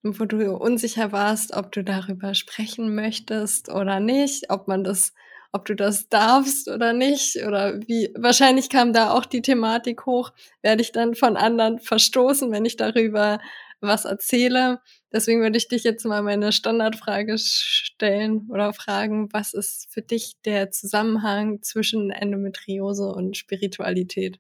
wo 0.03 0.25
du 0.25 0.55
unsicher 0.57 1.11
warst, 1.13 1.53
ob 1.55 1.71
du 1.71 1.83
darüber 1.83 2.35
sprechen 2.35 2.93
möchtest 2.95 3.69
oder 3.69 4.01
nicht, 4.01 4.49
ob 4.49 4.67
man 4.67 4.83
das, 4.83 5.13
ob 5.53 5.65
du 5.65 5.75
das 5.75 6.09
darfst 6.09 6.67
oder 6.69 6.91
nicht, 6.93 7.37
oder 7.47 7.79
wie, 7.87 8.11
wahrscheinlich 8.17 8.69
kam 8.69 8.91
da 8.93 9.11
auch 9.11 9.25
die 9.25 9.41
Thematik 9.41 10.05
hoch, 10.05 10.31
werde 10.61 10.81
ich 10.81 10.91
dann 10.91 11.15
von 11.15 11.37
anderen 11.37 11.79
verstoßen, 11.79 12.51
wenn 12.51 12.65
ich 12.65 12.75
darüber 12.77 13.39
was 13.79 14.05
erzähle. 14.05 14.81
Deswegen 15.13 15.41
würde 15.41 15.57
ich 15.57 15.69
dich 15.69 15.83
jetzt 15.85 16.05
mal 16.05 16.21
meine 16.21 16.51
Standardfrage 16.51 17.37
stellen 17.37 18.49
oder 18.51 18.73
fragen, 18.73 19.29
was 19.31 19.53
ist 19.53 19.87
für 19.93 20.01
dich 20.01 20.33
der 20.45 20.71
Zusammenhang 20.71 21.61
zwischen 21.61 22.11
Endometriose 22.11 23.05
und 23.07 23.37
Spiritualität? 23.37 24.39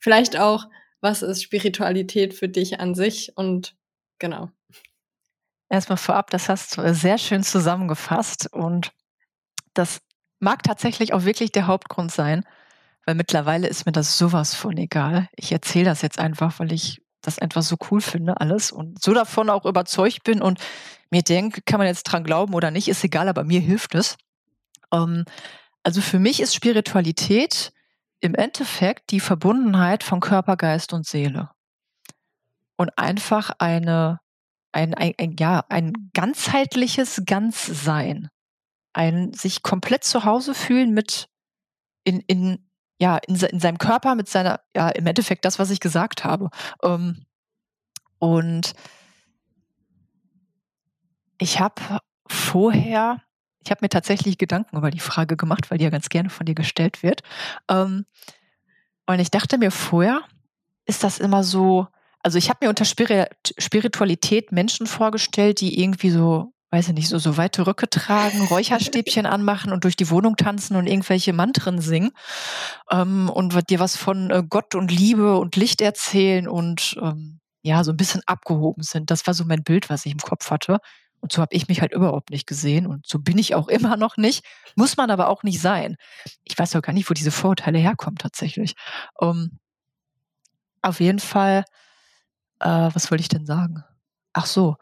Vielleicht 0.00 0.38
auch, 0.38 0.66
was 1.04 1.22
ist 1.22 1.42
Spiritualität 1.42 2.32
für 2.34 2.48
dich 2.48 2.80
an 2.80 2.94
sich 2.94 3.36
und 3.36 3.76
genau. 4.18 4.50
Erstmal 5.68 5.98
vorab, 5.98 6.30
das 6.30 6.48
hast 6.48 6.78
du 6.78 6.94
sehr 6.94 7.18
schön 7.18 7.42
zusammengefasst 7.42 8.48
und 8.52 8.90
das 9.74 10.00
mag 10.40 10.62
tatsächlich 10.62 11.12
auch 11.12 11.24
wirklich 11.24 11.52
der 11.52 11.66
Hauptgrund 11.66 12.10
sein, 12.10 12.44
weil 13.04 13.14
mittlerweile 13.14 13.68
ist 13.68 13.84
mir 13.84 13.92
das 13.92 14.16
sowas 14.16 14.54
von 14.54 14.76
egal. 14.78 15.28
Ich 15.36 15.52
erzähle 15.52 15.84
das 15.84 16.00
jetzt 16.00 16.18
einfach, 16.18 16.58
weil 16.58 16.72
ich 16.72 17.02
das 17.20 17.38
einfach 17.38 17.62
so 17.62 17.76
cool 17.90 18.00
finde, 18.00 18.40
alles 18.40 18.72
und 18.72 19.02
so 19.02 19.12
davon 19.12 19.50
auch 19.50 19.66
überzeugt 19.66 20.24
bin 20.24 20.40
und 20.40 20.58
mir 21.10 21.22
denke, 21.22 21.60
kann 21.62 21.78
man 21.78 21.86
jetzt 21.86 22.04
dran 22.04 22.24
glauben 22.24 22.54
oder 22.54 22.70
nicht, 22.70 22.88
ist 22.88 23.04
egal, 23.04 23.28
aber 23.28 23.44
mir 23.44 23.60
hilft 23.60 23.94
es. 23.94 24.16
Ähm, 24.90 25.26
also 25.82 26.00
für 26.00 26.18
mich 26.18 26.40
ist 26.40 26.54
Spiritualität 26.54 27.73
im 28.24 28.34
Endeffekt 28.34 29.10
die 29.10 29.20
Verbundenheit 29.20 30.02
von 30.02 30.20
Körper, 30.20 30.56
Geist 30.56 30.94
und 30.94 31.06
Seele. 31.06 31.50
Und 32.78 32.96
einfach 32.96 33.50
eine, 33.58 34.18
ein, 34.72 34.94
ein, 34.94 35.12
ein, 35.18 35.36
ja, 35.38 35.62
ein 35.68 35.92
ganzheitliches 36.14 37.24
Ganzsein. 37.26 38.30
Ein 38.94 39.34
sich 39.34 39.62
komplett 39.62 40.04
zu 40.04 40.24
Hause 40.24 40.54
fühlen 40.54 40.94
mit 40.94 41.28
in, 42.04 42.20
in 42.20 42.66
ja, 42.98 43.18
in, 43.18 43.34
in 43.36 43.60
seinem 43.60 43.76
Körper 43.76 44.14
mit 44.14 44.30
seiner, 44.30 44.60
ja, 44.74 44.88
im 44.88 45.06
Endeffekt 45.06 45.44
das, 45.44 45.58
was 45.58 45.68
ich 45.68 45.80
gesagt 45.80 46.24
habe. 46.24 46.48
Ähm, 46.82 47.26
und 48.18 48.72
ich 51.36 51.60
habe 51.60 52.00
vorher, 52.26 53.20
ich 53.64 53.70
habe 53.70 53.80
mir 53.82 53.88
tatsächlich 53.88 54.38
Gedanken 54.38 54.76
über 54.76 54.90
die 54.90 55.00
Frage 55.00 55.36
gemacht, 55.36 55.70
weil 55.70 55.78
die 55.78 55.84
ja 55.84 55.90
ganz 55.90 56.08
gerne 56.08 56.30
von 56.30 56.46
dir 56.46 56.54
gestellt 56.54 57.02
wird. 57.02 57.22
Ähm, 57.70 58.06
Und 59.06 59.20
ich 59.20 59.30
dachte 59.30 59.58
mir 59.58 59.70
vorher, 59.70 60.22
ist 60.86 61.04
das 61.04 61.18
immer 61.18 61.44
so, 61.44 61.86
also 62.22 62.38
ich 62.38 62.48
habe 62.48 62.60
mir 62.62 62.70
unter 62.70 62.84
Spiritualität 62.84 64.50
Menschen 64.52 64.86
vorgestellt, 64.86 65.60
die 65.60 65.80
irgendwie 65.80 66.10
so, 66.10 66.52
weiß 66.70 66.88
ich 66.88 66.94
nicht, 66.94 67.08
so, 67.08 67.18
so 67.18 67.36
weite 67.36 67.66
Röcke 67.66 67.88
tragen, 67.88 68.42
Räucherstäbchen 68.42 69.26
anmachen 69.26 69.72
und 69.72 69.84
durch 69.84 69.96
die 69.96 70.08
Wohnung 70.10 70.36
tanzen 70.36 70.76
und 70.76 70.86
irgendwelche 70.86 71.32
Mantren 71.34 71.80
singen 71.80 72.12
ähm, 72.90 73.28
und 73.30 73.54
dir 73.70 73.78
was 73.78 73.96
von 73.96 74.30
äh, 74.30 74.42
Gott 74.48 74.74
und 74.74 74.90
Liebe 74.90 75.36
und 75.38 75.56
Licht 75.56 75.80
erzählen 75.82 76.48
und 76.48 76.96
ähm, 77.02 77.40
ja, 77.62 77.84
so 77.84 77.92
ein 77.92 77.96
bisschen 77.96 78.22
abgehoben 78.26 78.82
sind. 78.82 79.10
Das 79.10 79.26
war 79.26 79.34
so 79.34 79.44
mein 79.44 79.62
Bild, 79.62 79.90
was 79.90 80.06
ich 80.06 80.12
im 80.12 80.18
Kopf 80.18 80.50
hatte. 80.50 80.78
Und 81.24 81.32
so 81.32 81.40
habe 81.40 81.56
ich 81.56 81.68
mich 81.68 81.80
halt 81.80 81.92
überhaupt 81.92 82.28
nicht 82.28 82.46
gesehen 82.46 82.86
und 82.86 83.06
so 83.06 83.18
bin 83.18 83.38
ich 83.38 83.54
auch 83.54 83.68
immer 83.76 83.96
noch 83.96 84.18
nicht. 84.18 84.44
Muss 84.76 84.98
man 84.98 85.10
aber 85.10 85.28
auch 85.28 85.42
nicht 85.42 85.58
sein. 85.58 85.96
Ich 86.44 86.58
weiß 86.58 86.76
auch 86.76 86.82
gar 86.82 86.92
nicht, 86.92 87.08
wo 87.08 87.14
diese 87.14 87.30
Vorurteile 87.30 87.78
herkommen 87.78 88.18
tatsächlich. 88.18 88.74
Um, 89.14 89.30
ähm, 89.30 89.58
auf 90.82 91.00
jeden 91.00 91.20
Fall, 91.20 91.64
äh, 92.60 92.90
was 92.92 93.10
wollte 93.10 93.22
ich 93.22 93.28
denn 93.28 93.46
sagen? 93.46 93.84
Ach 94.34 94.44
so, 94.44 94.76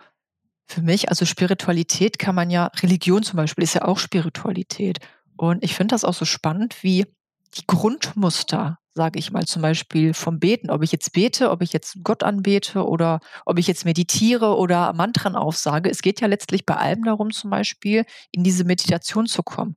für 0.67 0.83
mich, 0.83 1.11
also 1.11 1.25
Spiritualität 1.25 2.19
kann 2.19 2.35
man 2.35 2.51
ja, 2.51 2.73
Religion 2.83 3.23
zum 3.23 3.37
Beispiel 3.37 3.63
ist 3.63 3.75
ja 3.75 3.85
auch 3.85 4.01
Spiritualität. 4.01 4.99
Und 5.37 5.63
ich 5.63 5.77
finde 5.77 5.95
das 5.95 6.03
auch 6.03 6.15
so 6.15 6.25
spannend, 6.25 6.83
wie 6.83 7.07
die 7.55 7.69
Grundmuster, 7.69 8.81
sage 8.95 9.19
ich 9.19 9.33
mal, 9.33 9.47
zum 9.47 9.63
Beispiel 9.63 10.13
vom 10.15 10.39
Beten, 10.39 10.71
ob 10.71 10.83
ich 10.83 10.93
jetzt 10.93 11.13
bete, 11.13 11.51
ob 11.51 11.63
ich 11.63 11.73
jetzt 11.73 11.99
Gott 12.03 12.23
anbete 12.23 12.87
oder 12.87 13.21
ob 13.47 13.59
ich 13.59 13.67
jetzt 13.67 13.85
meditiere 13.85 14.57
oder 14.57 14.93
Mantren 14.93 15.35
aufsage. 15.35 15.91
Es 15.91 16.03
geht 16.03 16.21
ja 16.21 16.27
letztlich 16.27 16.67
bei 16.67 16.77
allem 16.77 17.05
darum, 17.05 17.31
zum 17.31 17.51
Beispiel 17.51 18.05
in 18.31 18.45
diese 18.45 18.65
Meditation 18.65 19.27
zu 19.27 19.43
kommen, 19.43 19.75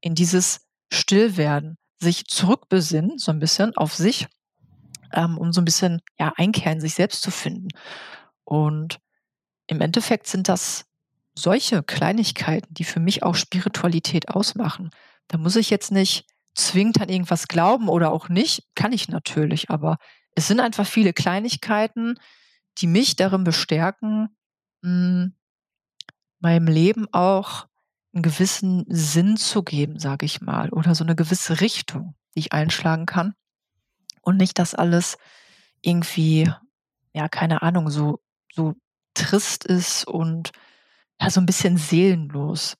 in 0.00 0.14
dieses 0.14 0.60
Stillwerden, 0.92 1.76
sich 2.00 2.26
zurückbesinnen, 2.26 3.18
so 3.18 3.32
ein 3.32 3.38
bisschen 3.38 3.74
auf 3.76 3.94
sich, 3.94 4.26
ähm, 5.12 5.38
um 5.38 5.52
so 5.52 5.60
ein 5.62 5.64
bisschen 5.64 6.02
ja, 6.18 6.32
Einkehr 6.36 6.72
in 6.72 6.80
sich 6.80 6.94
selbst 6.94 7.22
zu 7.22 7.30
finden. 7.30 7.68
Und 8.44 8.98
im 9.66 9.80
Endeffekt 9.80 10.26
sind 10.26 10.48
das 10.48 10.84
solche 11.34 11.82
Kleinigkeiten, 11.82 12.72
die 12.74 12.84
für 12.84 13.00
mich 13.00 13.22
auch 13.22 13.34
Spiritualität 13.34 14.28
ausmachen. 14.28 14.90
Da 15.28 15.38
muss 15.38 15.56
ich 15.56 15.70
jetzt 15.70 15.90
nicht 15.90 16.26
zwingend 16.54 17.00
an 17.00 17.08
irgendwas 17.08 17.48
glauben 17.48 17.88
oder 17.88 18.12
auch 18.12 18.28
nicht, 18.28 18.64
kann 18.74 18.92
ich 18.92 19.08
natürlich, 19.08 19.70
aber 19.70 19.98
es 20.34 20.48
sind 20.48 20.60
einfach 20.60 20.86
viele 20.86 21.12
Kleinigkeiten, 21.12 22.18
die 22.78 22.86
mich 22.86 23.16
darin 23.16 23.44
bestärken, 23.44 24.36
hm, 24.82 25.34
meinem 26.40 26.66
Leben 26.66 27.06
auch 27.12 27.66
einen 28.12 28.22
gewissen 28.22 28.84
Sinn 28.88 29.36
zu 29.36 29.62
geben, 29.62 29.98
sage 29.98 30.26
ich 30.26 30.40
mal, 30.40 30.70
oder 30.70 30.94
so 30.94 31.04
eine 31.04 31.16
gewisse 31.16 31.60
Richtung, 31.60 32.14
die 32.34 32.40
ich 32.40 32.52
einschlagen 32.52 33.06
kann. 33.06 33.34
Und 34.20 34.36
nicht, 34.36 34.58
dass 34.58 34.74
alles 34.74 35.16
irgendwie, 35.82 36.50
ja, 37.12 37.28
keine 37.28 37.62
Ahnung, 37.62 37.90
so, 37.90 38.20
so 38.52 38.74
trist 39.14 39.64
ist 39.64 40.06
und 40.06 40.52
ja, 41.20 41.30
so 41.30 41.40
ein 41.40 41.46
bisschen 41.46 41.76
seelenlos 41.76 42.76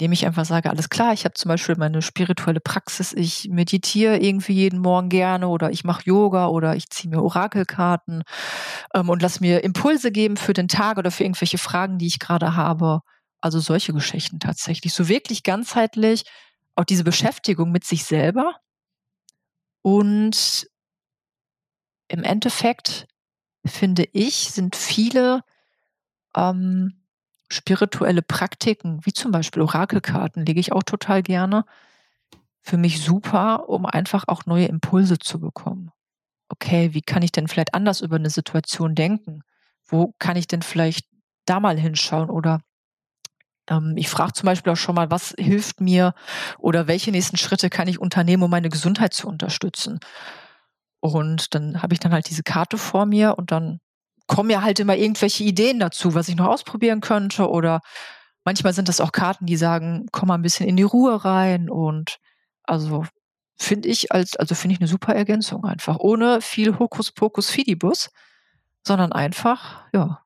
indem 0.00 0.12
ich 0.12 0.24
einfach 0.24 0.46
sage, 0.46 0.70
alles 0.70 0.88
klar, 0.88 1.12
ich 1.12 1.26
habe 1.26 1.34
zum 1.34 1.50
Beispiel 1.50 1.76
meine 1.76 2.00
spirituelle 2.00 2.60
Praxis, 2.60 3.12
ich 3.12 3.50
meditiere 3.50 4.16
irgendwie 4.16 4.54
jeden 4.54 4.78
Morgen 4.78 5.10
gerne 5.10 5.46
oder 5.48 5.70
ich 5.70 5.84
mache 5.84 6.04
Yoga 6.06 6.46
oder 6.46 6.74
ich 6.74 6.88
ziehe 6.88 7.14
mir 7.14 7.22
Orakelkarten 7.22 8.22
ähm, 8.94 9.10
und 9.10 9.20
lass 9.20 9.40
mir 9.40 9.62
Impulse 9.62 10.10
geben 10.10 10.38
für 10.38 10.54
den 10.54 10.68
Tag 10.68 10.96
oder 10.96 11.10
für 11.10 11.24
irgendwelche 11.24 11.58
Fragen, 11.58 11.98
die 11.98 12.06
ich 12.06 12.18
gerade 12.18 12.56
habe. 12.56 13.00
Also 13.42 13.60
solche 13.60 13.92
Geschichten 13.92 14.40
tatsächlich. 14.40 14.94
So 14.94 15.06
wirklich 15.06 15.42
ganzheitlich 15.42 16.24
auch 16.76 16.84
diese 16.84 17.04
Beschäftigung 17.04 17.70
mit 17.70 17.84
sich 17.84 18.04
selber 18.04 18.54
und 19.82 20.66
im 22.08 22.24
Endeffekt 22.24 23.06
finde 23.66 24.08
ich, 24.14 24.50
sind 24.50 24.76
viele 24.76 25.42
ähm, 26.34 26.99
spirituelle 27.50 28.22
Praktiken, 28.22 29.00
wie 29.04 29.12
zum 29.12 29.32
Beispiel 29.32 29.62
Orakelkarten, 29.62 30.46
lege 30.46 30.60
ich 30.60 30.72
auch 30.72 30.82
total 30.82 31.22
gerne. 31.22 31.64
Für 32.62 32.76
mich 32.76 33.02
super, 33.02 33.68
um 33.68 33.86
einfach 33.86 34.24
auch 34.28 34.46
neue 34.46 34.66
Impulse 34.66 35.18
zu 35.18 35.40
bekommen. 35.40 35.90
Okay, 36.48 36.94
wie 36.94 37.02
kann 37.02 37.22
ich 37.22 37.32
denn 37.32 37.48
vielleicht 37.48 37.74
anders 37.74 38.00
über 38.00 38.16
eine 38.16 38.30
Situation 38.30 38.94
denken? 38.94 39.42
Wo 39.84 40.14
kann 40.18 40.36
ich 40.36 40.46
denn 40.46 40.62
vielleicht 40.62 41.06
da 41.46 41.60
mal 41.60 41.78
hinschauen? 41.78 42.30
Oder 42.30 42.60
ähm, 43.68 43.94
ich 43.96 44.08
frage 44.08 44.34
zum 44.34 44.46
Beispiel 44.46 44.72
auch 44.72 44.76
schon 44.76 44.94
mal, 44.94 45.10
was 45.10 45.34
hilft 45.38 45.80
mir 45.80 46.14
oder 46.58 46.86
welche 46.86 47.10
nächsten 47.12 47.36
Schritte 47.36 47.70
kann 47.70 47.88
ich 47.88 47.98
unternehmen, 47.98 48.42
um 48.42 48.50
meine 48.50 48.68
Gesundheit 48.68 49.14
zu 49.14 49.28
unterstützen? 49.28 50.00
Und 51.00 51.54
dann 51.54 51.82
habe 51.82 51.94
ich 51.94 52.00
dann 52.00 52.12
halt 52.12 52.28
diese 52.28 52.42
Karte 52.42 52.78
vor 52.78 53.06
mir 53.06 53.38
und 53.38 53.52
dann 53.52 53.80
kommen 54.30 54.48
ja 54.48 54.62
halt 54.62 54.78
immer 54.78 54.96
irgendwelche 54.96 55.42
Ideen 55.42 55.80
dazu, 55.80 56.14
was 56.14 56.28
ich 56.28 56.36
noch 56.36 56.46
ausprobieren 56.46 57.00
könnte. 57.00 57.50
Oder 57.50 57.80
manchmal 58.44 58.72
sind 58.72 58.88
das 58.88 59.00
auch 59.00 59.10
Karten, 59.10 59.44
die 59.44 59.56
sagen, 59.56 60.06
komm 60.12 60.28
mal 60.28 60.36
ein 60.36 60.42
bisschen 60.42 60.68
in 60.68 60.76
die 60.76 60.84
Ruhe 60.84 61.24
rein. 61.24 61.68
Und 61.68 62.18
also 62.62 63.04
finde 63.58 63.88
ich 63.88 64.12
als, 64.12 64.36
also 64.36 64.54
finde 64.54 64.74
ich 64.74 64.80
eine 64.80 64.86
super 64.86 65.16
Ergänzung 65.16 65.64
einfach. 65.64 65.98
Ohne 65.98 66.40
viel 66.42 66.78
Hokuspokus 66.78 67.50
Fidibus, 67.50 68.10
sondern 68.86 69.10
einfach, 69.10 69.82
ja, 69.92 70.22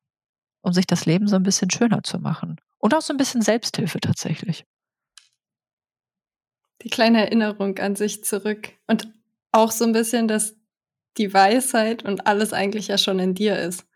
um 0.61 0.75
sich 0.75 0.87
das 0.87 1.07
Leben 1.07 1.27
so 1.27 1.37
ein 1.37 1.43
bisschen 1.43 1.71
schöner 1.71 2.03
zu 2.03 2.19
machen. 2.19 2.61
Und 2.77 2.95
auch 2.95 3.01
so 3.01 3.15
ein 3.15 3.19
bisschen 3.19 3.41
Selbsthilfe 3.41 4.01
tatsächlich. 4.01 4.67
Die 6.83 6.91
kleine 6.91 7.23
Erinnerung 7.23 7.79
an 7.79 7.97
sich 7.97 8.23
zurück. 8.23 8.73
Und 8.87 9.09
auch 9.51 9.71
so 9.71 9.87
ein 9.87 9.93
bisschen, 9.93 10.29
dass 10.29 10.57
die 11.17 11.33
Weisheit 11.33 12.05
und 12.05 12.27
alles 12.27 12.53
eigentlich 12.53 12.89
ja 12.89 12.99
schon 12.99 13.19
in 13.19 13.35
dir 13.35 13.59
ist. 13.59 13.87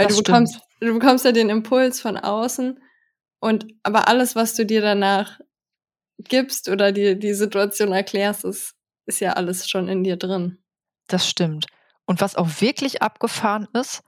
Weil 0.00 0.08
du 0.08 0.22
bekommst, 0.22 0.60
du 0.80 0.92
bekommst 0.94 1.24
ja 1.24 1.32
den 1.32 1.50
Impuls 1.50 2.00
von 2.00 2.16
außen 2.16 2.80
und 3.40 3.66
aber 3.82 4.08
alles, 4.08 4.36
was 4.36 4.54
du 4.54 4.66
dir 4.66 4.80
danach 4.80 5.40
gibst 6.18 6.68
oder 6.68 6.92
dir 6.92 7.16
die 7.16 7.34
Situation 7.34 7.92
erklärst, 7.92 8.44
ist, 8.44 8.74
ist 9.06 9.20
ja 9.20 9.32
alles 9.32 9.68
schon 9.68 9.88
in 9.88 10.04
dir 10.04 10.16
drin. 10.16 10.58
Das 11.06 11.28
stimmt. 11.28 11.66
Und 12.04 12.20
was 12.20 12.36
auch 12.36 12.60
wirklich 12.60 13.02
abgefahren 13.02 13.68
ist, 13.72 14.02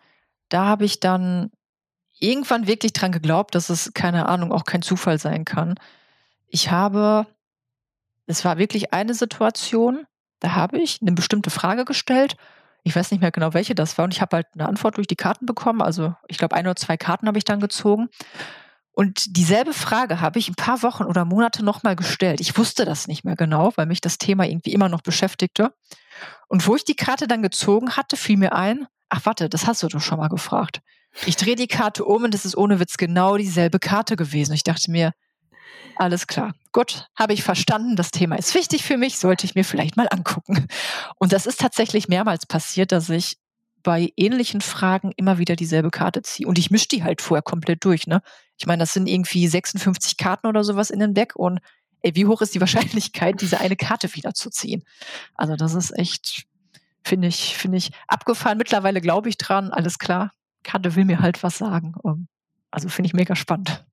da 0.48 0.66
habe 0.66 0.84
ich 0.84 1.00
dann 1.00 1.50
irgendwann 2.18 2.66
wirklich 2.66 2.92
dran 2.92 3.12
geglaubt, 3.12 3.54
dass 3.54 3.70
es, 3.70 3.94
keine 3.94 4.26
Ahnung, 4.26 4.52
auch 4.52 4.64
kein 4.64 4.82
Zufall 4.82 5.18
sein 5.18 5.44
kann. 5.44 5.74
Ich 6.46 6.70
habe, 6.70 7.26
es 8.26 8.44
war 8.44 8.58
wirklich 8.58 8.92
eine 8.92 9.14
Situation, 9.14 10.06
da 10.40 10.54
habe 10.54 10.78
ich 10.78 11.00
eine 11.00 11.12
bestimmte 11.12 11.50
Frage 11.50 11.84
gestellt 11.84 12.36
ich 12.84 12.96
weiß 12.96 13.10
nicht 13.10 13.20
mehr 13.20 13.30
genau, 13.30 13.54
welche 13.54 13.74
das 13.74 13.96
war. 13.96 14.04
Und 14.04 14.14
ich 14.14 14.20
habe 14.20 14.36
halt 14.36 14.46
eine 14.54 14.68
Antwort 14.68 14.96
durch 14.96 15.06
die 15.06 15.16
Karten 15.16 15.46
bekommen. 15.46 15.82
Also 15.82 16.14
ich 16.28 16.38
glaube, 16.38 16.56
ein 16.56 16.66
oder 16.66 16.76
zwei 16.76 16.96
Karten 16.96 17.26
habe 17.26 17.38
ich 17.38 17.44
dann 17.44 17.60
gezogen. 17.60 18.08
Und 18.94 19.36
dieselbe 19.36 19.72
Frage 19.72 20.20
habe 20.20 20.38
ich 20.38 20.48
ein 20.48 20.54
paar 20.54 20.82
Wochen 20.82 21.04
oder 21.04 21.24
Monate 21.24 21.64
nochmal 21.64 21.96
gestellt. 21.96 22.40
Ich 22.40 22.58
wusste 22.58 22.84
das 22.84 23.08
nicht 23.08 23.24
mehr 23.24 23.36
genau, 23.36 23.72
weil 23.76 23.86
mich 23.86 24.00
das 24.02 24.18
Thema 24.18 24.44
irgendwie 24.44 24.72
immer 24.72 24.88
noch 24.88 25.00
beschäftigte. 25.00 25.72
Und 26.48 26.66
wo 26.66 26.76
ich 26.76 26.84
die 26.84 26.96
Karte 26.96 27.26
dann 27.26 27.42
gezogen 27.42 27.96
hatte, 27.96 28.16
fiel 28.16 28.36
mir 28.36 28.52
ein, 28.52 28.86
ach 29.08 29.24
warte, 29.24 29.48
das 29.48 29.66
hast 29.66 29.82
du 29.82 29.88
doch 29.88 30.00
schon 30.00 30.18
mal 30.18 30.28
gefragt. 30.28 30.82
Ich 31.26 31.36
drehe 31.36 31.56
die 31.56 31.68
Karte 31.68 32.04
um 32.04 32.24
und 32.24 32.34
es 32.34 32.44
ist 32.44 32.56
ohne 32.56 32.80
Witz 32.80 32.96
genau 32.96 33.36
dieselbe 33.36 33.78
Karte 33.78 34.16
gewesen. 34.16 34.52
Ich 34.52 34.64
dachte 34.64 34.90
mir, 34.90 35.12
alles 35.96 36.26
klar. 36.26 36.54
Gut, 36.72 37.08
habe 37.16 37.32
ich 37.34 37.42
verstanden. 37.42 37.96
Das 37.96 38.10
Thema 38.10 38.36
ist 38.36 38.54
wichtig 38.54 38.82
für 38.82 38.96
mich, 38.96 39.18
sollte 39.18 39.46
ich 39.46 39.54
mir 39.54 39.64
vielleicht 39.64 39.96
mal 39.96 40.08
angucken. 40.10 40.66
Und 41.16 41.32
das 41.32 41.46
ist 41.46 41.60
tatsächlich 41.60 42.08
mehrmals 42.08 42.46
passiert, 42.46 42.92
dass 42.92 43.08
ich 43.08 43.36
bei 43.82 44.12
ähnlichen 44.16 44.60
Fragen 44.60 45.12
immer 45.16 45.38
wieder 45.38 45.56
dieselbe 45.56 45.90
Karte 45.90 46.22
ziehe. 46.22 46.46
Und 46.46 46.58
ich 46.58 46.70
mische 46.70 46.88
die 46.88 47.02
halt 47.02 47.20
vorher 47.20 47.42
komplett 47.42 47.84
durch. 47.84 48.06
Ne? 48.06 48.22
Ich 48.58 48.66
meine, 48.66 48.82
das 48.82 48.94
sind 48.94 49.06
irgendwie 49.06 49.46
56 49.48 50.16
Karten 50.16 50.46
oder 50.46 50.64
sowas 50.64 50.90
in 50.90 51.00
dem 51.00 51.14
Deck. 51.14 51.36
Und 51.36 51.60
ey, 52.00 52.14
wie 52.14 52.26
hoch 52.26 52.40
ist 52.42 52.54
die 52.54 52.60
Wahrscheinlichkeit, 52.62 53.40
diese 53.40 53.60
eine 53.60 53.76
Karte 53.76 54.14
wieder 54.14 54.34
zu 54.34 54.50
ziehen? 54.50 54.84
Also 55.34 55.56
das 55.56 55.74
ist 55.74 55.96
echt, 55.98 56.46
finde 57.04 57.28
ich, 57.28 57.56
finde 57.56 57.78
ich 57.78 57.90
abgefahren. 58.06 58.58
Mittlerweile 58.58 59.00
glaube 59.00 59.28
ich 59.28 59.36
dran, 59.36 59.70
alles 59.70 59.98
klar. 59.98 60.30
Karte 60.62 60.94
will 60.94 61.04
mir 61.04 61.20
halt 61.20 61.42
was 61.42 61.58
sagen. 61.58 61.94
Also 62.70 62.88
finde 62.88 63.08
ich 63.08 63.14
mega 63.14 63.34
spannend 63.34 63.84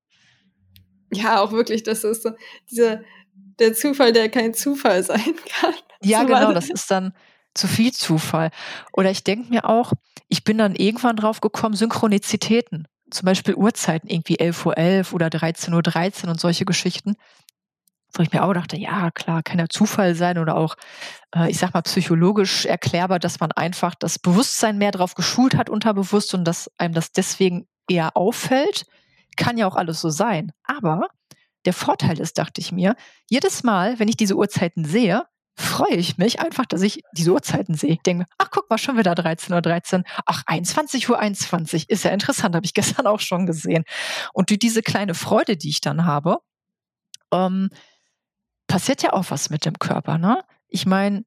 ja, 1.11 1.41
auch 1.41 1.51
wirklich, 1.51 1.83
das 1.83 2.03
ist 2.03 2.23
so 2.23 2.31
dieser, 2.69 3.01
der 3.59 3.73
Zufall, 3.73 4.13
der 4.13 4.29
kein 4.29 4.53
Zufall 4.53 5.03
sein 5.03 5.35
kann. 5.59 5.73
Ja, 6.01 6.21
so 6.21 6.27
genau, 6.27 6.53
das 6.53 6.69
ist 6.69 6.89
dann 6.89 7.13
zu 7.53 7.67
viel 7.67 7.91
Zufall. 7.91 8.51
Oder 8.93 9.11
ich 9.11 9.23
denke 9.23 9.49
mir 9.49 9.65
auch, 9.65 9.93
ich 10.27 10.43
bin 10.43 10.57
dann 10.57 10.75
irgendwann 10.75 11.15
drauf 11.15 11.41
gekommen, 11.41 11.75
Synchronizitäten, 11.75 12.87
zum 13.09 13.25
Beispiel 13.25 13.55
Uhrzeiten, 13.55 14.07
irgendwie 14.07 14.37
11.11 14.37 14.65
Uhr 14.65 14.77
11 14.77 15.13
oder 15.13 15.27
13.13 15.27 15.73
Uhr 15.73 15.83
13 15.83 16.29
und 16.29 16.39
solche 16.39 16.65
Geschichten, 16.65 17.15
wo 18.13 18.23
ich 18.23 18.31
mir 18.31 18.43
auch 18.43 18.53
dachte, 18.53 18.77
ja, 18.77 19.11
klar, 19.11 19.43
kann 19.43 19.59
ja 19.59 19.67
Zufall 19.69 20.15
sein 20.15 20.37
oder 20.37 20.55
auch, 20.55 20.75
äh, 21.35 21.49
ich 21.49 21.57
sag 21.57 21.73
mal, 21.73 21.81
psychologisch 21.81 22.65
erklärbar, 22.65 23.19
dass 23.19 23.39
man 23.39 23.51
einfach 23.51 23.95
das 23.95 24.19
Bewusstsein 24.19 24.77
mehr 24.77 24.91
drauf 24.91 25.15
geschult 25.15 25.55
hat, 25.55 25.69
unterbewusst 25.69 26.33
und 26.33 26.45
dass 26.45 26.71
einem 26.77 26.93
das 26.93 27.11
deswegen 27.11 27.67
eher 27.87 28.15
auffällt. 28.15 28.85
Kann 29.39 29.57
ja 29.57 29.65
auch 29.67 29.77
alles 29.77 30.01
so 30.01 30.09
sein. 30.09 30.51
Aber 30.65 31.07
der 31.63 31.73
Vorteil 31.73 32.19
ist, 32.19 32.37
dachte 32.37 32.59
ich 32.59 32.73
mir, 32.73 32.95
jedes 33.29 33.63
Mal, 33.63 33.99
wenn 33.99 34.09
ich 34.09 34.17
diese 34.17 34.35
Uhrzeiten 34.35 34.83
sehe, 34.83 35.25
freue 35.55 35.95
ich 35.95 36.17
mich 36.17 36.41
einfach, 36.41 36.65
dass 36.65 36.81
ich 36.81 37.03
diese 37.13 37.31
Uhrzeiten 37.31 37.75
sehe. 37.75 37.91
Ich 37.91 38.01
denke, 38.01 38.25
ach 38.37 38.49
guck 38.51 38.69
mal, 38.69 38.77
schon 38.77 38.97
wieder 38.97 39.13
13.13 39.13 39.53
Uhr. 39.53 39.61
13. 39.61 40.03
Ach, 40.25 40.43
21 40.45 41.09
Uhr 41.09 41.19
21. 41.19 41.89
Ist 41.89 42.03
ja 42.03 42.11
interessant, 42.11 42.53
habe 42.55 42.65
ich 42.65 42.73
gestern 42.73 43.07
auch 43.07 43.21
schon 43.21 43.45
gesehen. 43.45 43.85
Und 44.33 44.49
durch 44.49 44.59
diese 44.59 44.81
kleine 44.81 45.15
Freude, 45.15 45.55
die 45.55 45.69
ich 45.69 45.79
dann 45.79 46.05
habe, 46.05 46.39
ähm, 47.31 47.69
passiert 48.67 49.01
ja 49.01 49.13
auch 49.13 49.25
was 49.29 49.49
mit 49.49 49.65
dem 49.65 49.79
Körper. 49.79 50.17
Ne? 50.17 50.41
Ich 50.67 50.85
meine, 50.85 51.23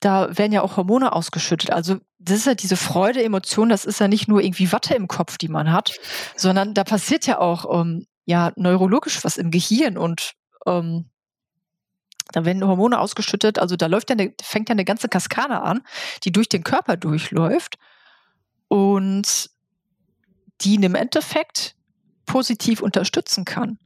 da 0.00 0.36
werden 0.36 0.52
ja 0.52 0.62
auch 0.62 0.76
Hormone 0.76 1.12
ausgeschüttet. 1.12 1.70
Also 1.70 1.96
das 2.18 2.38
ist 2.38 2.46
ja 2.46 2.54
diese 2.54 2.76
Freude, 2.76 3.22
Emotion, 3.22 3.68
das 3.68 3.84
ist 3.84 4.00
ja 4.00 4.08
nicht 4.08 4.28
nur 4.28 4.42
irgendwie 4.42 4.72
Watte 4.72 4.94
im 4.94 5.08
Kopf, 5.08 5.38
die 5.38 5.48
man 5.48 5.72
hat, 5.72 5.94
sondern 6.36 6.74
da 6.74 6.84
passiert 6.84 7.26
ja 7.26 7.38
auch 7.38 7.80
ähm, 7.80 8.06
ja 8.24 8.52
neurologisch 8.56 9.24
was 9.24 9.36
im 9.36 9.50
Gehirn 9.50 9.96
und 9.96 10.32
ähm, 10.66 11.10
da 12.32 12.44
werden 12.44 12.66
Hormone 12.66 12.98
ausgeschüttet, 12.98 13.58
also 13.58 13.76
da 13.76 13.86
läuft 13.86 14.10
ja 14.10 14.16
eine, 14.16 14.34
fängt 14.42 14.68
ja 14.68 14.72
eine 14.72 14.84
ganze 14.84 15.08
Kaskade 15.08 15.62
an, 15.62 15.82
die 16.24 16.32
durch 16.32 16.48
den 16.48 16.64
Körper 16.64 16.96
durchläuft 16.96 17.78
und 18.68 19.50
die 20.60 20.74
ihn 20.74 20.82
im 20.82 20.94
Endeffekt 20.94 21.76
positiv 22.24 22.82
unterstützen 22.82 23.44
kann. 23.44 23.78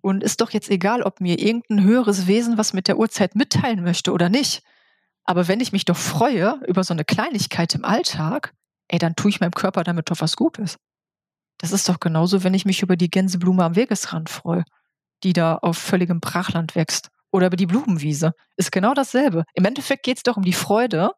Und 0.00 0.22
ist 0.22 0.40
doch 0.40 0.50
jetzt 0.50 0.70
egal, 0.70 1.02
ob 1.02 1.20
mir 1.20 1.40
irgendein 1.40 1.82
höheres 1.82 2.26
Wesen 2.26 2.58
was 2.58 2.72
mit 2.72 2.88
der 2.88 2.98
Uhrzeit 2.98 3.34
mitteilen 3.34 3.82
möchte 3.82 4.12
oder 4.12 4.28
nicht. 4.28 4.62
Aber 5.24 5.48
wenn 5.48 5.60
ich 5.60 5.72
mich 5.72 5.84
doch 5.84 5.96
freue 5.96 6.60
über 6.66 6.84
so 6.84 6.92
eine 6.92 7.04
Kleinigkeit 7.04 7.74
im 7.74 7.84
Alltag, 7.84 8.54
ey, 8.88 8.98
dann 8.98 9.16
tue 9.16 9.30
ich 9.30 9.40
meinem 9.40 9.52
Körper 9.52 9.84
damit 9.84 10.10
doch 10.10 10.20
was 10.20 10.36
Gutes. 10.36 10.76
Das 11.58 11.72
ist 11.72 11.88
doch 11.88 12.00
genauso, 12.00 12.44
wenn 12.44 12.54
ich 12.54 12.64
mich 12.64 12.82
über 12.82 12.96
die 12.96 13.10
Gänseblume 13.10 13.64
am 13.64 13.76
Wegesrand 13.76 14.28
freue, 14.28 14.64
die 15.22 15.32
da 15.32 15.56
auf 15.56 15.78
völligem 15.78 16.20
Brachland 16.20 16.74
wächst 16.74 17.08
oder 17.30 17.46
über 17.46 17.56
die 17.56 17.66
Blumenwiese. 17.66 18.32
Ist 18.56 18.72
genau 18.72 18.94
dasselbe. 18.94 19.44
Im 19.54 19.64
Endeffekt 19.64 20.02
geht 20.02 20.18
es 20.18 20.22
doch 20.22 20.36
um 20.36 20.44
die 20.44 20.52
Freude, 20.52 21.12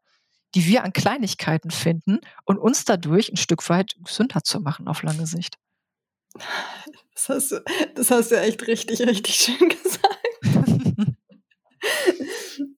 die 0.54 0.66
wir 0.66 0.84
an 0.84 0.92
Kleinigkeiten 0.92 1.70
finden 1.70 2.20
und 2.44 2.59
uns 2.59 2.84
dadurch 2.84 3.30
ein 3.30 3.36
Stück 3.36 3.68
weit 3.68 3.96
gesünder 4.04 4.42
zu 4.42 4.61
machen 4.61 4.88
auf 4.88 5.02
lange 5.02 5.26
Sicht. 5.26 5.57
Das 7.14 7.28
hast 7.28 7.52
du, 7.52 7.64
das 7.94 8.11
hast 8.11 8.30
du 8.30 8.40
echt 8.40 8.66
richtig, 8.66 9.00
richtig 9.00 9.34
schön 9.34 9.68
gesagt. 9.82 10.15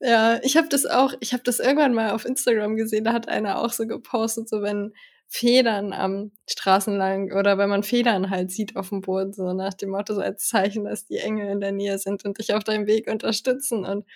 Ja, 0.01 0.41
ich 0.43 0.57
habe 0.57 0.69
das 0.69 0.87
auch, 0.87 1.15
ich 1.21 1.33
habe 1.33 1.43
das 1.43 1.59
irgendwann 1.59 1.95
mal 1.95 2.11
auf 2.11 2.25
Instagram 2.25 2.77
gesehen, 2.77 3.05
da 3.05 3.13
hat 3.13 3.29
einer 3.29 3.61
auch 3.61 3.73
so 3.73 3.87
gepostet, 3.87 4.49
so 4.49 4.63
wenn 4.63 4.93
Federn 5.31 5.93
am 5.93 6.33
Straßen 6.49 6.97
lang 6.97 7.33
oder 7.33 7.59
wenn 7.59 7.69
man 7.69 7.83
Federn 7.83 8.31
halt 8.31 8.51
sieht 8.51 8.77
auf 8.77 8.89
dem 8.89 9.03
Boden, 9.03 9.35
so 9.35 9.53
nach 9.53 9.75
dem 9.75 9.91
Motto, 9.91 10.15
so 10.15 10.23
als 10.23 10.49
Zeichen, 10.49 10.85
dass 10.85 11.07
die 11.07 11.19
Engel 11.19 11.49
in 11.51 11.61
der 11.61 11.73
Nähe 11.73 11.99
sind 11.99 12.25
und 12.25 12.39
dich 12.39 12.55
auf 12.55 12.65
deinem 12.65 12.87
Weg 12.87 13.11
unterstützen. 13.11 13.85
Und 13.85 14.07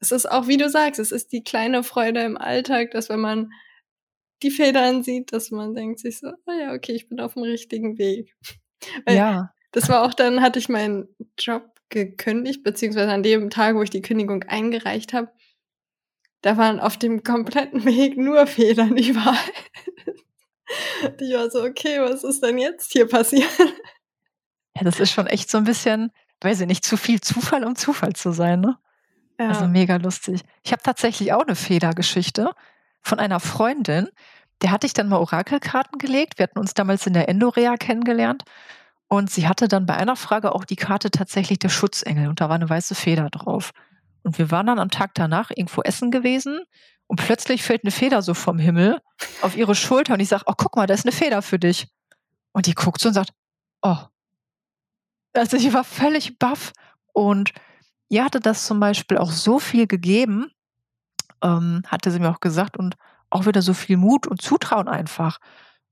es 0.00 0.12
ist 0.12 0.30
auch, 0.30 0.48
wie 0.48 0.56
du 0.56 0.70
sagst, 0.70 0.98
es 1.00 1.12
ist 1.12 1.32
die 1.32 1.44
kleine 1.44 1.82
Freude 1.82 2.22
im 2.22 2.38
Alltag, 2.38 2.92
dass 2.92 3.10
wenn 3.10 3.20
man 3.20 3.50
die 4.42 4.50
Federn 4.50 5.02
sieht, 5.02 5.32
dass 5.32 5.50
man 5.50 5.74
denkt 5.74 6.00
sich 6.00 6.18
so, 6.18 6.28
oh 6.28 6.52
ja, 6.52 6.72
okay, 6.72 6.92
ich 6.92 7.08
bin 7.08 7.20
auf 7.20 7.34
dem 7.34 7.42
richtigen 7.42 7.98
Weg. 7.98 8.34
Weil 9.04 9.16
ja. 9.16 9.50
Das 9.72 9.90
war 9.90 10.02
auch 10.02 10.14
dann, 10.14 10.40
hatte 10.40 10.58
ich 10.58 10.70
meinen 10.70 11.08
Job 11.38 11.75
gekündigt, 11.88 12.62
beziehungsweise 12.62 13.12
an 13.12 13.22
dem 13.22 13.50
Tag, 13.50 13.76
wo 13.76 13.82
ich 13.82 13.90
die 13.90 14.02
Kündigung 14.02 14.42
eingereicht 14.44 15.12
habe, 15.12 15.30
da 16.42 16.56
waren 16.56 16.80
auf 16.80 16.96
dem 16.96 17.22
kompletten 17.22 17.84
Weg 17.84 18.16
nur 18.16 18.46
Federn 18.46 18.96
überall. 18.96 19.36
ich 21.20 21.34
war 21.34 21.50
so, 21.50 21.62
okay, 21.62 22.00
was 22.00 22.24
ist 22.24 22.42
denn 22.42 22.58
jetzt 22.58 22.92
hier 22.92 23.08
passiert? 23.08 23.48
Ja, 24.76 24.82
das 24.82 25.00
ist 25.00 25.10
schon 25.10 25.26
echt 25.26 25.50
so 25.50 25.58
ein 25.58 25.64
bisschen, 25.64 26.12
weiß 26.42 26.60
ich 26.60 26.66
nicht, 26.66 26.84
zu 26.84 26.96
viel 26.96 27.20
Zufall, 27.20 27.64
um 27.64 27.76
Zufall 27.76 28.12
zu 28.12 28.32
sein, 28.32 28.60
ne? 28.60 28.76
Ja. 29.38 29.48
Also 29.48 29.66
mega 29.66 29.96
lustig. 29.96 30.40
Ich 30.62 30.72
habe 30.72 30.82
tatsächlich 30.82 31.32
auch 31.32 31.42
eine 31.42 31.56
Federgeschichte 31.56 32.52
von 33.02 33.18
einer 33.18 33.40
Freundin, 33.40 34.08
der 34.62 34.70
hatte 34.70 34.86
ich 34.86 34.94
dann 34.94 35.08
mal 35.08 35.18
Orakelkarten 35.18 35.98
gelegt. 35.98 36.38
Wir 36.38 36.44
hatten 36.44 36.58
uns 36.58 36.74
damals 36.74 37.06
in 37.06 37.12
der 37.12 37.28
Endorea 37.28 37.76
kennengelernt. 37.76 38.44
Und 39.08 39.30
sie 39.30 39.46
hatte 39.46 39.68
dann 39.68 39.86
bei 39.86 39.94
einer 39.94 40.16
Frage 40.16 40.52
auch 40.52 40.64
die 40.64 40.76
Karte 40.76 41.10
tatsächlich 41.10 41.58
der 41.58 41.68
Schutzengel 41.68 42.28
und 42.28 42.40
da 42.40 42.48
war 42.48 42.56
eine 42.56 42.68
weiße 42.68 42.94
Feder 42.94 43.30
drauf. 43.30 43.72
Und 44.22 44.38
wir 44.38 44.50
waren 44.50 44.66
dann 44.66 44.80
am 44.80 44.90
Tag 44.90 45.14
danach 45.14 45.50
irgendwo 45.50 45.82
essen 45.82 46.10
gewesen 46.10 46.60
und 47.06 47.24
plötzlich 47.24 47.62
fällt 47.62 47.84
eine 47.84 47.92
Feder 47.92 48.22
so 48.22 48.34
vom 48.34 48.58
Himmel 48.58 49.00
auf 49.42 49.56
ihre 49.56 49.76
Schulter 49.76 50.14
und 50.14 50.20
ich 50.20 50.28
sage, 50.28 50.44
oh, 50.46 50.54
guck 50.56 50.74
mal, 50.74 50.86
da 50.86 50.94
ist 50.94 51.06
eine 51.06 51.12
Feder 51.12 51.42
für 51.42 51.58
dich. 51.58 51.86
Und 52.52 52.66
die 52.66 52.74
guckt 52.74 53.00
so 53.00 53.08
und 53.08 53.14
sagt, 53.14 53.30
oh. 53.82 53.98
Also 55.34 55.56
ich 55.56 55.72
war 55.72 55.84
völlig 55.84 56.38
baff 56.38 56.72
und 57.12 57.52
ihr 58.08 58.24
hatte 58.24 58.40
das 58.40 58.66
zum 58.66 58.80
Beispiel 58.80 59.18
auch 59.18 59.30
so 59.30 59.58
viel 59.60 59.86
gegeben, 59.86 60.50
ähm, 61.42 61.82
hatte 61.86 62.10
sie 62.10 62.18
mir 62.18 62.30
auch 62.30 62.40
gesagt 62.40 62.76
und 62.76 62.96
auch 63.30 63.46
wieder 63.46 63.62
so 63.62 63.74
viel 63.74 63.96
Mut 63.96 64.26
und 64.26 64.42
Zutrauen 64.42 64.88
einfach. 64.88 65.38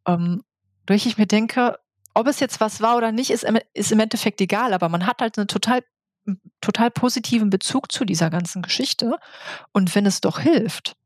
Ähm, 0.06 0.42
durch 0.86 1.06
ich 1.06 1.18
mir 1.18 1.26
denke, 1.26 1.78
ob 2.14 2.26
es 2.28 2.40
jetzt 2.40 2.60
was 2.60 2.80
war 2.80 2.96
oder 2.96 3.12
nicht, 3.12 3.30
ist, 3.30 3.44
ist 3.74 3.92
im 3.92 4.00
Endeffekt 4.00 4.40
egal, 4.40 4.72
aber 4.72 4.88
man 4.88 5.06
hat 5.06 5.20
halt 5.20 5.36
einen 5.36 5.48
total, 5.48 5.82
total 6.60 6.90
positiven 6.90 7.50
Bezug 7.50 7.92
zu 7.92 8.04
dieser 8.04 8.30
ganzen 8.30 8.62
Geschichte. 8.62 9.18
Und 9.72 9.94
wenn 9.94 10.06
es 10.06 10.20
doch 10.20 10.38
hilft, 10.38 10.96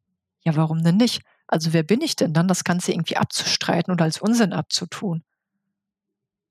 ja, 0.44 0.54
warum 0.54 0.84
denn 0.84 0.96
nicht? 0.96 1.22
Also 1.46 1.72
wer 1.72 1.82
bin 1.82 2.02
ich 2.02 2.14
denn 2.14 2.34
dann, 2.34 2.46
das 2.46 2.62
Ganze 2.62 2.92
irgendwie 2.92 3.16
abzustreiten 3.16 3.92
oder 3.92 4.04
als 4.04 4.20
Unsinn 4.20 4.52
abzutun? 4.52 5.24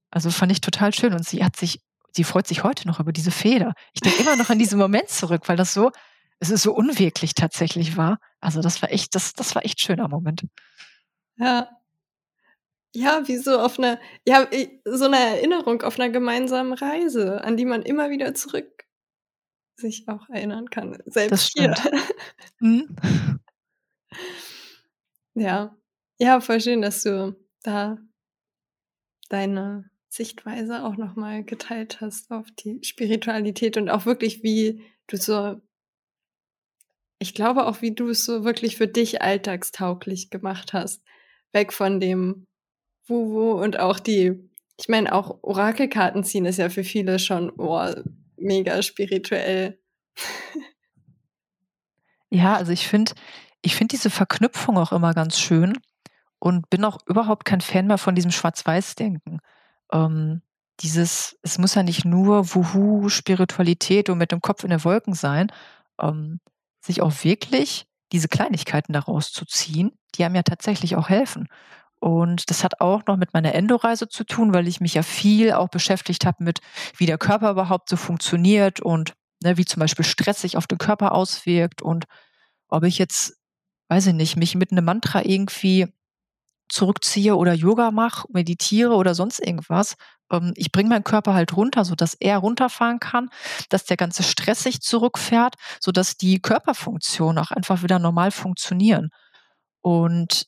Also 0.09 0.31
fand 0.31 0.51
ich 0.51 0.61
total 0.61 0.93
schön 0.93 1.13
und 1.13 1.25
sie 1.25 1.43
hat 1.43 1.55
sich, 1.55 1.81
sie 2.11 2.23
freut 2.23 2.47
sich 2.47 2.63
heute 2.63 2.87
noch 2.87 2.99
über 2.99 3.13
diese 3.13 3.31
Feder. 3.31 3.73
Ich 3.93 4.01
denke 4.01 4.21
immer 4.21 4.35
noch 4.35 4.49
an 4.49 4.57
diesen 4.57 4.79
Moment 4.79 5.09
zurück, 5.09 5.43
weil 5.47 5.57
das 5.57 5.73
so, 5.73 5.91
es 6.39 6.49
ist 6.49 6.63
so 6.63 6.73
unwirklich 6.73 7.35
tatsächlich 7.35 7.95
war. 7.95 8.17
Also 8.39 8.61
das 8.61 8.81
war 8.81 8.91
echt, 8.91 9.13
das, 9.13 9.33
das 9.33 9.53
war 9.53 9.63
echt 9.65 9.81
schöner 9.81 10.07
Moment. 10.07 10.47
Ja, 11.37 11.69
ja, 12.97 13.27
wie 13.27 13.37
so 13.37 13.59
auf 13.59 13.77
einer, 13.77 13.99
ja, 14.27 14.47
so 14.85 15.05
eine 15.05 15.17
Erinnerung 15.17 15.83
auf 15.83 15.99
einer 15.99 16.09
gemeinsamen 16.09 16.73
Reise, 16.73 17.43
an 17.43 17.55
die 17.57 17.65
man 17.65 17.83
immer 17.83 18.09
wieder 18.09 18.33
zurück 18.33 18.85
sich 19.79 20.07
auch 20.07 20.27
erinnern 20.29 20.69
kann. 20.71 20.97
Selbst 21.05 21.51
hier. 21.55 21.75
Mhm. 22.59 22.95
Ja. 25.39 25.77
Ja, 26.19 26.41
voll 26.41 26.59
schön, 26.59 26.81
dass 26.81 27.03
du 27.03 27.35
da 27.61 27.99
deine 29.29 29.87
Sichtweise 30.09 30.83
auch 30.83 30.97
nochmal 30.97 31.43
geteilt 31.43 32.01
hast 32.01 32.31
auf 32.31 32.47
die 32.57 32.79
Spiritualität 32.83 33.77
und 33.77 33.87
auch 33.89 34.07
wirklich, 34.07 34.41
wie 34.41 34.81
du 35.05 35.17
so 35.17 35.61
ich 37.19 37.33
glaube 37.33 37.65
auch, 37.65 37.81
wie 37.81 37.93
du 37.93 38.09
es 38.09 38.25
so 38.25 38.43
wirklich 38.43 38.77
für 38.77 38.87
dich 38.87 39.21
alltagstauglich 39.21 40.29
gemacht 40.29 40.73
hast. 40.73 41.03
Weg 41.51 41.73
von 41.73 41.99
dem 41.99 42.45
Wuhu 43.07 43.51
und 43.61 43.79
auch 43.79 43.99
die, 43.99 44.49
ich 44.79 44.89
meine, 44.89 45.13
auch 45.13 45.39
Orakelkarten 45.41 46.23
ziehen 46.23 46.45
ist 46.45 46.57
ja 46.57 46.69
für 46.69 46.83
viele 46.83 47.19
schon 47.19 47.51
oh, 47.57 47.89
mega 48.37 48.81
spirituell. 48.81 49.79
ja, 52.29 52.55
also 52.55 52.71
ich 52.71 52.87
finde, 52.87 53.13
ich 53.61 53.75
finde 53.75 53.95
diese 53.95 54.09
Verknüpfung 54.09 54.77
auch 54.77 54.91
immer 54.91 55.13
ganz 55.13 55.39
schön 55.39 55.73
und 56.39 56.69
bin 56.69 56.85
auch 56.85 56.99
überhaupt 57.07 57.45
kein 57.45 57.61
Fan 57.61 57.87
mehr 57.87 57.97
von 57.97 58.15
diesem 58.15 58.31
Schwarz-Weiß-Denken. 58.31 59.39
Ähm, 59.91 60.41
dieses, 60.81 61.37
es 61.41 61.57
muss 61.57 61.75
ja 61.75 61.83
nicht 61.83 62.05
nur 62.05 62.53
Wuhu, 62.53 63.09
Spiritualität 63.09 64.09
und 64.09 64.19
mit 64.19 64.31
dem 64.31 64.41
Kopf 64.41 64.63
in 64.63 64.69
den 64.69 64.83
Wolken 64.83 65.13
sein, 65.13 65.51
ähm, 65.99 66.39
sich 66.81 67.01
auch 67.01 67.23
wirklich 67.23 67.87
diese 68.11 68.27
Kleinigkeiten 68.27 68.93
daraus 68.93 69.31
zu 69.31 69.45
ziehen, 69.45 69.91
die 70.15 70.23
einem 70.23 70.35
ja 70.35 70.43
tatsächlich 70.43 70.95
auch 70.95 71.09
helfen. 71.09 71.47
Und 71.99 72.49
das 72.49 72.63
hat 72.63 72.79
auch 72.79 73.05
noch 73.07 73.17
mit 73.17 73.33
meiner 73.33 73.55
Endoreise 73.55 74.07
zu 74.07 74.23
tun, 74.23 74.53
weil 74.53 74.67
ich 74.67 74.79
mich 74.81 74.93
ja 74.93 75.03
viel 75.03 75.51
auch 75.53 75.69
beschäftigt 75.69 76.25
habe 76.25 76.43
mit, 76.43 76.59
wie 76.95 77.07
der 77.07 77.17
Körper 77.17 77.51
überhaupt 77.51 77.89
so 77.89 77.95
funktioniert 77.95 78.79
und 78.79 79.13
ne, 79.43 79.57
wie 79.57 79.65
zum 79.65 79.79
Beispiel 79.79 80.05
Stress 80.05 80.41
sich 80.41 80.57
auf 80.57 80.67
den 80.67 80.77
Körper 80.77 81.13
auswirkt 81.13 81.81
und 81.81 82.05
ob 82.69 82.83
ich 82.83 82.97
jetzt, 82.97 83.37
weiß 83.89 84.07
ich 84.07 84.13
nicht, 84.13 84.35
mich 84.35 84.55
mit 84.55 84.71
einem 84.71 84.85
Mantra 84.85 85.23
irgendwie 85.23 85.87
zurückziehe 86.69 87.35
oder 87.35 87.53
Yoga 87.53 87.91
mache, 87.91 88.27
meditiere 88.31 88.93
oder 88.93 89.15
sonst 89.15 89.39
irgendwas. 89.39 89.95
Ähm, 90.31 90.53
ich 90.55 90.71
bringe 90.71 90.89
meinen 90.89 91.03
Körper 91.03 91.33
halt 91.33 91.55
runter, 91.55 91.85
sodass 91.85 92.13
er 92.13 92.37
runterfahren 92.39 92.99
kann, 92.99 93.29
dass 93.69 93.85
der 93.85 93.97
ganze 93.97 94.23
Stress 94.23 94.63
sich 94.63 94.81
zurückfährt, 94.81 95.55
sodass 95.79 96.17
die 96.17 96.41
Körperfunktionen 96.41 97.37
auch 97.43 97.51
einfach 97.51 97.83
wieder 97.83 97.99
normal 97.99 98.31
funktionieren. 98.31 99.09
Und 99.81 100.47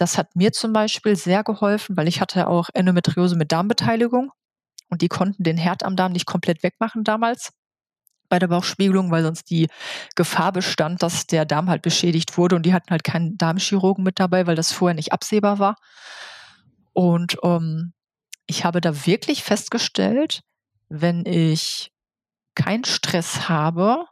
das 0.00 0.16
hat 0.16 0.34
mir 0.34 0.52
zum 0.52 0.72
Beispiel 0.72 1.14
sehr 1.14 1.44
geholfen, 1.44 1.96
weil 1.96 2.08
ich 2.08 2.20
hatte 2.22 2.48
auch 2.48 2.70
Endometriose 2.72 3.36
mit 3.36 3.52
Darmbeteiligung 3.52 4.32
und 4.88 5.02
die 5.02 5.08
konnten 5.08 5.42
den 5.42 5.58
Herd 5.58 5.84
am 5.84 5.94
Darm 5.94 6.12
nicht 6.12 6.26
komplett 6.26 6.62
wegmachen 6.62 7.04
damals 7.04 7.52
bei 8.30 8.38
der 8.38 8.46
Bauchspiegelung, 8.46 9.10
weil 9.10 9.22
sonst 9.22 9.50
die 9.50 9.68
Gefahr 10.16 10.52
bestand, 10.52 11.02
dass 11.02 11.26
der 11.26 11.44
Darm 11.44 11.68
halt 11.68 11.82
beschädigt 11.82 12.38
wurde 12.38 12.56
und 12.56 12.64
die 12.64 12.72
hatten 12.72 12.90
halt 12.90 13.04
keinen 13.04 13.36
Darmchirurgen 13.36 14.02
mit 14.02 14.18
dabei, 14.18 14.46
weil 14.46 14.56
das 14.56 14.72
vorher 14.72 14.94
nicht 14.94 15.12
absehbar 15.12 15.58
war. 15.58 15.76
Und 16.94 17.36
ähm, 17.42 17.92
ich 18.46 18.64
habe 18.64 18.80
da 18.80 19.06
wirklich 19.06 19.42
festgestellt, 19.42 20.40
wenn 20.88 21.26
ich 21.26 21.92
keinen 22.54 22.84
Stress 22.84 23.48
habe, 23.50 24.06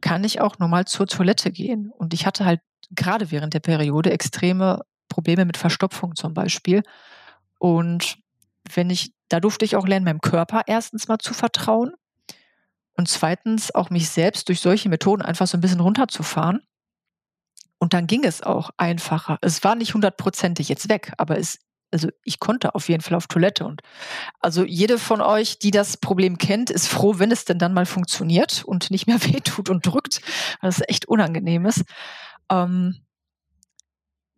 kann 0.00 0.24
ich 0.24 0.40
auch 0.40 0.58
normal 0.58 0.86
zur 0.86 1.06
Toilette 1.06 1.52
gehen. 1.52 1.90
Und 1.96 2.14
ich 2.14 2.24
hatte 2.26 2.44
halt 2.44 2.60
gerade 2.90 3.30
während 3.30 3.54
der 3.54 3.60
Periode 3.60 4.10
extreme 4.10 4.82
Probleme 5.12 5.44
mit 5.44 5.58
Verstopfung 5.58 6.16
zum 6.16 6.32
Beispiel. 6.32 6.82
Und 7.58 8.18
wenn 8.74 8.88
ich, 8.90 9.12
da 9.28 9.40
durfte 9.40 9.64
ich 9.64 9.76
auch 9.76 9.86
lernen, 9.86 10.06
meinem 10.06 10.20
Körper 10.20 10.62
erstens 10.66 11.06
mal 11.06 11.18
zu 11.18 11.34
vertrauen 11.34 11.92
und 12.94 13.08
zweitens 13.08 13.74
auch 13.74 13.90
mich 13.90 14.08
selbst 14.08 14.48
durch 14.48 14.60
solche 14.60 14.88
Methoden 14.88 15.22
einfach 15.22 15.46
so 15.46 15.58
ein 15.58 15.60
bisschen 15.60 15.80
runterzufahren. 15.80 16.60
Und 17.78 17.94
dann 17.94 18.06
ging 18.06 18.24
es 18.24 18.42
auch 18.42 18.70
einfacher. 18.76 19.38
Es 19.42 19.64
war 19.64 19.74
nicht 19.74 19.94
hundertprozentig 19.94 20.68
jetzt 20.68 20.88
weg, 20.88 21.12
aber 21.18 21.38
es, 21.38 21.58
also 21.90 22.08
ich 22.24 22.38
konnte 22.38 22.74
auf 22.74 22.88
jeden 22.88 23.02
Fall 23.02 23.16
auf 23.16 23.26
Toilette. 23.26 23.64
Und 23.66 23.82
also 24.40 24.64
jede 24.64 24.98
von 24.98 25.20
euch, 25.20 25.58
die 25.58 25.72
das 25.72 25.96
Problem 25.96 26.38
kennt, 26.38 26.70
ist 26.70 26.86
froh, 26.88 27.18
wenn 27.18 27.32
es 27.32 27.44
denn 27.44 27.58
dann 27.58 27.74
mal 27.74 27.86
funktioniert 27.86 28.64
und 28.64 28.90
nicht 28.90 29.06
mehr 29.06 29.22
wehtut 29.24 29.68
und 29.68 29.84
drückt, 29.84 30.22
weil 30.60 30.70
es 30.70 30.80
echt 30.88 31.06
unangenehm 31.06 31.66
ist. 31.66 31.82
Ähm, 32.50 33.04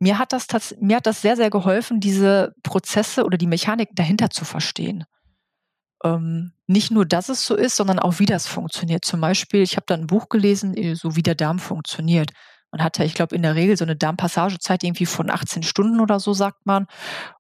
mir 0.05 0.19
hat 0.19 0.35
das 0.35 0.75
mir 0.81 0.97
hat 0.97 1.07
das 1.07 1.23
sehr, 1.23 1.35
sehr 1.35 1.49
geholfen, 1.49 1.99
diese 1.99 2.55
Prozesse 2.63 3.25
oder 3.25 3.39
die 3.39 3.47
Mechanik 3.47 3.89
dahinter 3.95 4.29
zu 4.29 4.45
verstehen. 4.45 5.05
Ähm, 6.05 6.53
nicht 6.67 6.91
nur, 6.91 7.07
dass 7.07 7.31
es 7.31 7.47
so 7.47 7.57
ist, 7.57 7.77
sondern 7.77 7.99
auch, 7.99 8.19
wie 8.19 8.27
das 8.27 8.47
funktioniert. 8.47 9.07
Zum 9.07 9.23
Beispiel, 9.23 9.63
ich 9.63 9.77
habe 9.77 9.87
da 9.87 9.95
ein 9.95 10.07
Buch 10.07 10.29
gelesen, 10.29 10.77
äh, 10.77 10.95
so 10.95 11.17
wie 11.17 11.23
der 11.23 11.35
Darm 11.35 11.59
funktioniert. 11.59 12.33
Man 12.71 12.85
hat 12.85 12.99
ja, 12.99 13.07
ich 13.07 13.15
glaube, 13.15 13.35
in 13.35 13.43
der 13.43 13.55
Regel 13.55 13.79
so 13.79 13.85
eine 13.85 13.97
Darmpassagezeit 13.97 14.85
irgendwie 14.85 15.07
von 15.07 15.31
18 15.31 15.63
Stunden 15.63 16.01
oder 16.01 16.21
so, 16.21 16.35
sagt 16.35 16.67
man. 16.67 16.87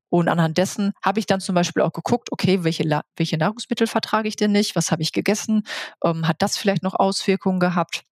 Und 0.08 0.28
anhand 0.28 0.56
dessen 0.56 0.92
habe 1.02 1.18
ich 1.20 1.26
dann 1.26 1.40
zum 1.40 1.54
Beispiel 1.54 1.82
auch 1.82 1.92
geguckt, 1.92 2.32
okay, 2.32 2.64
welche, 2.64 2.84
welche 3.16 3.36
Nahrungsmittel 3.36 3.86
vertrage 3.86 4.28
ich 4.28 4.36
denn 4.36 4.52
nicht? 4.52 4.74
Was 4.76 4.90
habe 4.90 5.02
ich 5.02 5.12
gegessen? 5.12 5.64
Ähm, 6.02 6.26
hat 6.26 6.36
das 6.40 6.56
vielleicht 6.56 6.82
noch 6.82 6.94
Auswirkungen 6.94 7.60
gehabt? 7.60 8.04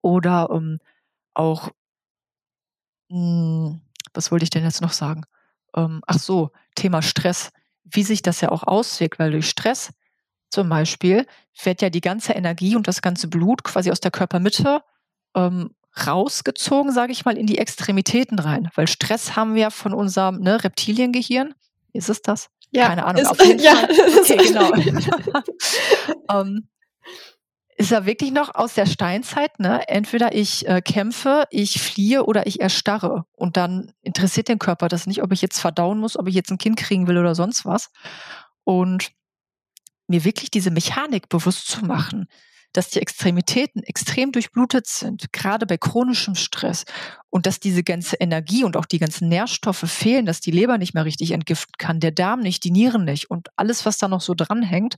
Oder 0.00 0.50
ähm, 0.52 0.78
auch, 1.34 1.70
hm, 3.14 3.80
was 4.12 4.32
wollte 4.32 4.42
ich 4.42 4.50
denn 4.50 4.64
jetzt 4.64 4.82
noch 4.82 4.92
sagen? 4.92 5.22
Ähm, 5.76 6.02
ach 6.06 6.18
so, 6.18 6.50
Thema 6.74 7.00
Stress. 7.00 7.50
Wie 7.84 8.02
sich 8.02 8.22
das 8.22 8.40
ja 8.40 8.50
auch 8.50 8.64
auswirkt, 8.64 9.18
weil 9.18 9.30
durch 9.30 9.48
Stress 9.48 9.92
zum 10.50 10.68
Beispiel 10.68 11.26
wird 11.62 11.80
ja 11.80 11.90
die 11.90 12.00
ganze 12.00 12.32
Energie 12.32 12.74
und 12.74 12.88
das 12.88 13.02
ganze 13.02 13.28
Blut 13.28 13.62
quasi 13.62 13.90
aus 13.92 14.00
der 14.00 14.10
Körpermitte 14.10 14.82
ähm, 15.36 15.70
rausgezogen, 16.06 16.92
sage 16.92 17.12
ich 17.12 17.24
mal, 17.24 17.36
in 17.36 17.46
die 17.46 17.58
Extremitäten 17.58 18.40
rein. 18.40 18.68
Weil 18.74 18.88
Stress 18.88 19.36
haben 19.36 19.54
wir 19.54 19.70
von 19.70 19.94
unserem 19.94 20.40
ne, 20.40 20.64
Reptiliengehirn. 20.64 21.54
Ist 21.92 22.08
es 22.08 22.20
das? 22.20 22.50
Ja, 22.70 22.88
Keine 22.88 23.04
Ahnung. 23.04 23.22
Ist, 23.22 23.28
auf 23.28 23.44
jeden 23.44 23.60
ja, 23.60 23.74
Fall. 23.76 23.90
Okay, 24.20 24.36
genau. 24.38 24.72
ähm, 26.40 26.68
ist 27.76 27.92
er 27.92 28.06
wirklich 28.06 28.32
noch 28.32 28.54
aus 28.54 28.74
der 28.74 28.86
Steinzeit, 28.86 29.58
ne? 29.58 29.88
Entweder 29.88 30.34
ich 30.34 30.66
äh, 30.68 30.80
kämpfe, 30.80 31.44
ich 31.50 31.80
fliehe 31.80 32.24
oder 32.24 32.46
ich 32.46 32.60
erstarre. 32.60 33.24
Und 33.32 33.56
dann 33.56 33.92
interessiert 34.02 34.48
den 34.48 34.58
Körper 34.58 34.88
das 34.88 35.06
nicht, 35.06 35.22
ob 35.22 35.32
ich 35.32 35.42
jetzt 35.42 35.60
verdauen 35.60 35.98
muss, 35.98 36.16
ob 36.16 36.28
ich 36.28 36.34
jetzt 36.34 36.50
ein 36.50 36.58
Kind 36.58 36.76
kriegen 36.76 37.06
will 37.06 37.18
oder 37.18 37.34
sonst 37.34 37.64
was. 37.64 37.90
Und 38.62 39.10
mir 40.06 40.24
wirklich 40.24 40.50
diese 40.50 40.70
Mechanik 40.70 41.28
bewusst 41.28 41.66
zu 41.66 41.84
machen, 41.84 42.28
dass 42.72 42.90
die 42.90 43.00
Extremitäten 43.00 43.82
extrem 43.82 44.32
durchblutet 44.32 44.86
sind, 44.86 45.32
gerade 45.32 45.64
bei 45.64 45.78
chronischem 45.78 46.34
Stress 46.34 46.84
und 47.30 47.46
dass 47.46 47.60
diese 47.60 47.84
ganze 47.84 48.16
Energie 48.16 48.64
und 48.64 48.76
auch 48.76 48.84
die 48.84 48.98
ganzen 48.98 49.28
Nährstoffe 49.28 49.88
fehlen, 49.90 50.26
dass 50.26 50.40
die 50.40 50.50
Leber 50.50 50.76
nicht 50.76 50.92
mehr 50.92 51.04
richtig 51.04 51.30
entgiften 51.30 51.74
kann, 51.78 52.00
der 52.00 52.10
Darm 52.10 52.40
nicht, 52.40 52.64
die 52.64 52.72
Nieren 52.72 53.04
nicht 53.04 53.30
und 53.30 53.48
alles, 53.56 53.86
was 53.86 53.98
da 53.98 54.08
noch 54.08 54.20
so 54.20 54.34
dranhängt, 54.34 54.96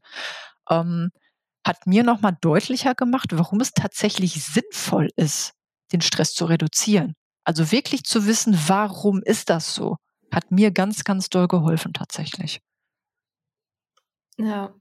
ähm, 0.70 1.10
hat 1.66 1.86
mir 1.86 2.04
nochmal 2.04 2.36
deutlicher 2.40 2.94
gemacht, 2.94 3.28
warum 3.32 3.60
es 3.60 3.72
tatsächlich 3.72 4.44
sinnvoll 4.44 5.08
ist, 5.16 5.52
den 5.92 6.00
Stress 6.00 6.32
zu 6.32 6.44
reduzieren. 6.44 7.14
Also 7.44 7.72
wirklich 7.72 8.04
zu 8.04 8.26
wissen, 8.26 8.56
warum 8.66 9.22
ist 9.22 9.50
das 9.50 9.74
so, 9.74 9.96
hat 10.32 10.50
mir 10.50 10.70
ganz, 10.70 11.04
ganz 11.04 11.28
doll 11.28 11.48
geholfen 11.48 11.92
tatsächlich. 11.92 12.60
Ja. 14.38 14.74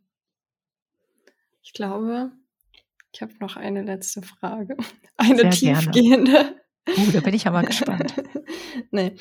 Ich 1.63 1.73
glaube, 1.73 2.31
ich 3.13 3.21
habe 3.21 3.33
noch 3.39 3.55
eine 3.55 3.81
letzte 3.81 4.21
Frage. 4.21 4.77
Eine 5.17 5.37
Sehr 5.37 5.49
tiefgehende. 5.51 6.31
Gerne. 6.31 6.61
Uh, 6.89 7.11
da 7.11 7.21
bin 7.21 7.33
ich 7.33 7.45
ja 7.45 7.51
mal 7.51 7.65
gespannt. 7.65 8.13
nee. 8.91 9.15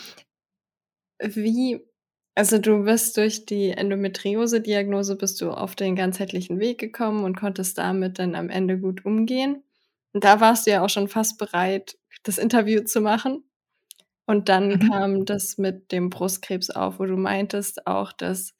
Wie, 1.20 1.80
also 2.34 2.58
du 2.58 2.84
bist 2.84 3.16
durch 3.16 3.46
die 3.46 3.70
Endometriose-Diagnose 3.70 5.16
bist 5.16 5.40
du 5.40 5.50
auf 5.50 5.76
den 5.76 5.94
ganzheitlichen 5.94 6.58
Weg 6.58 6.78
gekommen 6.78 7.24
und 7.24 7.36
konntest 7.36 7.78
damit 7.78 8.18
dann 8.18 8.34
am 8.34 8.50
Ende 8.50 8.78
gut 8.78 9.04
umgehen. 9.04 9.62
Und 10.12 10.24
da 10.24 10.40
warst 10.40 10.66
du 10.66 10.72
ja 10.72 10.84
auch 10.84 10.88
schon 10.88 11.08
fast 11.08 11.38
bereit, 11.38 11.96
das 12.24 12.38
Interview 12.38 12.82
zu 12.82 13.00
machen. 13.00 13.44
Und 14.26 14.48
dann 14.48 14.68
mhm. 14.68 14.90
kam 14.90 15.24
das 15.26 15.58
mit 15.58 15.92
dem 15.92 16.10
Brustkrebs 16.10 16.70
auf, 16.70 16.98
wo 16.98 17.04
du 17.04 17.16
meintest 17.16 17.86
auch, 17.86 18.12
dass 18.12 18.54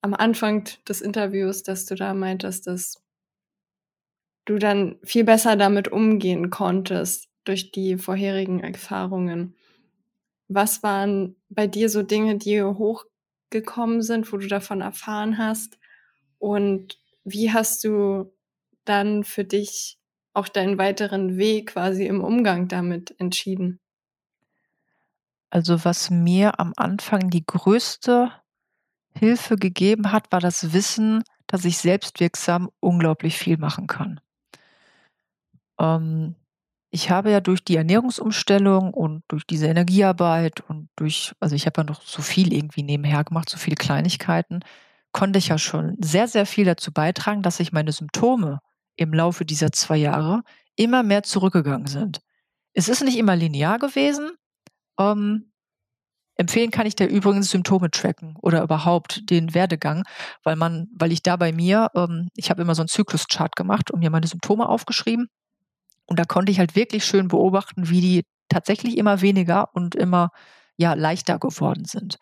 am 0.00 0.14
Anfang 0.14 0.64
des 0.88 1.02
Interviews, 1.02 1.62
dass 1.62 1.84
du 1.84 1.94
da 1.94 2.14
meintest, 2.14 2.66
dass 2.66 3.02
du 4.46 4.58
dann 4.58 4.98
viel 5.02 5.24
besser 5.24 5.56
damit 5.56 5.88
umgehen 5.88 6.50
konntest 6.50 7.28
durch 7.44 7.72
die 7.72 7.98
vorherigen 7.98 8.60
Erfahrungen. 8.60 9.54
Was 10.48 10.82
waren 10.82 11.36
bei 11.50 11.66
dir 11.66 11.90
so 11.90 12.02
Dinge, 12.02 12.38
die 12.38 12.62
hochgekommen 12.62 14.02
sind, 14.02 14.32
wo 14.32 14.38
du 14.38 14.46
davon 14.46 14.80
erfahren 14.80 15.36
hast? 15.36 15.78
Und 16.38 16.98
wie 17.24 17.52
hast 17.52 17.84
du 17.84 18.32
dann 18.84 19.24
für 19.24 19.44
dich 19.44 19.98
auch 20.32 20.48
deinen 20.48 20.78
weiteren 20.78 21.36
Weg 21.36 21.70
quasi 21.70 22.06
im 22.06 22.22
Umgang 22.22 22.68
damit 22.68 23.14
entschieden? 23.18 23.80
Also 25.50 25.84
was 25.84 26.10
mir 26.10 26.60
am 26.60 26.72
Anfang 26.76 27.28
die 27.28 27.44
größte 27.44 28.32
Hilfe 29.12 29.56
gegeben 29.56 30.12
hat, 30.12 30.30
war 30.30 30.40
das 30.40 30.72
Wissen, 30.72 31.24
dass 31.48 31.64
ich 31.64 31.78
selbstwirksam 31.78 32.70
unglaublich 32.78 33.36
viel 33.36 33.58
machen 33.58 33.88
kann. 33.88 34.20
Ähm, 35.80 36.36
ich 36.90 37.10
habe 37.10 37.30
ja 37.30 37.40
durch 37.40 37.62
die 37.64 37.76
Ernährungsumstellung 37.76 38.92
und 38.92 39.22
durch 39.28 39.46
diese 39.46 39.68
Energiearbeit 39.68 40.60
und 40.68 40.88
durch, 40.96 41.32
also 41.38 41.54
ich 41.54 41.66
habe 41.66 41.80
ja 41.80 41.84
noch 41.84 42.02
so 42.02 42.20
viel 42.20 42.52
irgendwie 42.52 42.82
nebenher 42.82 43.22
gemacht, 43.22 43.48
so 43.48 43.58
viele 43.58 43.76
Kleinigkeiten, 43.76 44.60
konnte 45.12 45.38
ich 45.38 45.48
ja 45.48 45.58
schon 45.58 45.96
sehr, 46.00 46.26
sehr 46.26 46.46
viel 46.46 46.64
dazu 46.64 46.92
beitragen, 46.92 47.42
dass 47.42 47.58
sich 47.58 47.72
meine 47.72 47.92
Symptome 47.92 48.58
im 48.96 49.14
Laufe 49.14 49.44
dieser 49.44 49.72
zwei 49.72 49.96
Jahre 49.96 50.42
immer 50.76 51.02
mehr 51.02 51.22
zurückgegangen 51.22 51.86
sind. 51.86 52.20
Es 52.74 52.88
ist 52.88 53.02
nicht 53.02 53.18
immer 53.18 53.36
linear 53.36 53.78
gewesen. 53.78 54.30
Ähm, 54.98 55.52
empfehlen 56.36 56.70
kann 56.70 56.86
ich 56.86 56.96
dir 56.96 57.06
übrigens 57.06 57.50
Symptome 57.50 57.90
tracken 57.90 58.36
oder 58.40 58.62
überhaupt 58.62 59.30
den 59.30 59.54
Werdegang, 59.54 60.04
weil 60.42 60.56
man, 60.56 60.88
weil 60.96 61.12
ich 61.12 61.22
da 61.22 61.36
bei 61.36 61.52
mir, 61.52 61.88
ähm, 61.94 62.28
ich 62.34 62.50
habe 62.50 62.62
immer 62.62 62.74
so 62.74 62.82
einen 62.82 62.88
Zykluschart 62.88 63.56
gemacht 63.56 63.90
und 63.90 64.00
mir 64.00 64.10
meine 64.10 64.26
Symptome 64.26 64.68
aufgeschrieben 64.68 65.28
und 66.10 66.18
da 66.18 66.24
konnte 66.24 66.52
ich 66.52 66.58
halt 66.58 66.76
wirklich 66.76 67.04
schön 67.04 67.28
beobachten, 67.28 67.88
wie 67.88 68.00
die 68.00 68.24
tatsächlich 68.48 68.98
immer 68.98 69.22
weniger 69.22 69.68
und 69.74 69.94
immer 69.94 70.30
ja, 70.76 70.94
leichter 70.94 71.38
geworden 71.38 71.84
sind. 71.84 72.18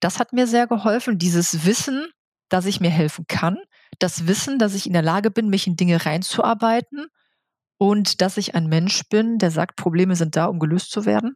Das 0.00 0.18
hat 0.18 0.32
mir 0.32 0.46
sehr 0.46 0.66
geholfen, 0.66 1.18
dieses 1.18 1.66
Wissen, 1.66 2.06
dass 2.48 2.66
ich 2.66 2.80
mir 2.80 2.90
helfen 2.90 3.26
kann, 3.28 3.58
das 3.98 4.26
Wissen, 4.26 4.58
dass 4.58 4.74
ich 4.74 4.86
in 4.86 4.94
der 4.94 5.02
Lage 5.02 5.30
bin, 5.30 5.48
mich 5.48 5.66
in 5.66 5.76
Dinge 5.76 6.04
reinzuarbeiten 6.04 7.06
und 7.78 8.20
dass 8.20 8.36
ich 8.36 8.54
ein 8.54 8.66
Mensch 8.66 9.02
bin, 9.10 9.38
der 9.38 9.50
sagt, 9.50 9.76
Probleme 9.76 10.16
sind 10.16 10.34
da, 10.36 10.46
um 10.46 10.58
gelöst 10.58 10.90
zu 10.90 11.04
werden 11.04 11.34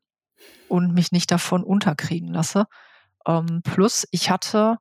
und 0.69 0.95
mich 0.95 1.13
nicht 1.13 1.31
davon 1.31 1.63
unterkriegen 1.63 2.33
lasse. 2.33 2.65
Ähm, 3.27 3.61
plus, 3.63 4.07
ich 4.11 4.31
hatte, 4.31 4.77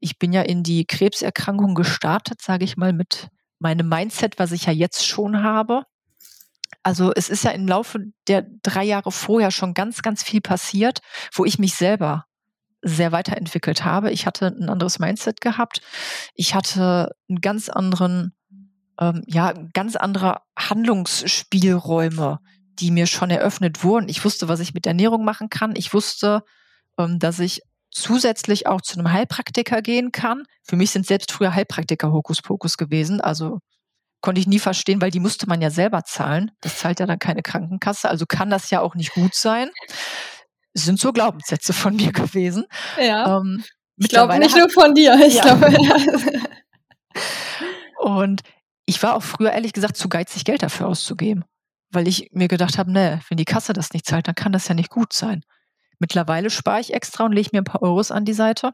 ich 0.00 0.18
bin 0.18 0.32
ja 0.32 0.42
in 0.42 0.62
die 0.62 0.86
Krebserkrankung 0.86 1.74
gestartet, 1.74 2.40
sage 2.40 2.64
ich 2.64 2.76
mal, 2.76 2.92
mit 2.92 3.28
meinem 3.58 3.88
Mindset, 3.88 4.38
was 4.38 4.52
ich 4.52 4.66
ja 4.66 4.72
jetzt 4.72 5.06
schon 5.06 5.42
habe. 5.42 5.84
Also 6.84 7.12
es 7.16 7.30
ist 7.30 7.44
ja 7.44 7.50
im 7.50 7.66
Laufe 7.66 7.98
der 8.28 8.46
drei 8.62 8.84
Jahre 8.84 9.10
vorher 9.10 9.50
schon 9.50 9.72
ganz, 9.72 10.02
ganz 10.02 10.22
viel 10.22 10.42
passiert, 10.42 11.00
wo 11.32 11.44
ich 11.46 11.58
mich 11.58 11.74
selber 11.74 12.26
sehr 12.82 13.10
weiterentwickelt 13.10 13.84
habe. 13.84 14.10
Ich 14.10 14.26
hatte 14.26 14.48
ein 14.48 14.68
anderes 14.68 14.98
Mindset 14.98 15.40
gehabt. 15.40 15.80
Ich 16.34 16.54
hatte 16.54 17.12
einen 17.28 17.40
ganz 17.40 17.70
anderen, 17.70 18.34
ähm, 19.00 19.22
ja, 19.26 19.54
ganz 19.72 19.96
andere 19.96 20.42
Handlungsspielräume, 20.58 22.40
die 22.78 22.90
mir 22.90 23.06
schon 23.06 23.30
eröffnet 23.30 23.82
wurden. 23.82 24.10
Ich 24.10 24.22
wusste, 24.22 24.48
was 24.48 24.60
ich 24.60 24.74
mit 24.74 24.86
Ernährung 24.86 25.24
machen 25.24 25.48
kann. 25.48 25.74
Ich 25.76 25.94
wusste, 25.94 26.42
ähm, 26.98 27.18
dass 27.18 27.38
ich 27.38 27.62
zusätzlich 27.90 28.66
auch 28.66 28.82
zu 28.82 28.98
einem 28.98 29.10
Heilpraktiker 29.10 29.80
gehen 29.80 30.12
kann. 30.12 30.42
Für 30.62 30.76
mich 30.76 30.90
sind 30.90 31.06
selbst 31.06 31.32
früher 31.32 31.54
Heilpraktiker 31.54 32.12
Hokuspokus 32.12 32.76
gewesen. 32.76 33.22
Also 33.22 33.60
konnte 34.24 34.40
ich 34.40 34.46
nie 34.46 34.58
verstehen, 34.58 35.02
weil 35.02 35.10
die 35.10 35.20
musste 35.20 35.46
man 35.46 35.60
ja 35.60 35.68
selber 35.68 36.02
zahlen. 36.04 36.50
Das 36.62 36.78
zahlt 36.78 36.98
ja 36.98 37.04
dann 37.04 37.18
keine 37.18 37.42
Krankenkasse. 37.42 38.08
Also 38.08 38.24
kann 38.24 38.48
das 38.48 38.70
ja 38.70 38.80
auch 38.80 38.94
nicht 38.94 39.12
gut 39.12 39.34
sein. 39.34 39.68
Das 40.72 40.86
sind 40.86 40.98
so 40.98 41.12
Glaubenssätze 41.12 41.74
von 41.74 41.94
mir 41.94 42.10
gewesen. 42.10 42.64
Ja. 42.98 43.36
Ähm, 43.36 43.62
ich 43.98 44.08
glaube 44.08 44.38
nicht 44.38 44.56
nur 44.56 44.70
von 44.70 44.94
dir. 44.94 45.14
Ich 45.26 45.34
ja. 45.34 45.42
glaube. 45.42 45.76
Ja. 45.78 45.96
Und 47.98 48.40
ich 48.86 49.02
war 49.02 49.14
auch 49.14 49.22
früher 49.22 49.52
ehrlich 49.52 49.74
gesagt 49.74 49.98
zu 49.98 50.08
geizig, 50.08 50.46
Geld 50.46 50.62
dafür 50.62 50.86
auszugeben, 50.88 51.44
weil 51.90 52.08
ich 52.08 52.30
mir 52.32 52.48
gedacht 52.48 52.78
habe, 52.78 52.90
ne, 52.90 53.20
wenn 53.28 53.36
die 53.36 53.44
Kasse 53.44 53.74
das 53.74 53.92
nicht 53.92 54.06
zahlt, 54.06 54.26
dann 54.26 54.34
kann 54.34 54.52
das 54.52 54.68
ja 54.68 54.74
nicht 54.74 54.88
gut 54.88 55.12
sein. 55.12 55.42
Mittlerweile 55.98 56.48
spare 56.48 56.80
ich 56.80 56.94
extra 56.94 57.26
und 57.26 57.32
lege 57.32 57.50
mir 57.52 57.60
ein 57.60 57.64
paar 57.64 57.82
Euros 57.82 58.10
an 58.10 58.24
die 58.24 58.32
Seite, 58.32 58.72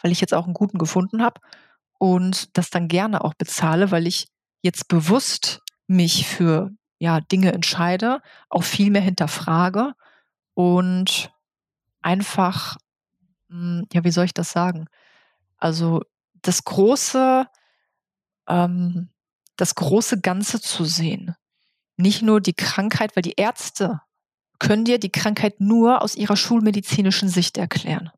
weil 0.00 0.10
ich 0.10 0.22
jetzt 0.22 0.32
auch 0.32 0.44
einen 0.44 0.54
guten 0.54 0.78
gefunden 0.78 1.22
habe 1.22 1.38
und 1.98 2.56
das 2.56 2.70
dann 2.70 2.88
gerne 2.88 3.22
auch 3.24 3.34
bezahle, 3.34 3.90
weil 3.90 4.06
ich 4.06 4.28
jetzt 4.64 4.88
bewusst 4.88 5.60
mich 5.86 6.26
für 6.26 6.70
ja, 6.98 7.20
Dinge 7.20 7.52
entscheide, 7.52 8.22
auch 8.48 8.64
viel 8.64 8.90
mehr 8.90 9.02
hinterfrage 9.02 9.92
und 10.54 11.30
einfach, 12.00 12.78
hm, 13.50 13.86
ja, 13.92 14.04
wie 14.04 14.10
soll 14.10 14.24
ich 14.24 14.32
das 14.32 14.50
sagen? 14.52 14.86
Also 15.58 16.02
das 16.40 16.64
große, 16.64 17.46
ähm, 18.48 19.10
das 19.56 19.74
große 19.74 20.20
Ganze 20.22 20.60
zu 20.62 20.84
sehen. 20.86 21.36
Nicht 21.96 22.22
nur 22.22 22.40
die 22.40 22.54
Krankheit, 22.54 23.14
weil 23.16 23.22
die 23.22 23.34
Ärzte 23.36 24.00
können 24.58 24.86
dir 24.86 24.98
die 24.98 25.12
Krankheit 25.12 25.60
nur 25.60 26.00
aus 26.00 26.16
ihrer 26.16 26.36
schulmedizinischen 26.36 27.28
Sicht 27.28 27.58
erklären. 27.58 28.10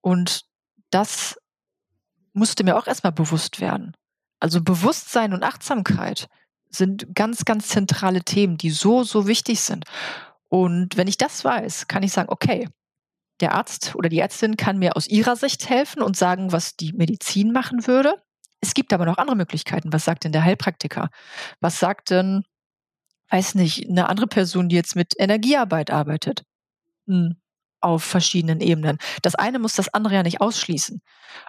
Und 0.00 0.44
das 0.90 1.38
musste 2.32 2.64
mir 2.64 2.76
auch 2.76 2.88
erstmal 2.88 3.12
bewusst 3.12 3.60
werden. 3.60 3.96
Also 4.40 4.62
Bewusstsein 4.62 5.32
und 5.32 5.42
Achtsamkeit 5.42 6.28
sind 6.70 7.14
ganz, 7.14 7.44
ganz 7.44 7.68
zentrale 7.68 8.22
Themen, 8.22 8.58
die 8.58 8.70
so, 8.70 9.02
so 9.02 9.26
wichtig 9.26 9.60
sind. 9.60 9.84
Und 10.48 10.96
wenn 10.96 11.08
ich 11.08 11.16
das 11.16 11.44
weiß, 11.44 11.88
kann 11.88 12.02
ich 12.02 12.12
sagen, 12.12 12.28
okay, 12.30 12.68
der 13.40 13.52
Arzt 13.54 13.94
oder 13.94 14.08
die 14.08 14.18
Ärztin 14.18 14.56
kann 14.56 14.78
mir 14.78 14.96
aus 14.96 15.06
ihrer 15.06 15.36
Sicht 15.36 15.68
helfen 15.68 16.02
und 16.02 16.16
sagen, 16.16 16.52
was 16.52 16.76
die 16.76 16.92
Medizin 16.92 17.52
machen 17.52 17.86
würde. 17.86 18.22
Es 18.60 18.74
gibt 18.74 18.92
aber 18.92 19.04
noch 19.04 19.18
andere 19.18 19.36
Möglichkeiten. 19.36 19.92
Was 19.92 20.04
sagt 20.04 20.24
denn 20.24 20.32
der 20.32 20.44
Heilpraktiker? 20.44 21.10
Was 21.60 21.78
sagt 21.78 22.10
denn, 22.10 22.44
weiß 23.30 23.54
nicht, 23.56 23.88
eine 23.88 24.08
andere 24.08 24.26
Person, 24.26 24.68
die 24.68 24.76
jetzt 24.76 24.96
mit 24.96 25.14
Energiearbeit 25.18 25.90
arbeitet? 25.90 26.44
Hm, 27.06 27.36
auf 27.80 28.02
verschiedenen 28.02 28.60
Ebenen. 28.60 28.98
Das 29.22 29.34
eine 29.34 29.58
muss 29.58 29.74
das 29.74 29.92
andere 29.92 30.14
ja 30.14 30.22
nicht 30.22 30.40
ausschließen. 30.40 31.00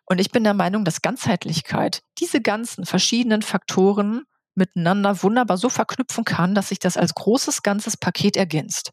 Und 0.06 0.20
ich 0.20 0.32
bin 0.32 0.44
der 0.44 0.54
Meinung, 0.54 0.86
dass 0.86 1.02
Ganzheitlichkeit 1.02 2.02
diese 2.20 2.42
ganzen 2.42 2.86
verschiedenen 2.86 3.42
Faktoren 3.42 4.24
miteinander 4.56 5.22
wunderbar 5.24 5.58
so 5.58 5.70
verknüpfen 5.70 6.26
kann, 6.26 6.56
dass 6.56 6.70
sich 6.70 6.80
das 6.80 6.98
als 6.98 7.14
großes 7.14 7.64
ganzes 7.64 7.96
Paket 7.96 8.36
ergänzt. 8.36 8.92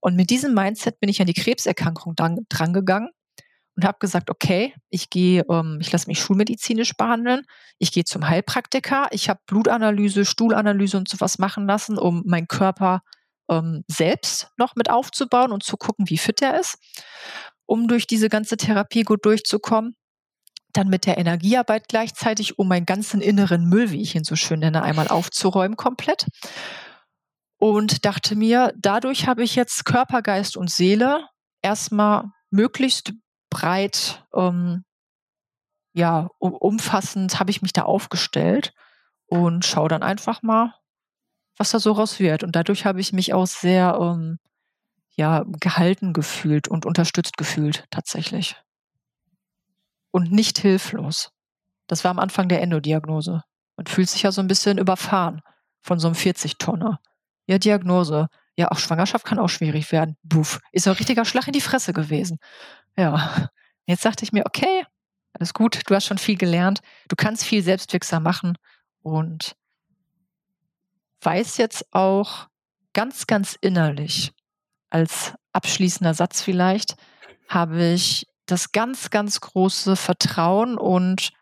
Und 0.00 0.16
mit 0.16 0.30
diesem 0.30 0.54
Mindset 0.54 1.00
bin 1.00 1.08
ich 1.08 1.20
an 1.20 1.26
die 1.26 1.34
Krebserkrankung 1.34 2.14
dran, 2.14 2.46
drangegangen 2.48 3.10
und 3.74 3.84
habe 3.84 3.98
gesagt, 4.00 4.30
okay, 4.30 4.74
ich 4.90 5.08
gehe, 5.08 5.44
ähm, 5.50 5.78
ich 5.80 5.90
lasse 5.92 6.08
mich 6.08 6.20
schulmedizinisch 6.20 6.96
behandeln, 6.96 7.42
ich 7.78 7.92
gehe 7.92 8.04
zum 8.04 8.28
Heilpraktiker, 8.28 9.06
ich 9.12 9.28
habe 9.28 9.40
Blutanalyse, 9.46 10.24
Stuhlanalyse 10.24 10.96
und 10.96 11.08
sowas 11.08 11.38
machen 11.38 11.66
lassen, 11.66 11.96
um 11.98 12.22
meinen 12.26 12.48
Körper 12.48 13.02
ähm, 13.48 13.84
selbst 13.88 14.48
noch 14.56 14.76
mit 14.76 14.90
aufzubauen 14.90 15.52
und 15.52 15.62
zu 15.62 15.76
gucken, 15.76 16.08
wie 16.08 16.18
fit 16.18 16.42
er 16.42 16.58
ist, 16.58 16.78
um 17.66 17.88
durch 17.88 18.06
diese 18.06 18.28
ganze 18.28 18.56
Therapie 18.56 19.02
gut 19.02 19.24
durchzukommen. 19.24 19.94
Dann 20.72 20.88
mit 20.88 21.06
der 21.06 21.18
Energiearbeit 21.18 21.88
gleichzeitig, 21.88 22.58
um 22.58 22.68
meinen 22.68 22.86
ganzen 22.86 23.20
inneren 23.20 23.68
Müll, 23.68 23.90
wie 23.90 24.02
ich 24.02 24.14
ihn 24.14 24.24
so 24.24 24.36
schön 24.36 24.60
nenne, 24.60 24.82
einmal 24.82 25.08
aufzuräumen 25.08 25.76
komplett 25.76 26.26
und 27.58 28.04
dachte 28.04 28.36
mir, 28.36 28.72
dadurch 28.76 29.26
habe 29.26 29.42
ich 29.42 29.56
jetzt 29.56 29.84
Körper, 29.84 30.22
Geist 30.22 30.56
und 30.56 30.70
Seele 30.70 31.26
erstmal 31.60 32.30
möglichst 32.50 33.12
breit, 33.50 34.24
ähm, 34.34 34.84
ja, 35.92 36.28
umfassend 36.38 37.40
habe 37.40 37.50
ich 37.50 37.60
mich 37.60 37.72
da 37.72 37.82
aufgestellt 37.82 38.72
und 39.26 39.64
schaue 39.64 39.88
dann 39.88 40.02
einfach 40.04 40.42
mal, 40.42 40.74
was 41.58 41.70
da 41.70 41.78
so 41.78 41.92
raus 41.92 42.18
wird. 42.20 42.44
Und 42.44 42.56
dadurch 42.56 42.84
habe 42.86 43.00
ich 43.00 43.12
mich 43.12 43.34
auch 43.34 43.46
sehr, 43.46 43.98
ähm, 44.00 44.38
ja, 45.16 45.44
gehalten 45.60 46.12
gefühlt 46.12 46.68
und 46.68 46.86
unterstützt 46.86 47.36
gefühlt, 47.36 47.84
tatsächlich. 47.90 48.56
Und 50.10 50.32
nicht 50.32 50.58
hilflos. 50.58 51.30
Das 51.88 52.04
war 52.04 52.10
am 52.10 52.18
Anfang 52.18 52.48
der 52.48 52.62
Endodiagnose. 52.62 53.42
Man 53.76 53.86
fühlt 53.86 54.08
sich 54.08 54.22
ja 54.22 54.32
so 54.32 54.40
ein 54.40 54.48
bisschen 54.48 54.78
überfahren 54.78 55.42
von 55.80 55.98
so 55.98 56.08
einem 56.08 56.16
40-Tonner. 56.16 57.00
Ja, 57.46 57.58
Diagnose. 57.58 58.28
Ja, 58.56 58.70
auch 58.70 58.78
Schwangerschaft 58.78 59.24
kann 59.24 59.38
auch 59.38 59.48
schwierig 59.48 59.92
werden. 59.92 60.16
Buff. 60.22 60.60
Ist 60.72 60.86
ein 60.86 60.94
richtiger 60.94 61.24
Schlag 61.24 61.46
in 61.46 61.52
die 61.52 61.60
Fresse 61.60 61.92
gewesen. 61.92 62.38
Ja. 62.96 63.50
Jetzt 63.86 64.04
dachte 64.04 64.24
ich 64.24 64.32
mir, 64.32 64.44
okay, 64.44 64.84
alles 65.32 65.54
gut, 65.54 65.80
du 65.86 65.94
hast 65.94 66.04
schon 66.04 66.18
viel 66.18 66.36
gelernt, 66.36 66.80
du 67.08 67.16
kannst 67.16 67.44
viel 67.44 67.62
selbstwirksam 67.62 68.22
machen 68.22 68.58
und 69.02 69.56
weiß 71.22 71.56
jetzt 71.56 71.92
auch 71.92 72.48
ganz, 72.92 73.26
ganz 73.26 73.56
innerlich, 73.60 74.32
als 74.90 75.34
abschließender 75.52 76.14
Satz 76.14 76.42
vielleicht, 76.42 76.96
habe 77.48 77.92
ich 77.92 78.26
das 78.46 78.72
ganz, 78.72 79.10
ganz 79.10 79.40
große 79.40 79.96
Vertrauen 79.96 80.78
und 80.78 81.32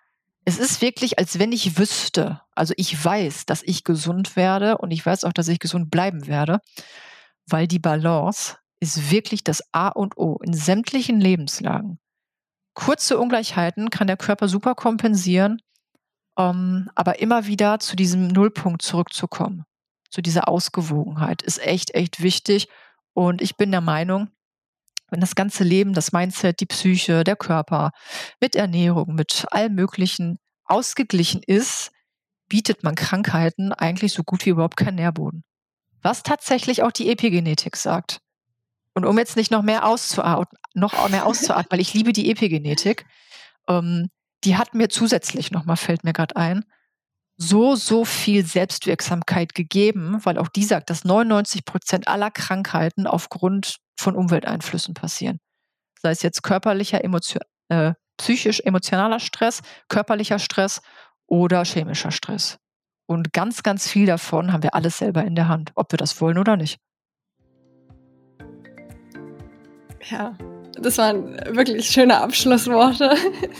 es 0.44 0.58
ist 0.58 0.80
wirklich, 0.80 1.18
als 1.18 1.38
wenn 1.38 1.52
ich 1.52 1.78
wüsste, 1.78 2.40
also 2.54 2.72
ich 2.76 3.04
weiß, 3.04 3.46
dass 3.46 3.62
ich 3.62 3.84
gesund 3.84 4.36
werde 4.36 4.78
und 4.78 4.92
ich 4.92 5.04
weiß 5.04 5.24
auch, 5.24 5.32
dass 5.32 5.48
ich 5.48 5.58
gesund 5.58 5.90
bleiben 5.90 6.26
werde, 6.26 6.60
weil 7.46 7.66
die 7.66 7.80
Balance 7.80 8.56
ist 8.78 9.10
wirklich 9.10 9.42
das 9.42 9.62
A 9.72 9.88
und 9.88 10.16
O 10.16 10.38
in 10.42 10.52
sämtlichen 10.52 11.20
Lebenslagen. 11.20 11.98
Kurze 12.74 13.18
Ungleichheiten 13.18 13.90
kann 13.90 14.06
der 14.06 14.16
Körper 14.16 14.48
super 14.48 14.74
kompensieren, 14.74 15.60
ähm, 16.36 16.90
aber 16.94 17.20
immer 17.20 17.46
wieder 17.46 17.78
zu 17.80 17.96
diesem 17.96 18.28
Nullpunkt 18.28 18.82
zurückzukommen, 18.82 19.64
zu 20.10 20.22
dieser 20.22 20.48
Ausgewogenheit, 20.48 21.42
ist 21.42 21.58
echt, 21.58 21.94
echt 21.94 22.22
wichtig. 22.22 22.68
Und 23.12 23.40
ich 23.40 23.56
bin 23.56 23.70
der 23.70 23.80
Meinung, 23.80 24.28
wenn 25.10 25.20
das 25.20 25.34
ganze 25.34 25.64
Leben, 25.64 25.94
das 25.94 26.12
Mindset, 26.12 26.60
die 26.60 26.66
Psyche, 26.66 27.24
der 27.24 27.36
Körper 27.36 27.92
mit 28.40 28.56
Ernährung, 28.56 29.14
mit 29.14 29.46
allem 29.50 29.74
Möglichen 29.74 30.38
ausgeglichen 30.64 31.42
ist, 31.46 31.92
bietet 32.48 32.82
man 32.82 32.94
Krankheiten 32.94 33.72
eigentlich 33.72 34.12
so 34.12 34.22
gut 34.22 34.46
wie 34.46 34.50
überhaupt 34.50 34.76
keinen 34.76 34.96
Nährboden. 34.96 35.44
Was 36.02 36.22
tatsächlich 36.22 36.82
auch 36.82 36.92
die 36.92 37.10
Epigenetik 37.10 37.76
sagt. 37.76 38.20
Und 38.94 39.04
um 39.04 39.18
jetzt 39.18 39.36
nicht 39.36 39.50
noch 39.50 39.62
mehr 39.62 39.86
auszuatmen, 39.86 40.58
noch 40.74 41.08
mehr 41.08 41.26
auszuatmen, 41.26 41.66
weil 41.70 41.80
ich 41.80 41.94
liebe 41.94 42.12
die 42.12 42.30
Epigenetik, 42.30 43.06
ähm, 43.68 44.08
die 44.46 44.56
hat 44.56 44.74
mir 44.74 44.88
zusätzlich 44.88 45.50
nochmal, 45.50 45.76
fällt 45.76 46.04
mir 46.04 46.12
gerade 46.12 46.36
ein, 46.36 46.64
so, 47.36 47.74
so 47.74 48.04
viel 48.04 48.46
Selbstwirksamkeit 48.46 49.54
gegeben, 49.54 50.20
weil 50.24 50.38
auch 50.38 50.48
die 50.48 50.64
sagt, 50.64 50.88
dass 50.88 51.04
99 51.04 51.64
Prozent 51.64 52.08
aller 52.08 52.30
Krankheiten 52.30 53.06
aufgrund 53.06 53.78
von 53.98 54.14
Umwelteinflüssen 54.14 54.94
passieren. 54.94 55.38
Sei 56.00 56.10
es 56.10 56.22
jetzt 56.22 56.42
körperlicher, 56.42 57.04
emotion, 57.04 57.42
äh, 57.68 57.92
psychisch, 58.16 58.60
emotionaler 58.60 59.20
Stress, 59.20 59.62
körperlicher 59.88 60.38
Stress 60.38 60.80
oder 61.26 61.64
chemischer 61.64 62.12
Stress. 62.12 62.58
Und 63.06 63.32
ganz, 63.32 63.62
ganz 63.62 63.88
viel 63.88 64.06
davon 64.06 64.52
haben 64.52 64.62
wir 64.62 64.74
alles 64.74 64.98
selber 64.98 65.24
in 65.24 65.34
der 65.34 65.48
Hand, 65.48 65.72
ob 65.74 65.92
wir 65.92 65.98
das 65.98 66.20
wollen 66.20 66.38
oder 66.38 66.56
nicht. 66.56 66.78
Ja, 70.08 70.36
das 70.80 70.98
waren 70.98 71.36
wirklich 71.50 71.86
schöne 71.86 72.20
Abschlussworte. 72.20 73.14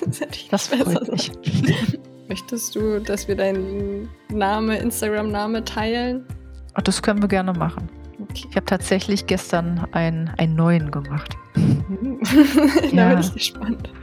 das, 0.07 0.21
das 0.51 0.67
freut 0.69 1.13
mich. 1.13 1.33
Möchtest 2.29 2.75
du, 2.75 3.01
dass 3.01 3.29
wir 3.29 3.37
deinen 3.37 4.09
Name, 4.31 4.79
Instagram-Name 4.79 5.65
teilen? 5.65 6.25
Ach, 6.75 6.83
das 6.83 7.01
können 7.03 7.23
wir 7.23 7.29
gerne 7.29 7.53
machen. 7.53 7.89
Okay. 8.21 8.47
Ich 8.51 8.57
habe 8.57 8.67
tatsächlich 8.67 9.27
gestern 9.27 9.87
einen, 9.93 10.31
einen 10.37 10.57
neuen 10.57 10.91
gemacht. 10.91 11.37
da 11.55 11.63
ja. 12.93 13.09
bin 13.11 13.21
ich 13.21 13.33
gespannt. 13.33 13.91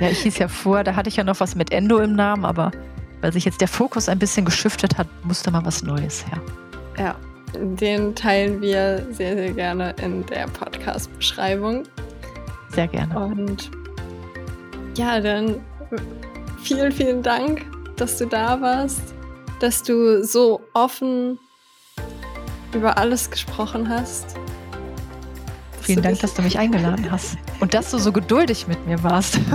Ja, 0.00 0.08
ich 0.08 0.22
hieß 0.22 0.38
ja 0.38 0.48
vor, 0.48 0.82
da 0.82 0.96
hatte 0.96 1.08
ich 1.08 1.16
ja 1.16 1.22
noch 1.22 1.38
was 1.38 1.54
mit 1.54 1.72
Endo 1.72 1.98
im 1.98 2.14
Namen, 2.14 2.44
aber 2.44 2.72
weil 3.20 3.32
sich 3.32 3.44
jetzt 3.44 3.60
der 3.60 3.68
Fokus 3.68 4.08
ein 4.08 4.18
bisschen 4.18 4.44
geschiftet 4.44 4.98
hat, 4.98 5.06
musste 5.24 5.52
mal 5.52 5.64
was 5.64 5.84
Neues 5.84 6.24
her. 6.26 6.40
Ja, 6.98 7.16
den 7.54 8.14
teilen 8.14 8.60
wir 8.60 9.06
sehr, 9.12 9.36
sehr 9.36 9.52
gerne 9.52 9.94
in 10.02 10.26
der 10.26 10.46
Podcast-Beschreibung. 10.48 11.84
Sehr 12.74 12.88
gerne. 12.88 13.18
Und 13.18 13.70
ja, 14.96 15.20
dann 15.20 15.60
vielen, 16.62 16.92
vielen 16.92 17.22
Dank, 17.22 17.64
dass 17.96 18.18
du 18.18 18.26
da 18.26 18.60
warst, 18.60 19.14
dass 19.60 19.82
du 19.82 20.24
so 20.24 20.60
offen 20.72 21.38
über 22.72 22.98
alles 22.98 23.30
gesprochen 23.30 23.88
hast. 23.88 24.34
Vielen 25.80 26.02
Dank, 26.02 26.18
dass 26.20 26.34
du 26.34 26.42
mich 26.42 26.58
eingeladen 26.58 27.10
hast 27.10 27.36
und 27.60 27.74
dass 27.74 27.90
du 27.90 27.98
so 27.98 28.10
geduldig 28.10 28.66
mit 28.66 28.84
mir 28.86 29.02
warst. 29.02 29.38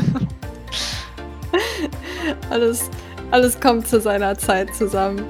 alles, 2.49 2.89
alles 3.31 3.59
kommt 3.59 3.87
zu 3.87 3.99
seiner 3.99 4.37
Zeit 4.37 4.73
zusammen. 4.75 5.23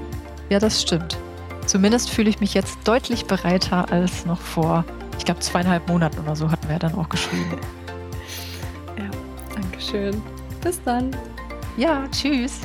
Ja, 0.50 0.60
das 0.60 0.82
stimmt. 0.82 1.18
Zumindest 1.66 2.10
fühle 2.10 2.30
ich 2.30 2.40
mich 2.40 2.54
jetzt 2.54 2.78
deutlich 2.84 3.26
bereiter 3.26 3.92
als 3.92 4.26
noch 4.26 4.42
vor, 4.42 4.84
ich 5.18 5.26
glaube, 5.26 5.40
zweieinhalb 5.40 5.88
Monaten 5.88 6.20
oder 6.20 6.36
so 6.36 6.52
hatten 6.52 6.68
wir 6.68 6.74
ja 6.74 6.80
dann 6.80 6.96
auch 6.96 7.10
geschrieben. 7.10 7.60
Schön. 9.90 10.22
Bis 10.62 10.82
dann. 10.84 11.16
Ja, 11.78 12.08
tschüss. 12.12 12.60